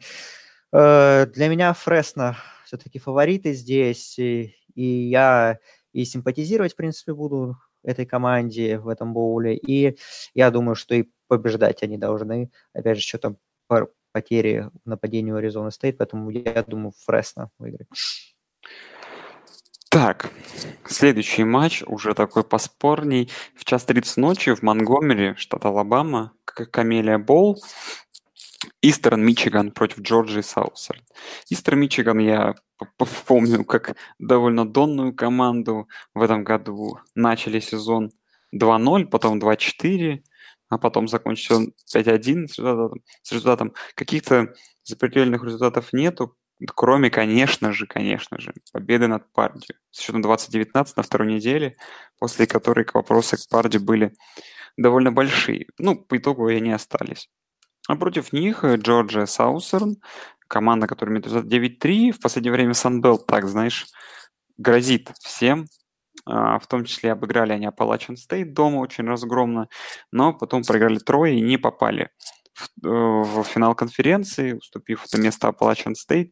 Э, 0.74 1.26
для 1.26 1.48
меня 1.48 1.72
Фресно 1.72 2.36
все-таки 2.66 3.00
фавориты 3.00 3.54
здесь, 3.54 4.20
и, 4.20 4.58
и 4.76 4.84
я 4.84 5.60
и 5.94 6.04
симпатизировать, 6.04 6.74
в 6.74 6.76
принципе, 6.76 7.14
буду 7.14 7.56
этой 7.82 8.06
команде 8.06 8.78
в 8.78 8.90
этом 8.90 9.14
боуле, 9.14 9.56
и 9.56 9.98
я 10.34 10.52
думаю, 10.52 10.76
что 10.76 10.96
и 10.96 11.06
побеждать 11.30 11.82
они 11.84 11.98
должны. 11.98 12.52
Опять 12.74 12.98
же, 12.98 13.04
что 13.04 13.18
там 13.18 13.38
потери 14.12 14.70
у 14.86 15.36
Аризоны 15.36 15.72
Стейт, 15.72 15.98
поэтому 15.98 16.30
я 16.32 16.64
думаю, 16.68 16.92
Фресно 17.06 17.52
выиграет. 17.58 17.88
Так, 19.90 20.30
следующий 20.86 21.44
матч 21.44 21.84
уже 21.88 22.14
такой 22.14 22.44
поспорней. 22.44 23.32
В 23.56 23.66
час 23.66 23.86
30 23.86 24.18
ночи 24.18 24.54
в 24.54 24.62
Монгомери, 24.62 25.36
штат 25.36 25.66
Алабама, 25.66 26.34
Камелия 26.46 27.18
Боул, 27.18 27.58
Истерн 28.82 29.26
Мичиган 29.26 29.72
против 29.72 30.02
Джорджии 30.02 30.42
Саусерн. 30.42 31.02
Истерн 31.50 31.80
Мичиган 31.80 32.20
я 32.20 32.56
помню 33.26 33.64
как 33.66 33.96
довольно 34.20 34.68
донную 34.68 35.14
команду. 35.14 35.88
В 36.14 36.22
этом 36.22 36.44
году 36.44 37.00
начали 37.16 37.60
сезон 37.60 38.12
2-0, 38.56 39.06
потом 39.06 39.40
2-4, 39.40 40.22
а 40.70 40.78
потом 40.78 41.08
закончился 41.08 41.56
он 41.56 41.74
5-1 41.94 42.48
с 42.48 42.58
результатом. 42.58 43.02
С 43.24 43.32
результатом. 43.32 43.74
Каких-то 43.96 44.54
запредельных 44.84 45.44
результатов 45.44 45.94
нету, 45.94 46.36
кроме, 46.68 47.10
конечно 47.10 47.74
же, 47.74 47.88
конечно 47.88 48.40
же, 48.40 48.54
победы 48.72 49.08
над 49.08 49.32
Парди 49.32 49.74
с 49.92 50.00
счетом 50.00 50.22
2019 50.22 50.98
на 50.98 51.04
второй 51.04 51.34
неделе, 51.34 51.76
после 52.20 52.48
которой 52.48 52.86
вопросы 52.94 53.38
к 53.38 53.50
Парди 53.50 53.78
были 53.78 54.14
довольно 54.78 55.12
большие. 55.12 55.68
Ну, 55.78 55.96
по 55.96 56.18
итогу 56.18 56.48
они 56.48 56.72
остались. 56.72 57.30
А 57.88 57.96
против 57.96 58.34
них 58.34 58.64
Джорджия 58.64 59.26
Саусерн, 59.26 59.98
команда, 60.48 60.88
которая 60.88 61.14
имеет 61.14 61.26
результат 61.26 61.52
9-3. 61.52 62.12
В 62.12 62.20
последнее 62.20 62.52
время 62.52 62.74
Санбелл, 62.74 63.18
так, 63.18 63.48
знаешь, 63.48 63.88
грозит 64.58 65.12
всем. 65.20 65.66
А, 66.26 66.60
в 66.60 66.68
том 66.68 66.86
числе 66.86 67.12
обыграли 67.12 67.54
они 67.54 67.68
Appalachian 67.68 68.16
State 68.16 68.52
дома 68.54 68.78
очень 68.78 69.06
разгромно, 69.06 69.70
но 70.12 70.34
потом 70.34 70.64
проиграли 70.64 71.00
трое 71.00 71.38
и 71.38 71.42
не 71.42 71.58
попали 71.58 72.10
в, 72.54 72.86
э, 72.86 72.90
в 72.90 73.44
финал 73.44 73.76
конференции, 73.76 74.54
уступив 74.54 75.06
это 75.06 75.20
место 75.20 75.48
Appalachian 75.48 75.94
State. 75.94 76.32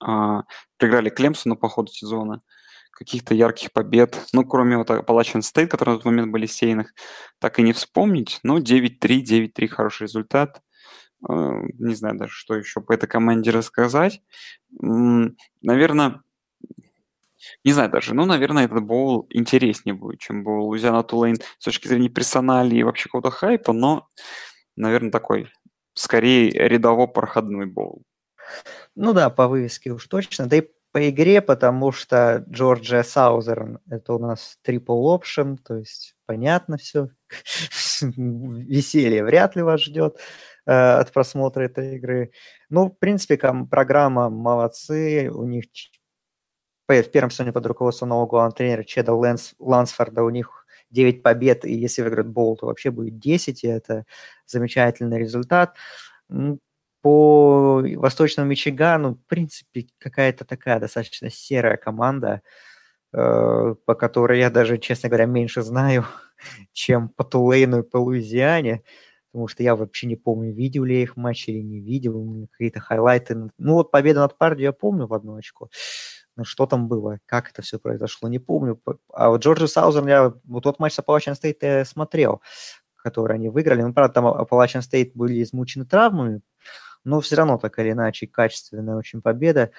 А, 0.00 0.42
проиграли 0.78 1.08
Клемсону 1.08 1.56
по 1.56 1.68
ходу 1.68 1.90
сезона 1.90 2.42
каких-то 2.90 3.34
ярких 3.34 3.72
побед, 3.72 4.18
ну, 4.32 4.44
кроме 4.44 4.78
вот 4.78 4.88
Appalachian 4.90 5.40
State, 5.40 5.66
которые 5.66 5.94
на 5.94 5.98
тот 5.98 6.06
момент 6.06 6.32
были 6.32 6.46
сейных, 6.46 6.94
так 7.38 7.58
и 7.58 7.62
не 7.62 7.72
вспомнить, 7.74 8.40
но 8.42 8.58
9-3, 8.58 9.22
9-3 9.22 9.68
хороший 9.68 10.04
результат. 10.04 10.62
А, 11.28 11.34
не 11.78 11.94
знаю 11.94 12.16
даже, 12.16 12.32
что 12.32 12.54
еще 12.54 12.80
по 12.80 12.92
этой 12.92 13.06
команде 13.06 13.50
рассказать. 13.50 14.22
Наверное, 14.80 16.22
не 17.64 17.72
знаю 17.72 17.90
даже, 17.90 18.14
ну, 18.14 18.24
наверное, 18.24 18.64
этот 18.64 18.82
боул 18.82 19.26
интереснее 19.30 19.94
будет, 19.94 20.20
чем 20.20 20.44
боул 20.44 20.68
Лузиана 20.68 21.02
Тулейн 21.02 21.36
с 21.58 21.64
точки 21.64 21.88
зрения 21.88 22.08
персонали 22.08 22.76
и 22.76 22.82
вообще 22.82 23.04
какого-то 23.04 23.30
хайпа, 23.30 23.72
но, 23.72 24.08
наверное, 24.76 25.10
такой 25.10 25.48
скорее 25.94 26.50
рядово-проходной 26.50 27.66
боул. 27.66 28.02
Ну 28.94 29.12
да, 29.12 29.30
по 29.30 29.48
вывеске 29.48 29.92
уж 29.92 30.06
точно. 30.06 30.46
Да 30.46 30.56
и 30.56 30.68
по 30.92 31.10
игре, 31.10 31.42
потому 31.42 31.92
что 31.92 32.42
Джорджия 32.48 33.02
Саузерн– 33.02 33.80
это 33.90 34.14
у 34.14 34.18
нас 34.18 34.58
triple 34.66 35.20
option, 35.20 35.58
то 35.62 35.76
есть 35.76 36.14
понятно 36.24 36.78
все. 36.78 37.10
Веселье 38.00 39.22
вряд 39.22 39.56
ли 39.56 39.62
вас 39.62 39.82
ждет 39.82 40.16
э, 40.64 40.72
от 40.72 41.12
просмотра 41.12 41.64
этой 41.64 41.96
игры. 41.96 42.32
Ну, 42.70 42.88
в 42.88 42.98
принципе, 42.98 43.38
программа 43.70 44.30
молодцы, 44.30 45.30
у 45.30 45.44
них 45.44 45.64
в 46.88 47.10
первом 47.10 47.30
сезоне 47.30 47.52
под 47.52 47.66
руководством 47.66 48.10
нового 48.10 48.26
главного 48.26 48.54
тренера 48.56 48.84
Чеда 48.84 49.12
Лэнс, 49.14 49.54
Лансфорда 49.58 50.22
у 50.22 50.30
них 50.30 50.66
9 50.90 51.22
побед, 51.22 51.64
и 51.64 51.74
если 51.74 52.02
выиграют 52.02 52.28
Боул, 52.28 52.56
то 52.56 52.66
вообще 52.66 52.90
будет 52.90 53.18
10, 53.18 53.64
и 53.64 53.68
это 53.68 54.04
замечательный 54.46 55.18
результат 55.18 55.74
по 57.02 57.82
Восточному 57.96 58.48
Мичигану, 58.50 59.14
в 59.14 59.26
принципе, 59.28 59.86
какая-то 59.98 60.44
такая 60.44 60.80
достаточно 60.80 61.30
серая 61.30 61.76
команда. 61.76 62.42
э, 63.14 63.74
по 63.86 63.94
которой 63.94 64.38
я 64.40 64.50
даже, 64.50 64.78
честно 64.78 65.08
говоря, 65.10 65.26
меньше 65.26 65.62
знаю, 65.62 66.04
чем 66.72 67.08
по 67.10 67.24
Тулейну 67.24 67.80
и 67.80 67.82
по 67.84 67.98
Луизиане, 67.98 68.82
потому 69.32 69.48
что 69.48 69.62
я 69.62 69.76
вообще 69.76 70.06
не 70.08 70.16
помню, 70.16 70.52
видел 70.54 70.84
ли 70.84 70.96
я 70.96 71.02
их 71.02 71.16
матч 71.16 71.48
или 71.48 71.60
не 71.62 71.80
видел, 71.80 72.48
какие-то 72.52 72.80
хайлайты. 72.80 73.36
Ну 73.58 73.74
вот 73.74 73.90
победа 73.92 74.20
над 74.20 74.38
Парди 74.38 74.62
я 74.64 74.72
помню 74.72 75.06
в 75.06 75.14
одно 75.14 75.36
очко, 75.36 75.68
но 75.68 75.70
что 76.44 76.66
там 76.66 76.88
было, 76.88 77.18
как 77.26 77.50
это 77.50 77.62
все 77.62 77.78
произошло, 77.78 78.28
не 78.28 78.38
помню. 78.38 78.80
А 79.12 79.30
вот 79.30 79.42
Джорджи 79.42 79.68
Саузерн, 79.68 80.08
я 80.08 80.34
вот 80.44 80.62
тот 80.62 80.78
матч 80.78 80.94
с 80.94 80.98
Appalachian 80.98 81.34
State 81.34 81.58
я 81.62 81.84
смотрел, 81.84 82.42
который 82.96 83.36
они 83.36 83.48
выиграли. 83.48 83.82
Ну, 83.82 83.92
правда, 83.94 84.14
там 84.14 84.26
Appalachian 84.26 84.82
State 84.82 85.12
были 85.14 85.42
измучены 85.42 85.86
травмами, 85.86 86.42
но 87.04 87.20
все 87.20 87.36
равно 87.36 87.58
так 87.58 87.78
или 87.78 87.92
иначе 87.92 88.26
качественная 88.26 88.96
очень 88.96 89.22
победа. 89.22 89.70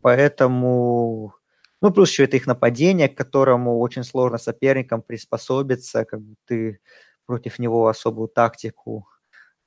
Поэтому, 0.00 1.34
ну, 1.80 1.90
плюс 1.90 2.10
еще 2.10 2.24
это 2.24 2.36
их 2.36 2.46
нападение, 2.46 3.08
к 3.08 3.16
которому 3.16 3.78
очень 3.80 4.04
сложно 4.04 4.38
соперникам 4.38 5.02
приспособиться, 5.02 6.04
как 6.04 6.20
бы 6.20 6.34
ты 6.46 6.80
против 7.26 7.58
него 7.58 7.88
особую 7.88 8.28
тактику, 8.28 9.06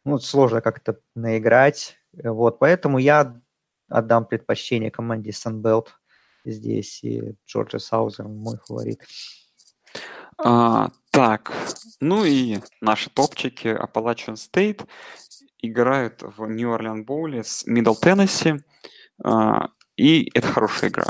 ну, 0.05 0.17
сложно 0.19 0.61
как-то 0.61 0.99
наиграть. 1.15 1.97
Вот, 2.13 2.59
поэтому 2.59 2.99
я 2.99 3.39
отдам 3.89 4.25
предпочтение 4.25 4.91
команде 4.91 5.31
Sunbelt 5.31 5.87
здесь, 6.45 7.03
и 7.03 7.35
Джорджа 7.47 7.79
Саузер 7.79 8.27
мой 8.27 8.57
фаворит. 8.65 9.01
А, 10.37 10.89
так, 11.11 11.53
ну 11.99 12.25
и 12.25 12.59
наши 12.81 13.09
топчики 13.09 13.67
Appalachian 13.67 14.35
State 14.35 14.87
играют 15.61 16.21
в 16.21 16.47
Нью-Орлеан 16.47 17.05
Боуле 17.05 17.43
с 17.43 17.65
Middle 17.67 17.95
Tennessee, 18.01 18.59
а, 19.23 19.69
и 19.95 20.29
это 20.33 20.47
хорошая 20.47 20.89
игра. 20.89 21.05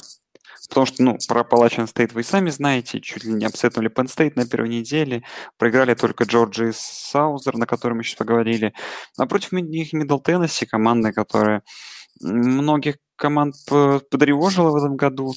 Потому 0.70 0.86
что, 0.86 1.04
ну, 1.04 1.18
про 1.28 1.42
Appalachian 1.42 1.86
State 1.86 2.14
вы 2.14 2.24
сами 2.24 2.50
знаете, 2.50 3.00
чуть 3.00 3.26
ли 3.26 3.34
не 3.34 3.46
апсетнули 3.46 3.92
Penn 3.92 4.06
State 4.06 4.34
на 4.36 4.48
первой 4.48 4.70
неделе, 4.70 5.24
проиграли 5.58 5.94
только 5.94 6.24
Джорджи 6.24 6.72
Саузер, 6.74 7.58
на 7.58 7.68
котором 7.68 7.98
мы 7.98 8.04
сейчас 8.04 8.18
поговорили. 8.18 8.74
Напротив 9.18 9.52
них 9.52 9.94
Middle 9.94 10.24
Tennessee, 10.24 10.66
команда, 10.66 11.12
которая 11.12 11.64
многих 12.22 12.96
команд 13.24 13.56
подревожила 14.12 14.72
в 14.72 14.76
этом 14.76 14.98
году. 14.98 15.34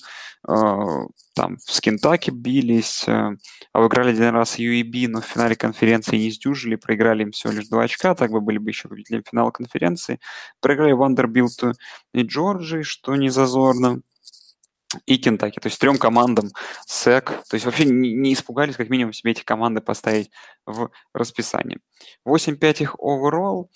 А, 0.49 1.05
там 1.35 1.59
с 1.61 1.81
Кентаки 1.81 2.31
бились, 2.31 3.05
а, 3.07 3.33
обыграли 3.73 4.11
один 4.11 4.31
раз 4.31 4.59
UAB, 4.59 5.09
но 5.09 5.21
в 5.21 5.25
финале 5.25 5.55
конференции 5.55 6.17
не 6.17 6.31
сдюжили, 6.31 6.75
проиграли 6.77 7.23
им 7.23 7.31
всего 7.31 7.53
лишь 7.53 7.69
два 7.69 7.85
очка, 7.85 8.15
так 8.15 8.33
бы 8.33 8.41
были 8.41 8.59
бы 8.59 8.71
еще 8.71 8.89
победителем 8.89 9.23
финала 9.29 9.51
конференции. 9.51 10.19
Проиграли 10.61 10.93
Вандербилту 10.93 11.75
и 12.13 12.23
Джорджии, 12.23 12.83
что 12.83 13.15
не 13.15 13.29
зазорно 13.29 14.03
и 15.07 15.19
Кентаки. 15.19 15.61
То 15.61 15.69
есть 15.69 15.81
трем 15.81 15.99
командам 15.99 16.51
СЭК. 16.87 17.43
То 17.49 17.55
есть 17.55 17.67
вообще 17.67 17.85
не, 17.85 18.13
не 18.13 18.33
испугались 18.33 18.77
как 18.77 18.89
минимум 18.89 19.13
себе 19.13 19.33
эти 19.33 19.45
команды 19.45 19.81
поставить 19.81 20.31
в 20.65 20.91
расписание. 21.13 21.79
8-5 22.27 22.83
их 22.83 22.95
overall. 22.97 23.67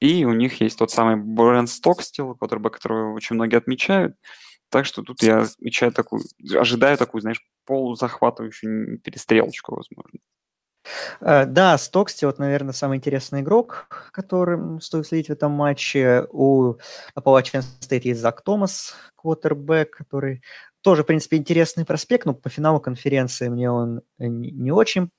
И 0.00 0.24
у 0.24 0.32
них 0.32 0.60
есть 0.60 0.78
тот 0.78 0.90
самый 0.90 1.16
бренд 1.16 1.68
Stockstill, 1.68 2.34
который, 2.38 2.62
которого 2.70 3.14
очень 3.14 3.36
многие 3.36 3.56
отмечают. 3.56 4.16
Так 4.70 4.86
что 4.86 5.02
тут 5.02 5.22
я 5.22 5.42
отмечаю 5.42 5.92
такую, 5.92 6.22
ожидаю 6.54 6.96
такую, 6.96 7.20
знаешь, 7.20 7.42
полузахватывающую 7.66 8.98
перестрелочку, 9.00 9.74
возможно. 9.74 10.20
Uh, 11.20 11.44
да, 11.44 11.76
Стоксти, 11.76 12.24
вот, 12.24 12.38
наверное, 12.38 12.72
самый 12.72 12.96
интересный 12.96 13.42
игрок, 13.42 14.08
который 14.12 14.80
стоит 14.80 15.06
следить 15.06 15.28
в 15.28 15.32
этом 15.32 15.52
матче. 15.52 16.26
У 16.30 16.76
Appalachian 17.14 17.62
State 17.80 18.02
есть 18.04 18.20
Зак 18.20 18.42
Томас, 18.42 18.94
квотербек, 19.16 19.90
который 19.90 20.42
тоже, 20.80 21.02
в 21.02 21.06
принципе, 21.06 21.36
интересный 21.36 21.84
проспект, 21.84 22.24
но 22.24 22.32
по 22.32 22.48
финалу 22.48 22.80
конференции 22.80 23.48
мне 23.48 23.70
он 23.70 24.00
не 24.18 24.72
очень 24.72 25.10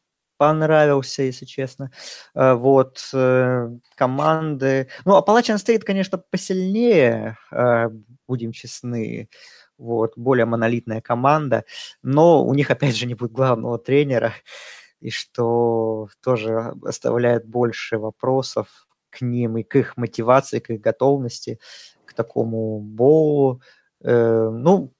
понравился, 0.42 1.22
если 1.22 1.46
честно. 1.46 1.92
Э, 2.34 2.56
вот, 2.56 3.12
э, 3.14 3.70
команды... 3.96 4.88
Ну, 5.06 5.20
Appalachian 5.20 5.58
State, 5.58 5.82
конечно, 5.82 6.18
посильнее, 6.18 7.38
э, 7.52 7.89
будем 8.28 8.52
честны, 8.52 9.30
вот, 9.78 10.14
более 10.18 10.46
монолитная 10.46 11.00
команда, 11.00 11.64
но 12.02 12.44
у 12.44 12.56
них, 12.56 12.72
опять 12.72 12.96
же, 12.96 13.06
не 13.06 13.14
будет 13.14 13.34
главного 13.34 13.78
тренера, 13.78 14.34
и 15.00 15.12
что 15.12 16.08
тоже 16.24 16.74
оставляет 16.84 17.46
больше 17.46 18.00
вопросов 18.00 18.88
к 19.12 19.22
ним 19.22 19.58
и 19.58 19.64
к 19.64 19.76
их 19.76 19.96
мотивации, 19.96 20.58
к 20.60 20.72
их 20.72 20.82
готовности 20.82 21.60
к 22.06 22.14
такому 22.16 22.80
боулу. 22.80 23.62
Ну, 24.04 24.92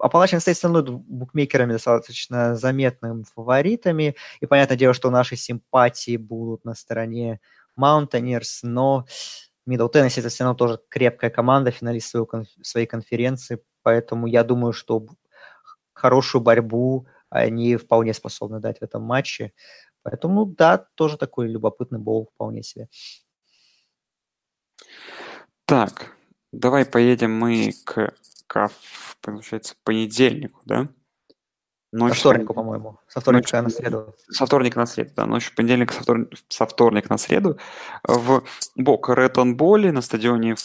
Appalachian 0.00 0.38
State 0.38 0.54
становится 0.54 0.92
букмекерами 0.92 1.72
достаточно 1.72 2.56
заметными 2.56 3.24
фаворитами, 3.34 4.16
и 4.40 4.46
понятное 4.46 4.76
дело, 4.76 4.94
что 4.94 5.10
наши 5.10 5.36
симпатии 5.36 6.16
будут 6.16 6.64
на 6.64 6.74
стороне 6.74 7.40
Mountaineers, 7.78 8.60
но 8.62 9.06
Middle 9.68 9.92
Tennessee 9.92 10.20
это 10.20 10.28
все 10.28 10.44
равно 10.44 10.56
тоже 10.56 10.80
крепкая 10.88 11.30
команда, 11.30 11.70
финалист 11.70 12.08
своей, 12.08 12.26
своей 12.62 12.86
конференции, 12.86 13.62
поэтому 13.82 14.26
я 14.26 14.44
думаю, 14.44 14.72
что 14.72 15.06
хорошую 15.92 16.42
борьбу 16.42 17.06
они 17.30 17.76
вполне 17.76 18.14
способны 18.14 18.60
дать 18.60 18.78
в 18.78 18.82
этом 18.82 19.02
матче. 19.02 19.52
Поэтому, 20.02 20.46
да, 20.46 20.86
тоже 20.94 21.16
такой 21.16 21.48
любопытный 21.48 21.98
бол 21.98 22.30
вполне 22.32 22.62
себе. 22.62 22.88
Так, 25.64 26.16
давай 26.52 26.84
поедем 26.84 27.32
мы 27.32 27.72
к 27.84 28.14
к, 28.46 28.70
получается, 29.20 29.74
понедельнику, 29.84 30.60
да? 30.64 30.88
Ночь 31.92 32.14
со 32.14 32.20
вторнику, 32.20 32.52
по-моему. 32.52 32.98
Со 33.08 33.20
вторника 33.20 33.62
ночь, 33.62 33.74
на 33.74 33.80
среду. 33.80 34.14
Со 34.28 34.46
вторника 34.46 34.78
на 34.78 34.86
среду, 34.86 35.12
да. 35.16 35.26
Ночь 35.26 35.54
понедельника 35.54 35.94
со, 35.94 36.02
втор... 36.02 36.28
со 36.48 36.66
вторника 36.66 37.08
на 37.10 37.16
среду 37.18 37.58
в 38.02 38.42
Бока-Ратон 38.74 39.56
Боуле 39.56 39.90
на 39.90 40.02
стадионе 40.02 40.56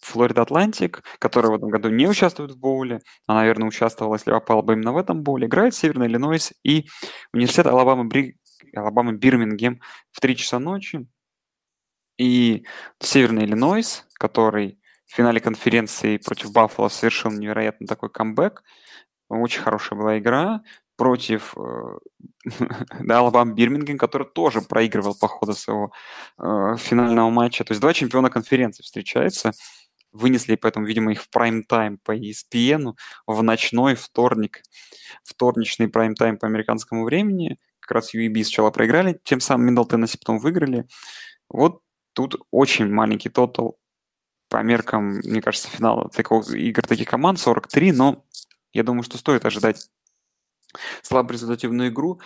Флорида 0.00 0.42
Атлантик, 0.42 1.02
который 1.18 1.50
в 1.50 1.54
этом 1.54 1.68
году 1.68 1.88
не 1.88 2.06
участвует 2.08 2.52
в 2.52 2.58
боуле, 2.58 3.00
а, 3.26 3.34
наверное, 3.34 3.68
участвовала, 3.68 4.14
если 4.14 4.30
попала 4.30 4.62
бы 4.62 4.72
именно 4.72 4.92
в 4.92 4.96
этом 4.96 5.22
боуле, 5.22 5.46
играет 5.46 5.74
Северный 5.74 6.06
Иллинойс 6.06 6.52
и 6.64 6.88
университет 7.32 7.66
Алабама, 7.66 8.04
Бри... 8.04 8.36
Алабама 8.74 9.12
Бирмингем 9.12 9.80
в 10.10 10.20
3 10.20 10.36
часа 10.36 10.58
ночи. 10.58 11.06
И 12.18 12.64
Северный 13.00 13.44
Иллинойс, 13.44 14.06
который 14.14 14.79
в 15.10 15.14
финале 15.16 15.40
конференции 15.40 16.18
против 16.18 16.52
Баффало 16.52 16.88
совершил 16.88 17.32
невероятно 17.32 17.86
такой 17.88 18.10
камбэк. 18.10 18.62
Очень 19.28 19.60
хорошая 19.60 19.98
была 19.98 20.18
игра 20.18 20.62
против 20.96 21.52
э, 21.56 21.98
да, 23.00 23.18
Алабам 23.18 23.56
Бирмингем, 23.56 23.98
который 23.98 24.28
тоже 24.28 24.60
проигрывал 24.60 25.16
по 25.20 25.26
ходу 25.26 25.54
своего 25.54 25.92
э, 26.38 26.76
финального 26.78 27.28
матча. 27.28 27.64
То 27.64 27.72
есть 27.72 27.80
два 27.80 27.92
чемпиона 27.92 28.30
конференции 28.30 28.84
встречаются. 28.84 29.50
Вынесли 30.12 30.54
поэтому, 30.54 30.86
видимо, 30.86 31.10
их 31.10 31.22
в 31.22 31.30
прайм-тайм 31.30 31.98
по 32.04 32.16
ESPN 32.16 32.94
в 33.26 33.42
ночной 33.42 33.96
вторник, 33.96 34.62
вторничный 35.24 35.88
прайм-тайм 35.88 36.38
по 36.38 36.46
американскому 36.46 37.04
времени. 37.04 37.58
Как 37.80 37.96
раз 37.96 38.14
UAB 38.14 38.44
сначала 38.44 38.70
проиграли, 38.70 39.20
тем 39.24 39.40
самым 39.40 39.66
Мидл 39.66 39.84
Теннесси 39.84 40.18
потом 40.18 40.38
выиграли. 40.38 40.86
Вот 41.48 41.80
тут 42.12 42.36
очень 42.52 42.86
маленький 42.86 43.28
тотал 43.28 43.79
по 44.50 44.62
меркам, 44.62 45.20
мне 45.24 45.40
кажется, 45.40 45.70
финала 45.70 46.10
такого, 46.10 46.42
игр 46.54 46.82
таких 46.82 47.08
команд 47.08 47.38
43, 47.38 47.92
но 47.92 48.24
я 48.72 48.82
думаю, 48.82 49.04
что 49.04 49.16
стоит 49.16 49.46
ожидать 49.46 49.88
слабо 51.02 51.32
результативную 51.32 51.90
игру. 51.90 52.20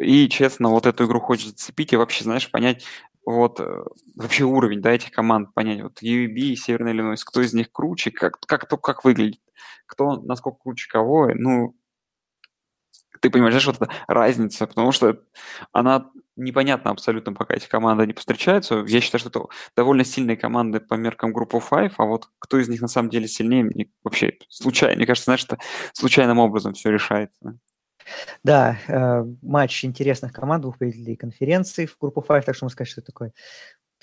И, 0.00 0.28
честно, 0.28 0.70
вот 0.70 0.86
эту 0.86 1.06
игру 1.06 1.20
хочется 1.20 1.50
зацепить 1.50 1.92
и 1.92 1.96
вообще, 1.96 2.24
знаешь, 2.24 2.50
понять 2.50 2.84
вот 3.24 3.58
э, 3.60 3.84
вообще 4.14 4.44
уровень, 4.44 4.80
да, 4.80 4.92
этих 4.92 5.10
команд, 5.10 5.52
понять, 5.52 5.82
вот 5.82 6.00
UAB 6.02 6.34
и 6.34 6.56
Северный 6.56 6.92
Иллинойс, 6.92 7.24
кто 7.24 7.40
из 7.42 7.52
них 7.54 7.72
круче, 7.72 8.12
как, 8.12 8.38
как, 8.46 8.62
кто, 8.62 8.76
как 8.76 9.04
выглядит, 9.04 9.40
кто 9.86 10.16
насколько 10.22 10.58
круче 10.62 10.88
кого, 10.88 11.30
ну, 11.34 11.74
ты 13.20 13.30
понимаешь, 13.30 13.54
знаешь, 13.54 13.66
вот 13.66 13.76
эта 13.76 13.90
разница, 14.06 14.66
потому 14.66 14.92
что 14.92 15.20
она 15.72 16.10
непонятно 16.36 16.90
абсолютно, 16.90 17.32
пока 17.32 17.54
эти 17.54 17.68
команды 17.68 18.06
не 18.06 18.12
встречаются. 18.12 18.84
Я 18.86 19.00
считаю, 19.00 19.20
что 19.20 19.28
это 19.30 19.42
довольно 19.76 20.04
сильные 20.04 20.36
команды 20.36 20.80
по 20.80 20.94
меркам 20.94 21.32
группы 21.32 21.58
Five, 21.58 21.94
а 21.96 22.04
вот 22.04 22.28
кто 22.38 22.58
из 22.58 22.68
них 22.68 22.80
на 22.80 22.88
самом 22.88 23.10
деле 23.10 23.26
сильнее, 23.26 23.64
мне 23.64 23.88
вообще 24.04 24.34
случайно, 24.48 24.96
мне 24.96 25.06
кажется, 25.06 25.26
знаешь, 25.26 25.40
что 25.40 25.58
случайным 25.92 26.38
образом 26.38 26.74
все 26.74 26.90
решается. 26.90 27.58
Да, 28.44 28.78
э, 28.86 29.24
матч 29.42 29.84
интересных 29.84 30.32
команд, 30.32 30.62
двух 30.62 30.78
победителей 30.78 31.16
конференции 31.16 31.86
в 31.86 31.96
группу 31.98 32.20
Five, 32.20 32.42
так 32.42 32.54
что 32.54 32.64
можно 32.64 32.72
сказать, 32.72 32.90
что 32.90 33.00
это 33.00 33.12
такой 33.12 33.32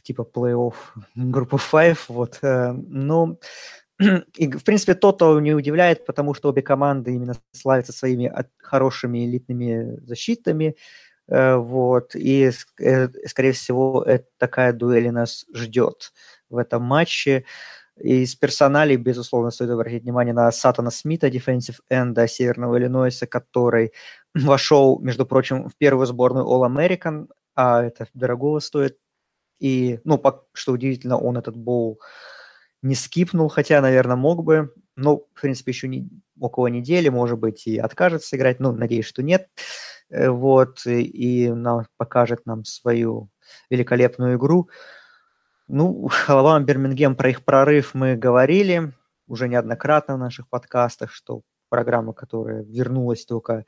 типа 0.01 0.27
плей-офф 0.33 0.73
группы 1.15 1.57
Five, 1.57 1.99
вот. 2.09 2.39
Э, 2.41 2.73
но 2.73 3.37
и, 4.37 4.51
в 4.51 4.63
принципе, 4.63 4.95
то-то 4.95 5.39
не 5.39 5.53
удивляет, 5.53 6.05
потому 6.05 6.33
что 6.33 6.49
обе 6.49 6.61
команды 6.61 7.13
именно 7.13 7.35
славятся 7.51 7.93
своими 7.93 8.31
хорошими 8.57 9.25
элитными 9.25 9.99
защитами. 10.05 10.75
Э, 11.27 11.55
вот, 11.55 12.15
и, 12.15 12.51
э, 12.79 13.07
скорее 13.27 13.53
всего, 13.53 14.03
это 14.03 14.25
такая 14.37 14.73
дуэль 14.73 15.11
нас 15.11 15.45
ждет 15.53 16.13
в 16.49 16.57
этом 16.57 16.83
матче. 16.83 17.45
Из 17.97 18.35
персоналей, 18.35 18.97
безусловно, 18.97 19.51
стоит 19.51 19.69
обратить 19.69 20.03
внимание 20.03 20.33
на 20.33 20.51
Сатана 20.51 20.91
Смита, 20.91 21.27
defensive 21.27 21.79
энда 21.89 22.27
Северного 22.27 22.77
Иллинойса, 22.77 23.27
который 23.27 23.93
вошел, 24.35 24.99
между 24.99 25.25
прочим, 25.25 25.69
в 25.69 25.75
первую 25.77 26.07
сборную 26.07 26.45
All-American, 26.45 27.27
а 27.55 27.83
это 27.83 28.07
дорогого 28.13 28.59
стоит. 28.59 28.97
И, 29.59 29.99
ну, 30.03 30.21
что 30.53 30.73
удивительно, 30.73 31.17
он 31.17 31.37
этот 31.37 31.55
боул 31.55 32.01
не 32.83 32.95
скипнул, 32.95 33.47
хотя, 33.49 33.81
наверное, 33.81 34.17
мог 34.17 34.43
бы. 34.43 34.73
Но, 34.95 35.17
в 35.33 35.41
принципе, 35.41 35.71
еще 35.71 35.87
не, 35.87 36.09
около 36.43 36.67
недели, 36.67 37.09
может 37.09 37.39
быть, 37.39 37.67
и 37.67 37.77
откажется 37.77 38.35
играть. 38.35 38.59
Ну, 38.59 38.71
надеюсь, 38.71 39.05
что 39.05 39.23
нет. 39.23 39.47
Э, 40.09 40.29
вот, 40.29 40.85
и 40.85 41.49
нам 41.49 41.85
покажет 41.97 42.45
нам 42.45 42.65
свою 42.65 43.29
великолепную 43.69 44.37
игру. 44.37 44.69
Ну, 45.67 46.09
Алабама, 46.27 46.63
Бирмингем, 46.63 47.15
про 47.15 47.29
их 47.29 47.43
прорыв 47.43 47.93
мы 47.93 48.15
говорили 48.15 48.93
уже 49.27 49.47
неоднократно 49.47 50.15
в 50.15 50.19
наших 50.19 50.49
подкастах, 50.49 51.11
что 51.11 51.41
программа, 51.69 52.13
которая 52.13 52.63
вернулась 52.63 53.25
только 53.25 53.65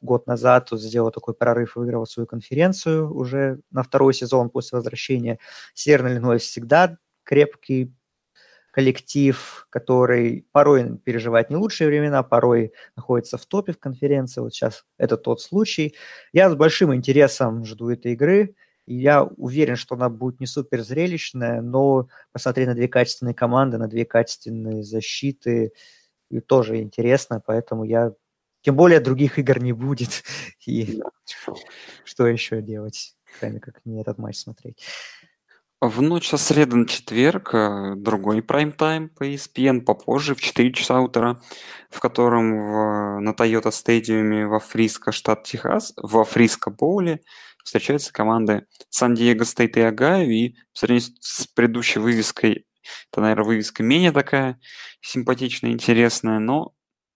год 0.00 0.26
назад, 0.26 0.68
сделала 0.72 1.12
такой 1.12 1.34
прорыв 1.34 1.76
и 1.76 1.78
выиграла 1.78 2.04
свою 2.04 2.26
конференцию 2.26 3.14
уже 3.14 3.60
на 3.70 3.82
второй 3.82 4.14
сезон 4.14 4.50
после 4.50 4.76
возвращения. 4.76 5.38
Северный 5.74 6.12
Иллинойс 6.12 6.42
всегда 6.42 6.96
крепкий 7.22 7.94
коллектив, 8.70 9.66
который 9.70 10.46
порой 10.52 10.98
переживает 10.98 11.50
не 11.50 11.56
лучшие 11.56 11.88
времена, 11.88 12.22
порой 12.22 12.72
находится 12.96 13.38
в 13.38 13.46
топе 13.46 13.72
в 13.72 13.78
конференции. 13.78 14.40
Вот 14.40 14.54
сейчас 14.54 14.84
это 14.98 15.16
тот 15.16 15.40
случай. 15.40 15.94
Я 16.32 16.50
с 16.50 16.54
большим 16.54 16.94
интересом 16.94 17.64
жду 17.64 17.90
этой 17.90 18.12
игры. 18.12 18.54
И 18.86 18.94
я 18.96 19.22
уверен, 19.22 19.76
что 19.76 19.94
она 19.94 20.08
будет 20.08 20.40
не 20.40 20.46
супер 20.46 20.82
зрелищная, 20.82 21.60
но 21.60 22.08
посмотреть 22.32 22.66
на 22.66 22.74
две 22.74 22.88
качественные 22.88 23.34
команды, 23.34 23.78
на 23.78 23.86
две 23.86 24.04
качественные 24.04 24.82
защиты, 24.82 25.72
и 26.30 26.40
тоже 26.40 26.80
интересно, 26.80 27.42
поэтому 27.44 27.84
я... 27.84 28.12
Тем 28.62 28.76
более 28.76 29.00
других 29.00 29.38
игр 29.38 29.58
не 29.60 29.72
будет. 29.72 30.22
И 30.66 31.00
что 32.04 32.26
еще 32.26 32.60
делать, 32.62 33.16
кроме 33.38 33.58
как 33.58 33.80
не 33.84 34.00
этот 34.00 34.18
матч 34.18 34.36
смотреть. 34.36 34.84
В 35.80 36.02
ночь 36.02 36.28
со 36.28 36.36
среды 36.36 36.76
на 36.76 36.86
четверг 36.86 37.54
э, 37.54 37.94
другой 37.96 38.42
прайм-тайм 38.42 39.08
по 39.08 39.26
ESPN 39.26 39.80
попозже, 39.80 40.34
в 40.34 40.40
4 40.42 40.74
часа 40.74 41.00
утра, 41.00 41.40
в 41.88 42.00
котором 42.00 42.52
в, 42.52 43.20
на 43.20 43.30
Toyota 43.30 43.70
Stadium 43.70 44.37
е 44.37 44.46
во 44.46 44.58
Фриско, 44.60 45.10
штат 45.10 45.44
Техас, 45.44 45.94
во 45.96 46.26
Фриско 46.26 46.68
Боуле 46.70 47.22
встречаются 47.64 48.12
команды 48.12 48.66
Сан-Диего 48.90 49.44
Стейт 49.44 49.78
и 49.78 49.80
Огайо, 49.80 50.28
и 50.28 50.50
по 50.50 50.80
сравнению 50.80 51.14
с 51.18 51.46
предыдущей 51.46 51.98
вывеской, 51.98 52.66
это, 53.10 53.22
наверное, 53.22 53.46
вывеска 53.46 53.82
менее 53.82 54.12
такая 54.12 54.60
симпатичная, 55.00 55.70
интересная, 55.70 56.40
но 56.40 56.74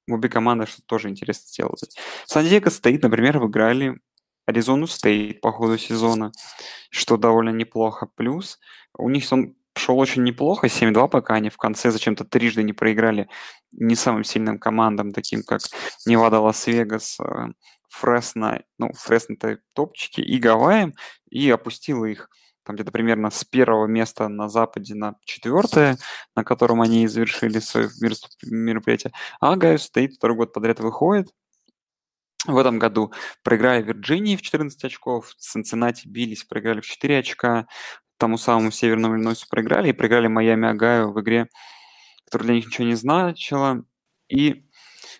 обе 0.08 0.30
команды 0.30 0.64
что-то 0.64 0.86
тоже 0.86 1.10
интересно 1.10 1.46
сделали. 1.48 1.76
Сан-Диего 2.24 2.70
Стейт, 2.70 3.02
например, 3.02 3.40
выиграли 3.40 4.00
Аризону 4.46 4.86
Стейт 4.86 5.40
по 5.40 5.52
ходу 5.52 5.78
сезона, 5.78 6.32
что 6.90 7.16
довольно 7.16 7.50
неплохо. 7.50 8.08
Плюс 8.14 8.58
у 8.96 9.08
них 9.08 9.30
он 9.32 9.54
шел 9.76 9.98
очень 9.98 10.22
неплохо, 10.22 10.68
7-2, 10.68 11.08
пока 11.08 11.34
они 11.34 11.50
в 11.50 11.56
конце 11.56 11.90
зачем-то 11.90 12.24
трижды 12.24 12.62
не 12.62 12.72
проиграли 12.72 13.28
не 13.72 13.96
самым 13.96 14.24
сильным 14.24 14.58
командам, 14.58 15.12
таким 15.12 15.42
как 15.42 15.60
Невада, 16.06 16.40
Лас-Вегас, 16.40 17.18
э, 17.20 17.46
Фресно, 17.88 18.62
ну, 18.78 18.92
Фресно-то 18.92 19.58
топчики, 19.72 20.20
и 20.20 20.38
Гавайем, 20.38 20.94
и 21.30 21.50
опустила 21.50 22.04
их 22.04 22.28
там 22.64 22.76
где-то 22.76 22.92
примерно 22.92 23.30
с 23.30 23.44
первого 23.44 23.86
места 23.86 24.28
на 24.28 24.48
Западе 24.48 24.94
на 24.94 25.16
четвертое, 25.24 25.98
на 26.34 26.44
котором 26.44 26.80
они 26.80 27.04
и 27.04 27.06
завершили 27.06 27.58
свое 27.58 27.90
мероприятие. 28.42 29.12
А 29.38 29.54
Гайо 29.56 29.78
Стейт 29.78 30.14
второй 30.14 30.36
год 30.36 30.52
подряд 30.52 30.80
выходит, 30.80 31.28
в 32.46 32.56
этом 32.56 32.78
году 32.78 33.12
проиграли 33.42 33.82
Вирджинии 33.82 34.36
в 34.36 34.42
14 34.42 34.84
очков, 34.84 35.34
Цинциннати 35.38 36.08
бились, 36.08 36.44
проиграли 36.44 36.80
в 36.80 36.86
4 36.86 37.18
очка, 37.18 37.66
тому 38.18 38.38
самому 38.38 38.70
Северному 38.70 39.16
Иллинойсу 39.16 39.46
проиграли 39.48 39.90
и 39.90 39.92
проиграли 39.92 40.28
Майами 40.28 40.68
Агаю 40.68 41.12
в 41.12 41.20
игре, 41.20 41.48
которая 42.24 42.46
для 42.46 42.54
них 42.56 42.66
ничего 42.66 42.86
не 42.86 42.94
значила, 42.94 43.84
и 44.28 44.66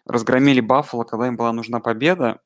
разгромили 0.07 0.61
Баффало, 0.61 1.05
когда 1.05 1.27
им 1.27 1.37
была 1.37 1.53
нужна 1.53 1.81
победа. 1.81 2.41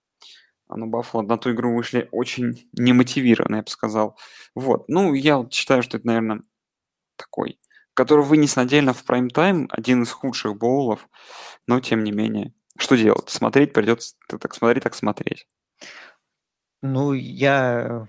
А 0.68 0.76
ну, 0.76 0.86
Баффало 0.86 1.22
на 1.22 1.38
ту 1.38 1.52
игру 1.52 1.74
вышли 1.74 2.08
очень 2.12 2.68
немотивированно, 2.72 3.56
я 3.56 3.62
бы 3.62 3.70
сказал. 3.70 4.18
Вот, 4.54 4.88
ну, 4.88 5.14
я 5.14 5.38
вот 5.38 5.52
считаю, 5.52 5.82
что 5.82 5.96
это, 5.96 6.06
наверное, 6.06 6.42
такой, 7.16 7.58
который 7.94 8.24
вынес 8.24 8.58
отдельно 8.58 8.92
в 8.92 9.04
прайм-тайм, 9.04 9.66
один 9.70 10.02
из 10.02 10.10
худших 10.10 10.56
боулов, 10.56 11.08
но 11.66 11.80
тем 11.80 12.04
не 12.04 12.12
менее. 12.12 12.52
Что 12.78 12.96
делать? 12.96 13.28
Смотреть 13.28 13.72
придется, 13.72 14.14
так 14.28 14.54
смотри, 14.54 14.80
так 14.80 14.94
смотреть. 14.94 15.46
Ну, 16.80 17.12
я 17.12 18.08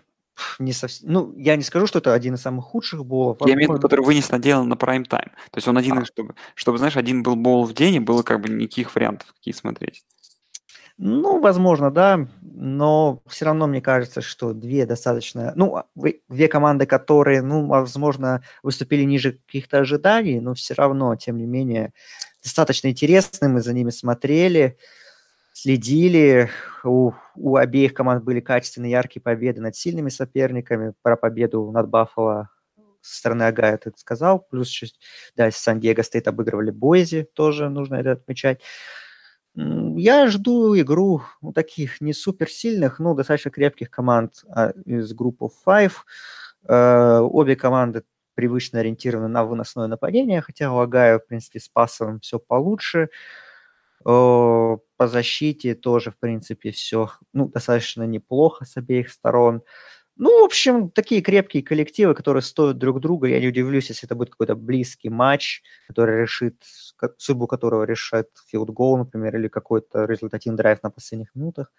не 0.59 0.73
совсем... 0.73 1.11
Ну, 1.11 1.33
я 1.35 1.55
не 1.55 1.63
скажу, 1.63 1.87
что 1.87 1.99
это 1.99 2.13
один 2.13 2.35
из 2.35 2.41
самых 2.41 2.65
худших 2.65 3.03
боулов. 3.03 3.39
Я 3.45 3.55
имею 3.55 3.71
в 3.71 3.73
виду, 3.73 3.81
который 3.81 4.05
вынес 4.05 4.29
на 4.29 4.37
на 4.37 4.75
прайм-тайм. 4.75 5.31
То 5.51 5.57
есть 5.57 5.67
он 5.67 5.77
один, 5.77 5.97
а. 5.97 6.05
чтобы, 6.05 6.35
чтобы, 6.53 6.77
знаешь, 6.77 6.97
один 6.97 7.23
был 7.23 7.35
боул 7.35 7.65
в 7.65 7.73
день, 7.73 7.95
и 7.95 7.99
было 7.99 8.21
как 8.21 8.41
бы 8.41 8.49
никаких 8.49 8.93
вариантов, 8.93 9.33
какие 9.33 9.55
смотреть. 9.55 10.03
Ну, 11.01 11.39
возможно, 11.39 11.91
да, 11.91 12.27
но 12.41 13.23
все 13.25 13.45
равно 13.45 13.67
мне 13.67 13.81
кажется, 13.81 14.21
что 14.21 14.53
две 14.53 14.85
достаточно... 14.85 15.53
Ну, 15.55 15.77
а, 15.77 15.85
две 16.27 16.47
команды, 16.49 16.85
которые, 16.85 17.41
ну, 17.41 17.65
возможно, 17.65 18.43
выступили 18.63 19.03
ниже 19.03 19.39
каких-то 19.47 19.79
ожиданий, 19.79 20.41
но 20.41 20.53
все 20.53 20.73
равно, 20.73 21.15
тем 21.15 21.37
не 21.37 21.45
менее, 21.45 21.93
достаточно 22.43 22.87
интересны, 22.89 23.49
мы 23.49 23.61
за 23.61 23.73
ними 23.73 23.89
смотрели, 23.89 24.77
следили, 25.53 26.49
у, 26.83 27.11
у 27.35 27.55
обеих 27.55 27.93
команд 27.93 28.23
были 28.23 28.39
качественные, 28.39 28.91
яркие 28.91 29.21
победы 29.21 29.61
над 29.61 29.75
сильными 29.75 30.09
соперниками, 30.09 30.93
про 31.01 31.15
победу 31.15 31.71
над 31.71 31.89
Баффало 31.89 32.49
со 33.01 33.17
стороны 33.17 33.43
Агая 33.43 33.77
ты 33.77 33.91
сказал, 33.95 34.39
плюс, 34.39 34.77
да, 35.35 35.49
Сан-Диего 35.51 36.01
Стейт 36.01 36.27
обыгрывали 36.27 36.71
Бойзи, 36.71 37.29
тоже 37.33 37.69
нужно 37.69 37.95
это 37.95 38.13
отмечать. 38.13 38.61
Я 39.55 40.27
жду 40.27 40.79
игру 40.79 41.23
ну, 41.41 41.51
таких 41.51 42.01
не 42.01 42.13
суперсильных, 42.13 42.99
но 42.99 43.13
достаточно 43.13 43.51
крепких 43.51 43.89
команд 43.89 44.43
а, 44.49 44.71
из 44.85 45.11
группы 45.13 45.49
Five. 45.65 45.93
Э, 46.67 47.19
обе 47.21 47.55
команды 47.55 48.03
привычно 48.39 48.79
ориентированы 48.79 49.27
на 49.27 49.43
выносное 49.43 49.87
нападение, 49.87 50.39
хотя 50.39 50.71
у 50.71 50.79
Агая, 50.79 51.19
в 51.19 51.27
принципе, 51.27 51.59
с 51.59 51.67
пасом 51.67 52.21
все 52.21 52.39
получше. 52.39 53.09
По 54.05 54.79
защите 54.97 55.75
тоже, 55.75 56.11
в 56.11 56.17
принципе, 56.17 56.71
все 56.71 57.11
ну, 57.33 57.49
достаточно 57.49 58.03
неплохо 58.03 58.63
с 58.63 58.77
обеих 58.77 59.11
сторон. 59.11 59.61
Ну, 60.15 60.41
в 60.41 60.45
общем, 60.45 60.89
такие 60.89 61.21
крепкие 61.21 61.63
коллективы, 61.63 62.15
которые 62.15 62.41
стоят 62.43 62.77
друг 62.77 63.01
друга. 63.01 63.27
Я 63.27 63.41
не 63.41 63.49
удивлюсь, 63.49 63.89
если 63.89 64.07
это 64.07 64.15
будет 64.15 64.29
какой-то 64.29 64.55
близкий 64.55 65.09
матч, 65.09 65.61
который 65.87 66.21
решит, 66.21 66.63
судьбу 67.17 67.47
которого 67.47 67.83
решает 67.83 68.29
филдгол, 68.47 68.97
например, 68.97 69.35
или 69.35 69.49
какой-то 69.49 70.05
результативный 70.05 70.57
драйв 70.57 70.81
на 70.83 70.91
последних 70.91 71.35
минутах. 71.35 71.73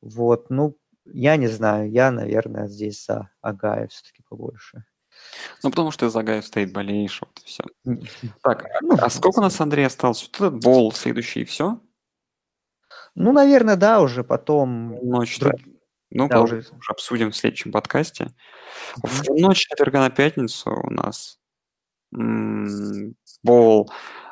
Вот, 0.00 0.50
ну, 0.50 0.76
я 1.04 1.36
не 1.36 1.48
знаю, 1.48 1.90
я, 1.90 2.10
наверное, 2.10 2.66
здесь 2.68 3.06
за 3.06 3.30
Огайо 3.42 3.86
все-таки 3.88 4.22
побольше. 4.28 4.84
Ну, 5.62 5.70
потому 5.70 5.90
что 5.90 6.08
за 6.10 6.22
Огайо 6.22 6.42
стоит 6.42 6.72
болеешь, 6.72 7.20
вот 7.20 7.40
все. 7.44 7.64
Так, 8.42 8.66
ну, 8.82 8.96
а 9.00 9.10
сколько 9.10 9.38
у 9.38 9.42
нас, 9.42 9.60
Андрей, 9.60 9.86
осталось? 9.86 10.22
Вот 10.22 10.36
этот 10.36 10.64
боул 10.64 10.92
следующий, 10.92 11.40
и 11.40 11.44
все? 11.44 11.80
Ну, 13.14 13.32
наверное, 13.32 13.76
да, 13.76 14.00
уже 14.00 14.24
потом... 14.24 14.96
Ночь, 15.02 15.38
Друг... 15.38 15.52
да. 15.52 15.62
Ну, 16.10 16.28
да, 16.28 16.40
уже... 16.40 16.58
уже 16.58 16.90
обсудим 16.90 17.30
в 17.30 17.36
следующем 17.36 17.72
подкасте. 17.72 18.32
В 18.96 19.28
ночь 19.28 19.66
четверга 19.68 20.00
на 20.00 20.10
пятницу 20.10 20.70
у 20.70 20.90
нас 20.90 21.38
бол 23.42 23.90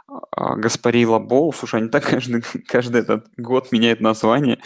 а, 0.09 0.57
Гаспарила 0.57 1.18
Бол. 1.18 1.53
Слушай, 1.53 1.80
они 1.80 1.89
так 1.89 2.05
каждый, 2.05 2.43
каждый 2.66 3.03
этот 3.03 3.28
год 3.36 3.72
меняют 3.72 4.01
название. 4.01 4.59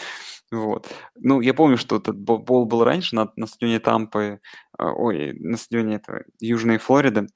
Вот. 0.53 0.87
Ну, 1.15 1.41
я 1.41 1.55
помню, 1.55 1.79
что 1.79 1.97
этот 1.97 2.19
бол 2.19 2.67
был 2.67 2.85
раньше 2.85 3.17
на, 3.17 3.33
на 3.37 3.47
стадионе 3.47 3.81
Тампы, 3.81 4.41
а, 4.79 4.93
ой, 4.93 5.33
на 5.33 5.57
стадионе 5.57 5.97
этого, 5.97 6.25
Южной 6.41 6.77
Флориды, 6.77 7.29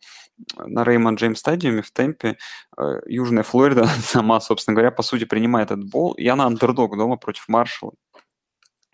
на 0.58 0.84
Реймонд 0.84 1.18
Джеймс 1.18 1.40
стадиуме 1.40 1.80
в 1.80 1.90
Темпе. 1.90 2.36
А, 2.76 2.98
Южная 3.06 3.42
Флорида 3.42 3.86
сама, 4.02 4.38
собственно 4.40 4.74
говоря, 4.74 4.90
по 4.90 5.02
сути, 5.02 5.24
принимает 5.24 5.70
этот 5.70 5.88
бол. 5.88 6.12
И 6.12 6.26
она 6.28 6.44
андердог 6.44 6.94
дома 6.98 7.16
против 7.16 7.48
Маршалла. 7.48 7.94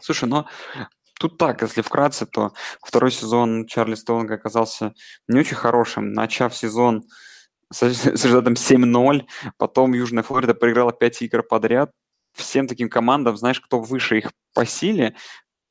Слушай, 0.00 0.28
но 0.28 0.46
тут 1.18 1.36
так, 1.36 1.60
если 1.62 1.82
вкратце, 1.82 2.24
то 2.24 2.52
второй 2.80 3.10
сезон 3.10 3.66
Чарли 3.66 3.96
Столлинга 3.96 4.34
оказался 4.34 4.94
не 5.26 5.40
очень 5.40 5.56
хорошим. 5.56 6.12
Начав 6.12 6.54
сезон 6.54 7.02
с 7.72 7.82
результатом 7.82 8.54
7-0, 8.54 9.26
потом 9.58 9.94
Южная 9.94 10.22
Флорида 10.22 10.54
проиграла 10.54 10.92
5 10.92 11.22
игр 11.22 11.42
подряд, 11.42 11.90
всем 12.32 12.66
таким 12.66 12.88
командам, 12.88 13.36
знаешь, 13.36 13.60
кто 13.60 13.80
выше 13.80 14.18
их 14.18 14.32
по 14.54 14.66
силе, 14.66 15.14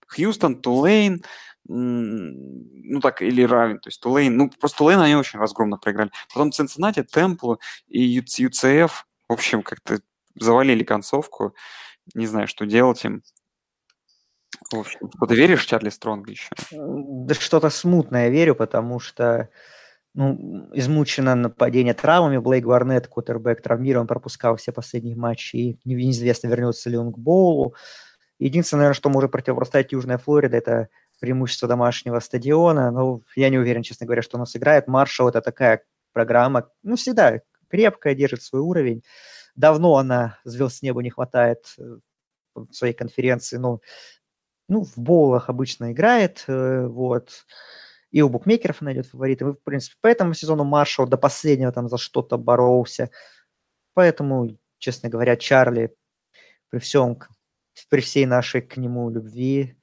Хьюстон, 0.07 0.61
Тулейн, 0.61 1.23
ну 1.65 2.99
так, 3.01 3.21
или 3.21 3.43
равен. 3.43 3.79
То 3.79 3.89
есть 3.89 4.01
Тулейн, 4.01 4.35
ну 4.35 4.49
просто 4.49 4.79
Тулейн 4.79 4.99
они 4.99 5.15
очень 5.15 5.39
разгромно 5.39 5.77
проиграли. 5.77 6.11
Потом 6.33 6.51
Цинциннати, 6.51 7.03
Темплу 7.03 7.59
и 7.87 8.19
UCF, 8.19 8.91
в 9.29 9.33
общем, 9.33 9.63
как-то 9.63 10.01
завалили 10.35 10.83
концовку. 10.83 11.55
Не 12.13 12.27
знаю, 12.27 12.47
что 12.47 12.65
делать 12.65 13.05
им. 13.05 13.21
В 14.71 14.79
общем, 14.79 15.09
ты 15.27 15.35
веришь 15.35 15.65
Чарли 15.65 15.89
Стронга 15.89 16.31
еще? 16.31 16.49
Да 16.71 17.33
что-то 17.35 17.69
смутное 17.69 18.29
верю, 18.29 18.55
потому 18.55 18.99
что 18.99 19.49
ну, 20.13 20.69
измучено 20.73 21.35
нападение 21.35 21.93
травмами. 21.93 22.37
Блейк 22.37 22.65
Варнет, 22.65 23.07
кутербэк, 23.07 23.61
травмирован, 23.61 24.07
пропускал 24.07 24.55
все 24.57 24.71
последние 24.71 25.15
матчи. 25.15 25.55
И 25.55 25.79
неизвестно, 25.85 26.47
вернется 26.47 26.89
ли 26.89 26.97
он 26.97 27.11
к 27.11 27.17
боулу. 27.17 27.75
Единственное, 28.39 28.81
наверное, 28.81 28.97
что 28.97 29.09
может 29.09 29.31
противопоставить 29.31 29.91
Южная 29.91 30.17
Флорида, 30.17 30.57
это 30.57 30.89
преимущество 31.19 31.67
домашнего 31.67 32.19
стадиона. 32.19 32.91
Но 32.91 33.21
я 33.35 33.49
не 33.49 33.57
уверен, 33.57 33.83
честно 33.83 34.05
говоря, 34.05 34.21
что 34.21 34.37
он 34.37 34.45
сыграет. 34.45 34.87
Маршал– 34.87 35.27
это 35.29 35.41
такая 35.41 35.83
программа, 36.11 36.69
ну, 36.83 36.95
всегда 36.95 37.41
крепкая, 37.69 38.15
держит 38.15 38.41
свой 38.41 38.61
уровень. 38.61 39.03
Давно 39.55 39.97
она 39.97 40.37
звезд 40.43 40.77
с 40.77 40.81
неба 40.81 41.01
не 41.01 41.09
хватает 41.09 41.73
э, 41.77 41.99
в 42.53 42.73
своей 42.73 42.93
конференции, 42.93 43.57
но 43.57 43.79
ну, 44.67 44.83
в 44.83 44.97
боулах 44.97 45.49
обычно 45.49 45.91
играет, 45.91 46.43
э, 46.47 46.85
вот 46.87 47.45
и 48.11 48.21
у 48.21 48.29
букмекеров 48.29 48.81
найдет 48.81 49.07
фавориты. 49.07 49.45
В 49.45 49.63
принципе, 49.63 49.95
по 50.01 50.07
этому 50.07 50.33
сезону 50.33 50.63
Маршал 50.63 51.07
до 51.07 51.17
последнего 51.17 51.71
там 51.71 51.87
за 51.89 51.97
что-то 51.97 52.37
боролся. 52.37 53.09
Поэтому, 53.93 54.57
честно 54.77 55.09
говоря, 55.09 55.35
Чарли 55.35 55.95
при 56.69 56.79
всем, 56.79 57.19
при 57.89 58.01
всей 58.01 58.25
нашей 58.25 58.61
к 58.61 58.77
нему 58.77 59.09
любви 59.09 59.77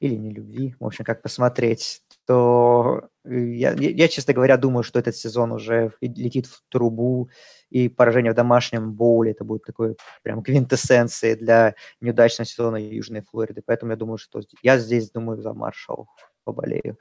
или 0.00 0.16
не 0.16 0.30
любви, 0.30 0.74
в 0.78 0.84
общем, 0.84 1.04
как 1.04 1.22
посмотреть, 1.22 2.02
то 2.26 3.08
я, 3.24 3.72
я, 3.72 4.08
честно 4.08 4.34
говоря, 4.34 4.56
думаю, 4.56 4.82
что 4.82 4.98
этот 4.98 5.16
сезон 5.16 5.52
уже 5.52 5.92
летит 6.00 6.46
в 6.46 6.62
трубу, 6.68 7.30
и 7.70 7.88
поражение 7.88 8.32
в 8.32 8.34
домашнем 8.34 8.92
боуле 8.92 9.30
это 9.30 9.44
будет 9.44 9.64
такой 9.64 9.96
прям 10.22 10.42
квинтэссенцией 10.42 11.36
для 11.36 11.74
неудачного 12.00 12.46
сезона 12.46 12.76
Южной 12.76 13.22
Флориды. 13.22 13.62
Поэтому 13.64 13.92
я 13.92 13.96
думаю, 13.96 14.18
что 14.18 14.42
я 14.62 14.78
здесь 14.78 15.10
думаю 15.10 15.40
за 15.40 15.54
Маршал 15.54 16.08
поболею. 16.44 16.98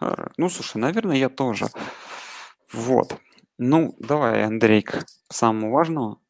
Ну, 0.00 0.48
слушай, 0.48 0.78
наверное, 0.78 1.16
я 1.16 1.28
тоже. 1.28 1.66
Вот. 2.72 3.18
Ну, 3.58 3.94
давай, 3.98 4.44
Андрей, 4.44 4.82
к 4.82 5.06
самому 5.30 5.72
важному, 5.72 6.20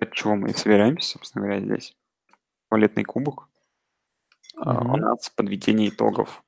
от 0.00 0.12
чего 0.12 0.34
мы 0.36 0.52
собираемся, 0.54 1.10
собственно 1.10 1.46
говоря, 1.46 1.64
здесь. 1.64 1.96
Валетный 2.70 3.04
кубок. 3.04 3.48
Mm-hmm. 4.56 4.92
У 4.92 4.96
нас 4.96 5.30
подведение 5.30 5.88
итогов. 5.88 6.42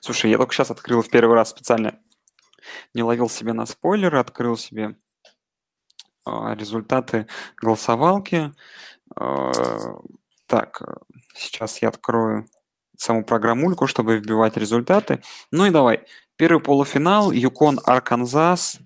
Слушай, 0.00 0.30
я 0.30 0.38
только 0.38 0.54
сейчас 0.54 0.70
открыл 0.70 1.02
в 1.02 1.10
первый 1.10 1.34
раз 1.34 1.50
специально, 1.50 2.00
не 2.94 3.02
ловил 3.02 3.28
себе 3.28 3.52
на 3.52 3.66
спойлеры, 3.66 4.18
открыл 4.18 4.56
себе 4.56 4.96
э, 6.26 6.54
результаты 6.54 7.26
голосовалки. 7.56 8.52
Э, 9.14 9.52
так, 10.46 10.82
сейчас 11.34 11.82
я 11.82 11.88
открою 11.88 12.48
саму 12.96 13.24
программульку, 13.24 13.86
чтобы 13.86 14.18
вбивать 14.18 14.56
результаты. 14.56 15.22
Ну 15.50 15.66
и 15.66 15.70
давай. 15.70 16.06
Первый 16.36 16.62
полуфинал, 16.62 17.32
Юкон 17.32 17.80
Арканзас, 17.84 18.78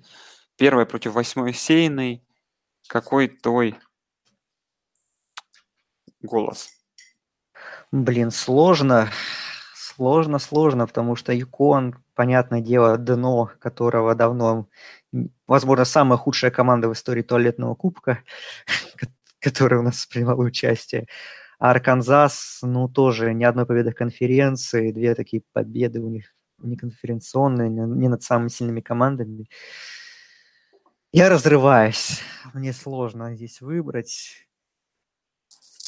первая 0.56 0.86
против 0.86 1.12
восьмой 1.12 1.52
сейной. 1.52 2.24
Какой 2.88 3.28
твой 3.28 3.78
голос? 6.20 6.70
Блин, 7.92 8.32
сложно. 8.32 9.10
Сложно, 9.96 10.40
сложно, 10.40 10.86
потому 10.88 11.14
что 11.14 11.32
Юкон, 11.32 11.94
понятное 12.14 12.60
дело, 12.60 12.98
дно, 12.98 13.52
которого 13.60 14.16
давно, 14.16 14.66
возможно, 15.46 15.84
самая 15.84 16.18
худшая 16.18 16.50
команда 16.50 16.88
в 16.88 16.94
истории 16.94 17.22
туалетного 17.22 17.76
кубка, 17.76 18.18
которая 19.38 19.80
у 19.80 19.82
нас 19.84 20.04
принимала 20.06 20.42
участие. 20.42 21.06
А 21.60 21.70
Арканзас, 21.70 22.58
ну, 22.62 22.88
тоже 22.88 23.34
ни 23.34 23.44
одной 23.44 23.66
победы 23.66 23.92
конференции, 23.92 24.90
две 24.90 25.14
такие 25.14 25.42
победы 25.52 26.00
у 26.00 26.08
них 26.08 26.34
не 26.58 26.76
конференционные, 26.76 27.68
не 27.68 28.08
над 28.08 28.22
самыми 28.22 28.48
сильными 28.48 28.80
командами. 28.80 29.48
Я 31.12 31.28
разрываюсь. 31.28 32.20
Мне 32.52 32.72
сложно 32.72 33.36
здесь 33.36 33.60
выбрать. 33.60 34.48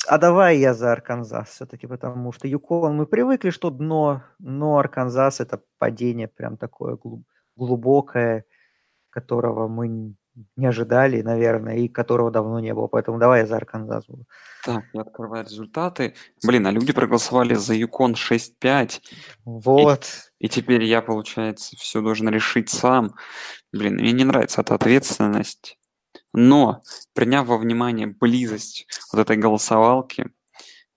А 0.08 0.18
давай 0.18 0.58
я 0.58 0.74
за 0.74 0.92
Арканзас 0.92 1.50
все-таки, 1.50 1.86
потому 1.86 2.32
что 2.32 2.48
Юкон 2.48 2.96
мы 2.96 3.06
привыкли, 3.06 3.50
что 3.50 3.70
дно, 3.70 4.22
но 4.38 4.78
Арканзас 4.78 5.40
это 5.40 5.62
падение 5.78 6.28
прям 6.28 6.56
такое 6.56 6.98
глубокое, 7.56 8.44
которого 9.10 9.68
мы 9.68 10.14
не 10.56 10.66
ожидали, 10.66 11.22
наверное, 11.22 11.76
и 11.76 11.88
которого 11.88 12.30
давно 12.30 12.60
не 12.60 12.74
было. 12.74 12.88
Поэтому 12.88 13.18
давай 13.18 13.40
я 13.40 13.46
за 13.46 13.56
Арканзас 13.56 14.06
буду. 14.06 14.26
Так, 14.64 14.84
я 14.92 15.00
открываю 15.00 15.44
результаты. 15.44 16.14
Блин, 16.44 16.66
а 16.66 16.70
люди 16.70 16.92
проголосовали 16.92 17.54
за 17.54 17.74
Юкон 17.74 18.14
6-5. 18.14 19.00
Вот. 19.44 20.06
И, 20.38 20.46
и 20.46 20.48
теперь 20.48 20.84
я, 20.84 21.00
получается, 21.02 21.76
все 21.76 22.02
должен 22.02 22.28
решить 22.28 22.68
сам. 22.68 23.14
Блин, 23.72 23.94
мне 23.94 24.12
не 24.12 24.24
нравится 24.24 24.60
эта 24.60 24.74
ответственность. 24.74 25.78
Но, 26.36 26.82
приняв 27.14 27.46
во 27.46 27.56
внимание 27.56 28.06
близость 28.06 28.86
вот 29.10 29.22
этой 29.22 29.38
голосовалки, 29.38 30.26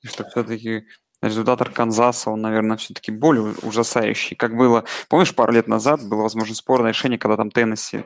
что 0.03 0.25
все-таки 0.25 0.85
результат 1.21 1.61
Арканзаса, 1.61 2.29
он, 2.29 2.41
наверное, 2.41 2.75
все-таки 2.75 3.09
более 3.09 3.55
ужасающий. 3.61 4.35
Как 4.35 4.53
было, 4.53 4.83
помнишь, 5.07 5.33
пару 5.33 5.53
лет 5.53 5.69
назад 5.69 6.05
было, 6.05 6.23
возможно, 6.23 6.53
спорное 6.55 6.91
решение, 6.91 7.17
когда 7.17 7.37
там 7.37 7.51
Теннесси 7.51 8.03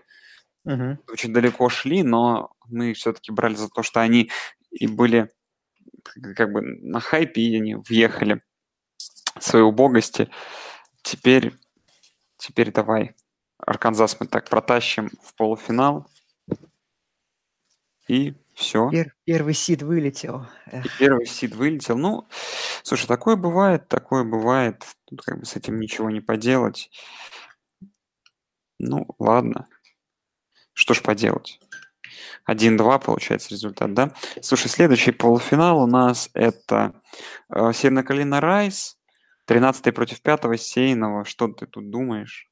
угу. 0.63 0.99
очень 1.11 1.33
далеко 1.33 1.69
шли, 1.69 2.03
но 2.03 2.51
мы 2.67 2.93
все-таки 2.93 3.31
брали 3.31 3.55
за 3.55 3.67
то, 3.67 3.81
что 3.81 3.99
они 4.01 4.29
и 4.69 4.85
были 4.85 5.31
как 6.35 6.51
бы 6.51 6.61
на 6.61 6.99
хайпе, 6.99 7.41
и 7.41 7.57
они 7.57 7.75
въехали 7.75 8.43
в 9.39 9.43
своей 9.43 9.65
убогости. 9.65 10.29
Теперь, 11.01 11.55
теперь 12.37 12.71
давай 12.71 13.15
Арканзас 13.57 14.17
мы 14.19 14.27
так 14.27 14.49
протащим 14.49 15.09
в 15.23 15.33
полуфинал. 15.33 16.07
И 18.07 18.33
все. 18.53 18.89
Пер- 18.89 19.13
первый 19.23 19.53
сид 19.53 19.81
вылетел. 19.81 20.45
И 20.71 20.81
первый 20.99 21.25
сид 21.25 21.55
вылетел. 21.55 21.97
Ну, 21.97 22.27
слушай, 22.83 23.07
такое 23.07 23.35
бывает, 23.35 23.87
такое 23.87 24.23
бывает. 24.23 24.83
Тут 25.05 25.21
как 25.21 25.39
бы 25.39 25.45
с 25.45 25.55
этим 25.55 25.79
ничего 25.79 26.09
не 26.09 26.21
поделать. 26.21 26.89
Ну, 28.79 29.07
ладно. 29.19 29.67
Что 30.73 30.93
ж 30.93 31.01
поделать. 31.01 31.59
1-2 32.49 32.99
получается 32.99 33.49
результат, 33.49 33.93
да? 33.93 34.13
Слушай, 34.41 34.67
следующий 34.67 35.11
полуфинал 35.11 35.81
у 35.81 35.87
нас 35.87 36.29
это 36.33 36.93
э, 37.49 37.71
Северная 37.73 38.03
Калина 38.03 38.41
Райс, 38.41 38.97
13 39.45 39.93
против 39.93 40.21
5 40.21 40.59
Сейного. 40.61 41.25
Что 41.25 41.47
ты 41.47 41.65
тут 41.67 41.89
думаешь? 41.89 42.49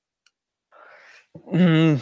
Ну, 1.33 1.99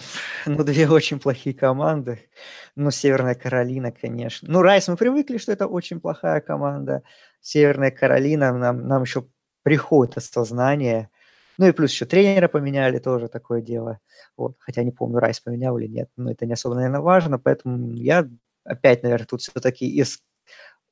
две 0.63 0.87
очень 0.89 1.19
плохие 1.19 1.55
команды. 1.55 2.29
Ну, 2.75 2.91
Северная 2.91 3.35
Каролина, 3.35 3.91
конечно. 3.91 4.47
Ну, 4.51 4.61
Райс, 4.61 4.87
мы 4.87 4.97
привыкли, 4.97 5.37
что 5.37 5.51
это 5.51 5.67
очень 5.67 5.99
плохая 5.99 6.41
команда. 6.41 7.03
Северная 7.41 7.91
Каролина, 7.91 8.51
нам, 8.53 8.87
нам 8.87 9.03
еще 9.03 9.27
приходит 9.63 10.17
осознание. 10.17 11.09
Ну 11.57 11.67
и 11.67 11.71
плюс 11.71 11.91
еще 11.91 12.05
тренера 12.05 12.47
поменяли, 12.47 12.99
тоже 12.99 13.27
такое 13.27 13.61
дело. 13.61 13.99
Вот. 14.37 14.55
Хотя 14.59 14.83
не 14.83 14.91
помню, 14.91 15.19
Райс 15.19 15.39
поменял 15.41 15.77
или 15.77 15.87
нет, 15.87 16.09
но 16.15 16.31
это 16.31 16.45
не 16.45 16.53
особо, 16.53 16.75
наверное, 16.75 17.01
важно. 17.01 17.37
Поэтому 17.37 17.91
я 17.93 18.27
опять, 18.63 19.03
наверное, 19.03 19.27
тут 19.27 19.41
все-таки 19.41 19.85
из 19.89 20.19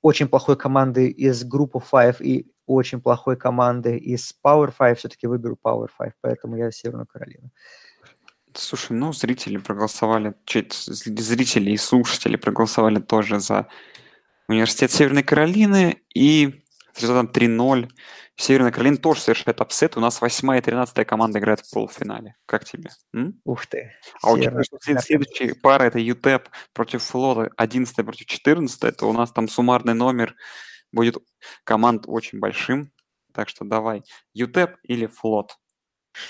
очень 0.02 0.28
плохой 0.28 0.58
команды 0.58 1.08
из 1.10 1.44
Group 1.44 1.70
of 1.70 1.80
Five 1.80 2.18
и 2.22 2.52
очень 2.66 3.02
плохой 3.02 3.38
команды 3.38 3.98
из 3.98 4.34
Power 4.46 4.74
Five, 4.78 4.96
все-таки 4.96 5.26
выберу 5.28 5.58
Power 5.64 5.88
Five, 6.00 6.12
поэтому 6.22 6.58
я 6.58 6.70
Северную 6.72 7.08
Каролину. 7.08 7.50
Слушай, 8.58 8.94
ну, 8.94 9.14
зрители 9.14 9.58
проголосовали, 9.58 10.34
чуть 10.46 10.74
зрители 10.74 11.72
и 11.72 11.78
слушатели 11.78 12.36
проголосовали 12.36 13.00
тоже 13.00 13.40
за 13.40 13.68
Университет 14.48 14.92
Северной 14.92 15.24
Каролины, 15.24 16.02
и 16.14 16.64
с 16.94 17.02
результатом 17.02 17.32
3-0 17.32 17.90
Северная 18.40 18.72
Каролина 18.72 18.98
тоже 18.98 19.22
совершает 19.22 19.60
upset. 19.62 19.98
У 19.98 20.00
нас 20.00 20.22
восьмая 20.22 20.60
и 20.60 20.62
тринадцатая 20.62 21.06
команда 21.06 21.40
играет 21.40 21.62
в 21.62 21.74
полуфинале. 21.74 22.36
Как 22.46 22.66
тебе? 22.66 22.92
М? 23.14 23.42
Ух 23.46 23.66
ты. 23.66 23.92
А 24.22 24.32
учитывая, 24.32 24.64
что 24.64 24.78
следующая 24.80 25.56
пара 25.56 25.86
это 25.86 25.98
ЮТЭП 25.98 26.48
против 26.72 27.04
Флота, 27.04 27.50
11 27.58 27.96
против 28.06 28.28
14, 28.28 28.96
то 28.96 29.10
у 29.10 29.14
нас 29.14 29.32
там 29.32 29.48
суммарный 29.48 29.96
номер 29.96 30.36
будет 30.92 31.18
команд 31.64 32.04
очень 32.06 32.40
большим. 32.40 32.92
Так 33.34 33.50
что 33.50 33.66
давай, 33.66 34.04
ЮТЭП 34.34 34.78
или 34.84 35.08
Флот, 35.08 35.58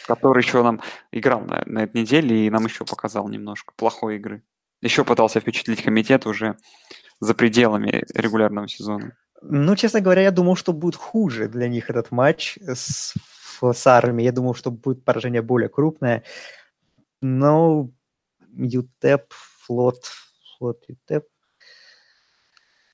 который 0.05 0.43
еще 0.43 0.63
нам 0.63 0.81
играл 1.11 1.41
на, 1.41 1.63
на 1.65 1.83
этой 1.83 2.01
неделе 2.01 2.45
и 2.45 2.49
нам 2.49 2.65
еще 2.65 2.85
показал 2.85 3.27
немножко 3.27 3.73
плохой 3.75 4.17
игры. 4.17 4.43
Еще 4.81 5.03
пытался 5.03 5.39
впечатлить 5.39 5.83
комитет 5.83 6.25
уже 6.27 6.57
за 7.19 7.33
пределами 7.33 8.03
регулярного 8.13 8.67
сезона. 8.67 9.13
Ну, 9.41 9.75
честно 9.75 10.01
говоря, 10.01 10.23
я 10.23 10.31
думал, 10.31 10.55
что 10.55 10.73
будет 10.73 10.95
хуже 10.95 11.47
для 11.47 11.67
них 11.67 11.89
этот 11.89 12.11
матч 12.11 12.57
с, 12.57 13.13
с 13.61 13.87
армией. 13.87 14.25
Я 14.25 14.31
думал, 14.31 14.55
что 14.55 14.71
будет 14.71 15.03
поражение 15.03 15.41
более 15.41 15.69
крупное. 15.69 16.23
Но 17.21 17.89
ЮТЭП, 18.51 19.31
флот, 19.31 20.03
флот 20.57 20.83
ЮТЭП. 20.87 21.25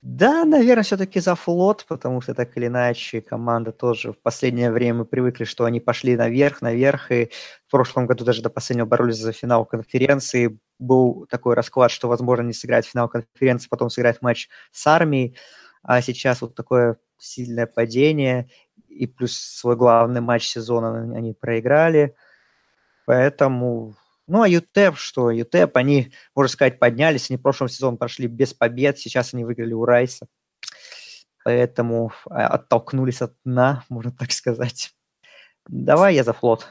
Да, 0.06 0.44
наверное, 0.44 0.84
все-таки 0.84 1.22
за 1.22 1.34
флот, 1.36 1.86
потому 1.88 2.20
что 2.20 2.34
так 2.34 2.58
или 2.58 2.68
иначе 2.68 3.22
команда 3.22 3.72
тоже 3.72 4.12
в 4.12 4.20
последнее 4.22 4.70
время 4.70 5.06
привыкли, 5.06 5.46
что 5.46 5.64
они 5.64 5.80
пошли 5.80 6.18
наверх, 6.18 6.62
наверх, 6.62 7.10
и 7.10 7.30
в 7.68 7.72
прошлом 7.72 8.06
году 8.06 8.26
даже 8.26 8.42
до 8.42 8.50
последнего 8.50 8.86
боролись 8.86 9.16
за 9.16 9.32
финал 9.32 9.64
конференции. 9.66 10.60
Был 10.78 11.26
такой 11.30 11.56
расклад, 11.56 11.90
что, 11.90 12.10
возможно, 12.10 12.44
не 12.44 12.52
сыграть 12.54 12.86
финал 12.86 13.08
конференции, 13.08 13.70
потом 13.70 13.90
сыграть 13.90 14.22
матч 14.22 14.50
с 14.74 14.86
армией. 14.88 15.38
А 15.84 16.02
сейчас 16.02 16.42
вот 16.42 16.54
такое 16.54 16.98
сильное 17.18 17.66
падение, 17.66 18.50
и 18.90 19.08
плюс 19.08 19.38
свой 19.38 19.78
главный 19.78 20.20
матч 20.20 20.48
сезона 20.50 21.16
они 21.16 21.34
проиграли, 21.34 22.14
поэтому... 23.06 23.96
Ну, 24.28 24.42
а 24.42 24.48
ЮТЭП, 24.48 24.98
что? 24.98 25.32
ЮТЭП, 25.32 25.78
они, 25.78 26.14
можно 26.36 26.52
сказать, 26.52 26.80
поднялись, 26.80 27.30
они 27.30 27.38
в 27.38 27.42
прошлом 27.42 27.70
сезоне 27.70 27.98
прошли 27.98 28.28
без 28.28 28.54
побед, 28.54 29.00
сейчас 29.00 29.34
они 29.34 29.44
выиграли 29.44 29.74
у 29.74 29.86
Райса, 29.86 30.28
поэтому 31.44 32.14
а, 32.30 32.48
оттолкнулись 32.48 33.22
от 33.22 33.34
дна, 33.44 33.84
можно 33.90 34.12
так 34.12 34.32
сказать. 34.32 34.94
Давай 35.68 36.16
я 36.16 36.24
за 36.24 36.34
флот. 36.34 36.68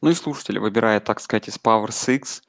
Ну 0.00 0.10
и 0.10 0.14
слушатели, 0.14 0.58
выбирая, 0.58 1.00
так 1.00 1.20
сказать, 1.20 1.48
из 1.48 1.58
Power 1.58 1.88
Six, 1.88 2.42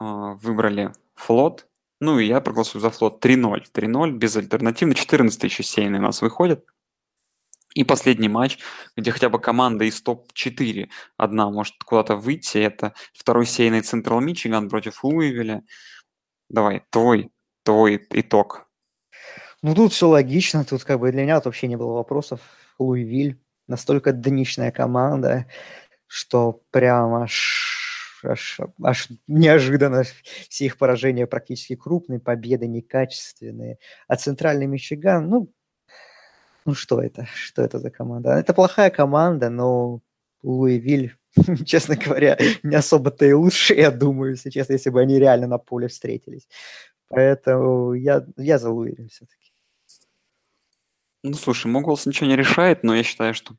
а, 0.00 0.34
выбрали 0.34 0.92
флот, 1.14 1.68
ну 2.02 2.18
и 2.18 2.26
я 2.26 2.40
проголосую 2.40 2.82
за 2.82 2.90
флот 2.90 3.24
3-0. 3.24 3.66
3-0 3.72 4.10
безальтернативно. 4.10 4.96
14 4.96 5.44
еще 5.44 5.62
сейны 5.62 5.98
у 5.98 6.02
нас 6.02 6.20
выходят. 6.20 6.66
И 7.74 7.84
последний 7.84 8.28
матч, 8.28 8.58
где 8.96 9.10
хотя 9.10 9.28
бы 9.28 9.40
команда 9.40 9.84
из 9.84 10.02
топ-4 10.02 10.88
одна 11.16 11.50
может 11.50 11.74
куда-то 11.84 12.16
выйти, 12.16 12.58
это 12.58 12.94
второй 13.14 13.46
сейный 13.46 13.80
Централ 13.80 14.20
Мичиган 14.20 14.68
против 14.68 15.02
Луивиля. 15.04 15.62
Давай, 16.48 16.82
твой, 16.90 17.30
твой 17.62 18.06
итог. 18.10 18.68
Ну, 19.62 19.74
тут 19.74 19.92
все 19.92 20.08
логично. 20.08 20.64
Тут 20.64 20.84
как 20.84 21.00
бы 21.00 21.12
для 21.12 21.22
меня 21.22 21.40
вообще 21.40 21.66
не 21.66 21.76
было 21.76 21.92
вопросов. 21.94 22.40
Луивиль 22.78 23.40
настолько 23.68 24.12
днищная 24.12 24.72
команда, 24.72 25.46
что 26.06 26.62
прямо 26.70 27.22
аж 27.22 27.72
аж, 28.24 28.60
аж 28.82 29.08
неожиданно 29.26 30.04
все 30.48 30.66
их 30.66 30.78
поражения 30.78 31.26
практически 31.26 31.76
крупные, 31.76 32.20
победы 32.20 32.66
некачественные. 32.66 33.78
А 34.08 34.16
центральный 34.16 34.66
Мичиган, 34.66 35.28
ну, 35.28 35.52
ну 36.64 36.74
что 36.74 37.00
это? 37.00 37.26
Что 37.34 37.62
это 37.62 37.78
за 37.78 37.90
команда? 37.90 38.30
Это 38.30 38.54
плохая 38.54 38.90
команда, 38.90 39.50
но 39.50 40.00
Луивиль, 40.42 41.16
честно 41.64 41.96
говоря, 41.96 42.38
не 42.62 42.76
особо-то 42.76 43.24
и 43.24 43.32
лучше, 43.32 43.74
я 43.74 43.90
думаю, 43.90 44.32
если 44.32 44.50
честно, 44.50 44.74
если 44.74 44.90
бы 44.90 45.00
они 45.00 45.18
реально 45.18 45.46
на 45.46 45.58
поле 45.58 45.88
встретились. 45.88 46.48
Поэтому 47.08 47.94
я, 47.94 48.24
я 48.36 48.58
за 48.58 48.70
Луивиль 48.70 49.08
все-таки. 49.10 49.52
Ну, 51.22 51.34
слушай, 51.34 51.68
мой 51.68 51.82
голос 51.82 52.06
ничего 52.06 52.26
не 52.28 52.36
решает, 52.36 52.82
но 52.82 52.94
я 52.94 53.02
считаю, 53.04 53.32
что 53.32 53.54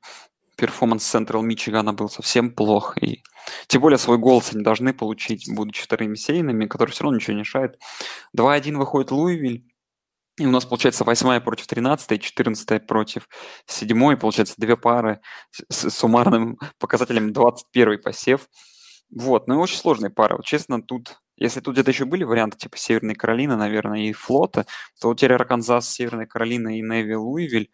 перформанс 0.58 1.06
Централ 1.06 1.41
Мичигана 1.41 1.93
был 1.93 2.10
совсем 2.10 2.51
плох. 2.51 2.97
И 3.01 3.24
тем 3.68 3.82
более 3.82 3.97
свой 3.97 4.18
голос 4.18 4.54
они 4.54 4.64
должны 4.64 4.93
получить, 4.93 5.49
будучи 5.54 5.84
вторыми 5.84 6.16
сейнами, 6.16 6.66
которые 6.66 6.93
все 6.93 7.04
равно 7.04 7.18
ничего 7.18 7.34
не 7.34 7.41
решает. 7.41 7.80
2-1 8.38 8.78
выходит 8.78 9.12
Луивиль. 9.12 9.72
И 10.38 10.47
у 10.47 10.51
нас 10.51 10.65
получается 10.65 11.03
8 11.03 11.41
против 11.41 11.67
13, 11.67 12.21
14 12.21 12.88
против 12.88 13.29
7, 13.67 14.17
получается 14.17 14.55
две 14.57 14.75
пары 14.75 15.21
с 15.69 15.91
суммарным 15.91 16.57
показателем 16.79 17.34
21 17.34 18.01
посев. 18.01 18.49
Вот, 19.11 19.47
ну 19.47 19.55
и 19.55 19.57
очень 19.57 19.77
сложная 19.77 20.09
пара. 20.09 20.38
Вот, 20.38 20.45
честно, 20.45 20.81
тут, 20.81 21.19
если 21.38 21.59
тут 21.59 21.75
где-то 21.75 21.91
еще 21.91 22.05
были 22.05 22.23
варианты 22.23 22.57
типа 22.57 22.77
Северной 22.77 23.13
Каролины, 23.13 23.55
наверное, 23.55 23.99
и 23.99 24.11
флота, 24.11 24.65
то 24.99 25.09
вот 25.09 25.19
теперь 25.19 25.34
Арканзас, 25.34 25.88
Северная 25.88 26.25
Каролина 26.25 26.75
и 26.77 26.81
Неви 26.81 27.15
Луивиль, 27.15 27.69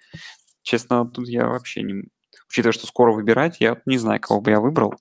честно, 0.63 1.09
тут 1.09 1.29
я 1.29 1.47
вообще 1.47 1.83
не, 1.83 2.09
учитывая, 2.49 2.73
что 2.73 2.87
скоро 2.87 3.13
выбирать, 3.13 3.61
я 3.61 3.81
не 3.85 3.97
знаю, 3.97 4.19
кого 4.19 4.41
бы 4.41 4.51
я 4.51 4.59
выбрал. 4.59 4.95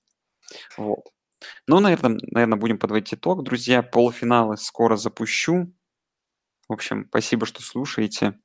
Вот. 0.76 1.00
Ну, 1.66 1.80
наверное, 1.80 2.18
наверное, 2.30 2.59
будем 2.59 2.78
подводить 2.78 3.14
итог. 3.14 3.42
Друзья, 3.42 3.82
полуфиналы 3.82 4.56
скоро 4.56 4.96
запущу. 4.96 5.72
В 6.68 6.72
общем, 6.72 7.06
спасибо, 7.08 7.46
что 7.46 7.62
слушаете. 7.62 8.38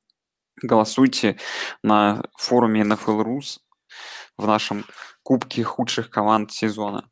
Голосуйте 0.61 1.37
на 1.81 2.23
форуме 2.37 2.81
NFL 2.81 3.23
Rus 3.23 3.59
в 4.37 4.45
нашем 4.47 4.85
кубке 5.23 5.63
худших 5.63 6.09
команд 6.09 6.51
сезона. 6.51 7.09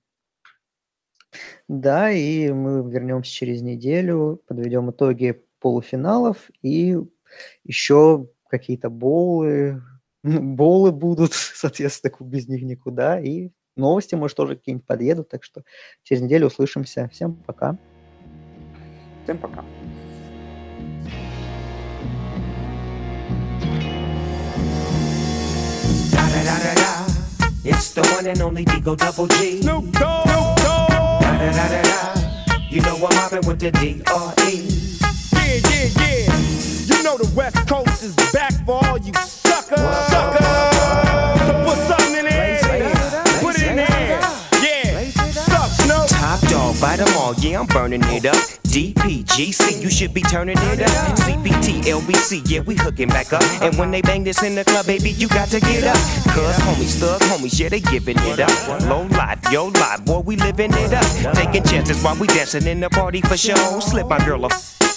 Да, 1.68 2.12
и 2.12 2.51
мы 2.51 2.89
вернемся 2.89 3.32
через 3.32 3.62
неделю, 3.62 4.41
подведем 4.47 4.91
итоги 4.91 5.43
полуфиналов 5.59 6.49
и 6.62 6.97
еще 7.64 8.28
какие-то 8.49 8.89
боулы, 8.89 9.82
Болы 10.24 10.91
будут, 10.91 11.34
соответственно, 11.34 12.14
без 12.20 12.47
них 12.47 12.62
никуда. 12.64 13.20
И 13.20 13.49
новости, 13.76 14.16
может, 14.16 14.38
тоже 14.38 14.55
какие-нибудь 14.55 14.86
подъедут. 14.86 15.30
Так 15.30 15.43
что 15.43 15.64
через 16.03 16.22
неделю 16.22 16.47
услышимся. 16.47 17.09
Всем 17.12 17.36
пока. 17.36 17.78
Всем 19.24 19.38
пока. 19.38 19.64
It's 27.64 27.93
the 27.93 28.01
one 28.16 28.26
and 28.26 28.41
only 28.41 28.66
Digo 28.66 28.97
Double 28.97 29.28
G. 29.28 29.62
Snoop 29.62 29.91
Dogg. 29.91 30.28
Snoop 30.28 30.55
Dogg. 30.66 31.22
Da, 31.22 31.38
da, 31.38 31.51
da, 31.51 31.68
da, 31.70 31.82
da. 31.84 32.55
You 32.70 32.82
know 32.82 32.95
I'm 32.95 33.16
mobbing 33.16 33.47
with 33.47 33.59
the 33.59 33.70
D.R.E. 33.72 34.68
Yeah, 35.34 35.59
yeah, 35.70 35.89
yeah. 35.99 36.97
You 36.97 37.03
know 37.03 37.18
the 37.18 37.32
West 37.36 37.68
Coast 37.68 38.01
is 38.03 38.16
back 38.34 38.53
for 38.66 38.84
all 38.86 38.97
you 38.97 39.14
suckers. 39.14 39.80
Suckers. 39.80 40.51
Top 46.82 46.98
dog, 46.98 46.98
bite 46.98 47.06
them 47.06 47.18
all. 47.18 47.34
Yeah, 47.36 47.60
I'm 47.60 47.68
burning 47.68 48.02
it 48.06 48.26
up. 48.26 48.36
DPGC, 48.64 49.82
you 49.82 49.90
should 49.90 50.14
be 50.14 50.22
turning 50.22 50.58
it 50.58 50.82
up. 50.82 51.18
CPT, 51.18 51.84
LBC, 51.84 52.42
yeah, 52.50 52.62
we 52.62 52.76
hooking 52.76 53.10
back 53.10 53.34
up. 53.34 53.44
And 53.62 53.78
when 53.78 53.92
they 53.92 54.02
bang 54.02 54.24
this 54.24 54.44
in 54.44 54.56
the 54.56 54.64
club, 54.64 54.86
baby, 54.86 55.12
you 55.12 55.28
got 55.28 55.50
to 55.50 55.60
get 55.60 55.84
up. 55.84 55.98
Cuz 56.34 56.58
homies, 56.60 57.00
thug 57.00 57.22
homies, 57.22 57.60
yeah, 57.60 57.70
they 57.70 57.80
giving 57.80 58.18
it 58.20 58.40
up. 58.40 58.82
Low 58.84 59.04
life, 59.04 59.40
yo 59.52 59.68
life, 59.68 60.06
boy, 60.06 60.20
we 60.20 60.36
living 60.38 60.72
it 60.74 60.94
up. 60.94 61.36
Taking 61.36 61.64
chances 61.64 62.02
while 62.04 62.16
we 62.16 62.28
dancing 62.28 62.68
in 62.68 62.80
the 62.80 62.90
party 62.90 63.22
for 63.22 63.38
show. 63.38 63.80
Slip 63.80 64.08
my 64.08 64.24
girl 64.26 64.46
a 64.46 64.50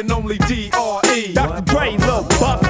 and 0.00 0.10
only 0.12 0.38
D.R.E. 0.38 1.34
Dr. 1.34 1.60
Dre, 1.66 1.90
Lil 1.98 2.22
Buff. 2.40 2.62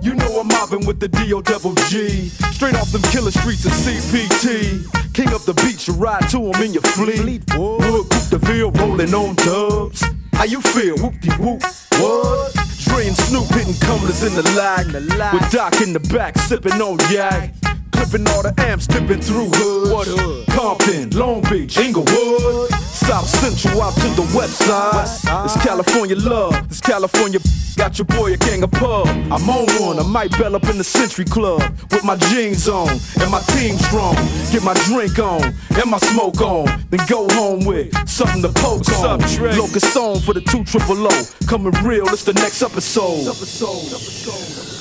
You 0.00 0.14
know 0.14 0.38
I'm 0.40 0.46
mobbing 0.46 0.86
with 0.86 1.00
the 1.00 1.08
D.O. 1.08 1.42
Double 1.42 1.74
G. 1.90 2.28
Straight 2.54 2.76
off 2.76 2.92
them 2.92 3.02
killer 3.10 3.32
streets 3.32 3.64
of 3.66 3.72
CPT. 3.72 4.86
King 5.12 5.28
up 5.34 5.42
the 5.42 5.54
beach, 5.54 5.88
you 5.88 5.94
ride 5.94 6.28
to 6.30 6.38
him 6.38 6.62
in 6.62 6.72
your 6.72 6.82
fleet. 6.82 7.42
Look, 7.56 8.08
Coupe 8.10 8.30
the 8.30 8.38
feel 8.46 8.70
rolling 8.70 9.12
on 9.12 9.34
dubs. 9.36 10.04
How 10.34 10.44
you 10.44 10.60
feel? 10.60 10.96
Whoop 10.98 11.20
de 11.20 11.32
whoop. 11.32 11.62
What? 11.98 12.54
Dre 12.84 13.08
and 13.08 13.16
Snoop 13.16 13.48
hitting 13.48 13.74
cumblers 13.80 14.22
in 14.22 14.34
the 14.34 14.42
lag. 14.54 14.86
With 15.34 15.50
Doc 15.50 15.80
in 15.80 15.92
the 15.92 16.00
back 16.14 16.38
sipping 16.38 16.80
on 16.80 16.98
yak. 17.10 17.52
Clipping 17.96 18.28
all 18.28 18.42
the 18.42 18.54
amps, 18.58 18.86
dipping 18.86 19.20
through 19.20 19.48
hoods. 19.48 19.90
What 19.90 20.06
hood? 20.06 20.46
Compton, 20.48 21.10
Long 21.10 21.42
Beach, 21.42 21.78
Inglewood. 21.78 22.70
South 23.06 23.28
Central 23.28 23.80
out 23.82 23.94
to 23.94 24.08
the 24.16 24.22
west 24.36 24.58
side. 24.58 25.44
It's 25.44 25.56
California 25.64 26.16
love. 26.16 26.68
This 26.68 26.80
California 26.80 27.40
got 27.76 27.98
your 27.98 28.06
boy 28.06 28.32
a 28.32 28.36
gang 28.36 28.62
of 28.62 28.70
pub. 28.72 29.06
I'm 29.06 29.48
on 29.48 29.66
one. 29.80 29.98
I 29.98 30.02
might 30.02 30.30
bell 30.38 30.56
up 30.56 30.64
in 30.64 30.76
the 30.76 30.84
Century 30.84 31.24
Club 31.24 31.62
with 31.90 32.04
my 32.04 32.16
jeans 32.16 32.68
on 32.68 32.88
and 33.20 33.30
my 33.30 33.40
team 33.54 33.76
strong. 33.78 34.14
Get 34.50 34.62
my 34.62 34.74
drink 34.90 35.18
on 35.18 35.54
and 35.78 35.90
my 35.90 35.98
smoke 35.98 36.40
on. 36.40 36.66
Then 36.90 37.00
go 37.06 37.28
home 37.30 37.64
with 37.64 37.94
something 38.08 38.42
to 38.42 38.48
poke 38.48 38.78
What's 38.78 39.04
on. 39.04 39.22
Up, 39.22 39.30
Trey? 39.30 39.56
Locust 39.56 39.92
song 39.92 40.20
for 40.20 40.34
the 40.34 40.40
two 40.40 40.64
triple 40.64 41.06
O. 41.06 41.22
Coming 41.46 41.72
real. 41.84 42.08
It's 42.08 42.24
the 42.24 42.34
next 42.34 42.62
episode. 42.62 43.28
episode. 43.28 43.86
episode. 43.94 44.75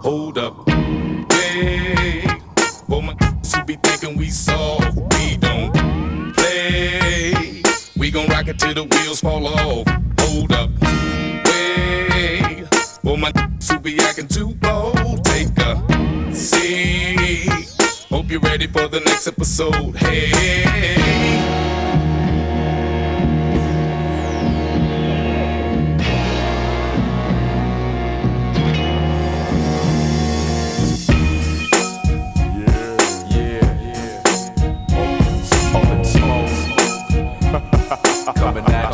Hold 0.00 0.38
up. 0.38 0.66
Wait. 0.68 2.24
For 2.88 3.02
my 3.02 3.14
who 3.14 3.64
be 3.64 3.74
thinking 3.82 4.16
we 4.16 4.30
soft, 4.30 4.96
we 4.96 5.36
don't 5.36 5.72
play. 6.36 7.62
We 7.96 8.10
gon' 8.12 8.28
rock 8.28 8.46
it 8.46 8.60
till 8.60 8.74
the 8.74 8.84
wheels 8.84 9.20
fall 9.20 9.46
off. 9.48 9.86
Hold 10.20 10.52
up. 10.52 10.70
Wait. 11.46 12.66
For 13.02 13.18
my 13.18 13.32
who 13.68 13.78
be 13.80 13.98
acting 13.98 14.28
too 14.28 14.54
bold, 14.54 15.24
take 15.24 15.58
a 15.58 16.32
seat. 16.32 17.74
Hope 18.08 18.30
you're 18.30 18.40
ready 18.40 18.68
for 18.68 18.86
the 18.86 19.00
next 19.00 19.26
episode. 19.26 19.96
Hey. 19.96 21.67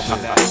shit. 0.07 0.44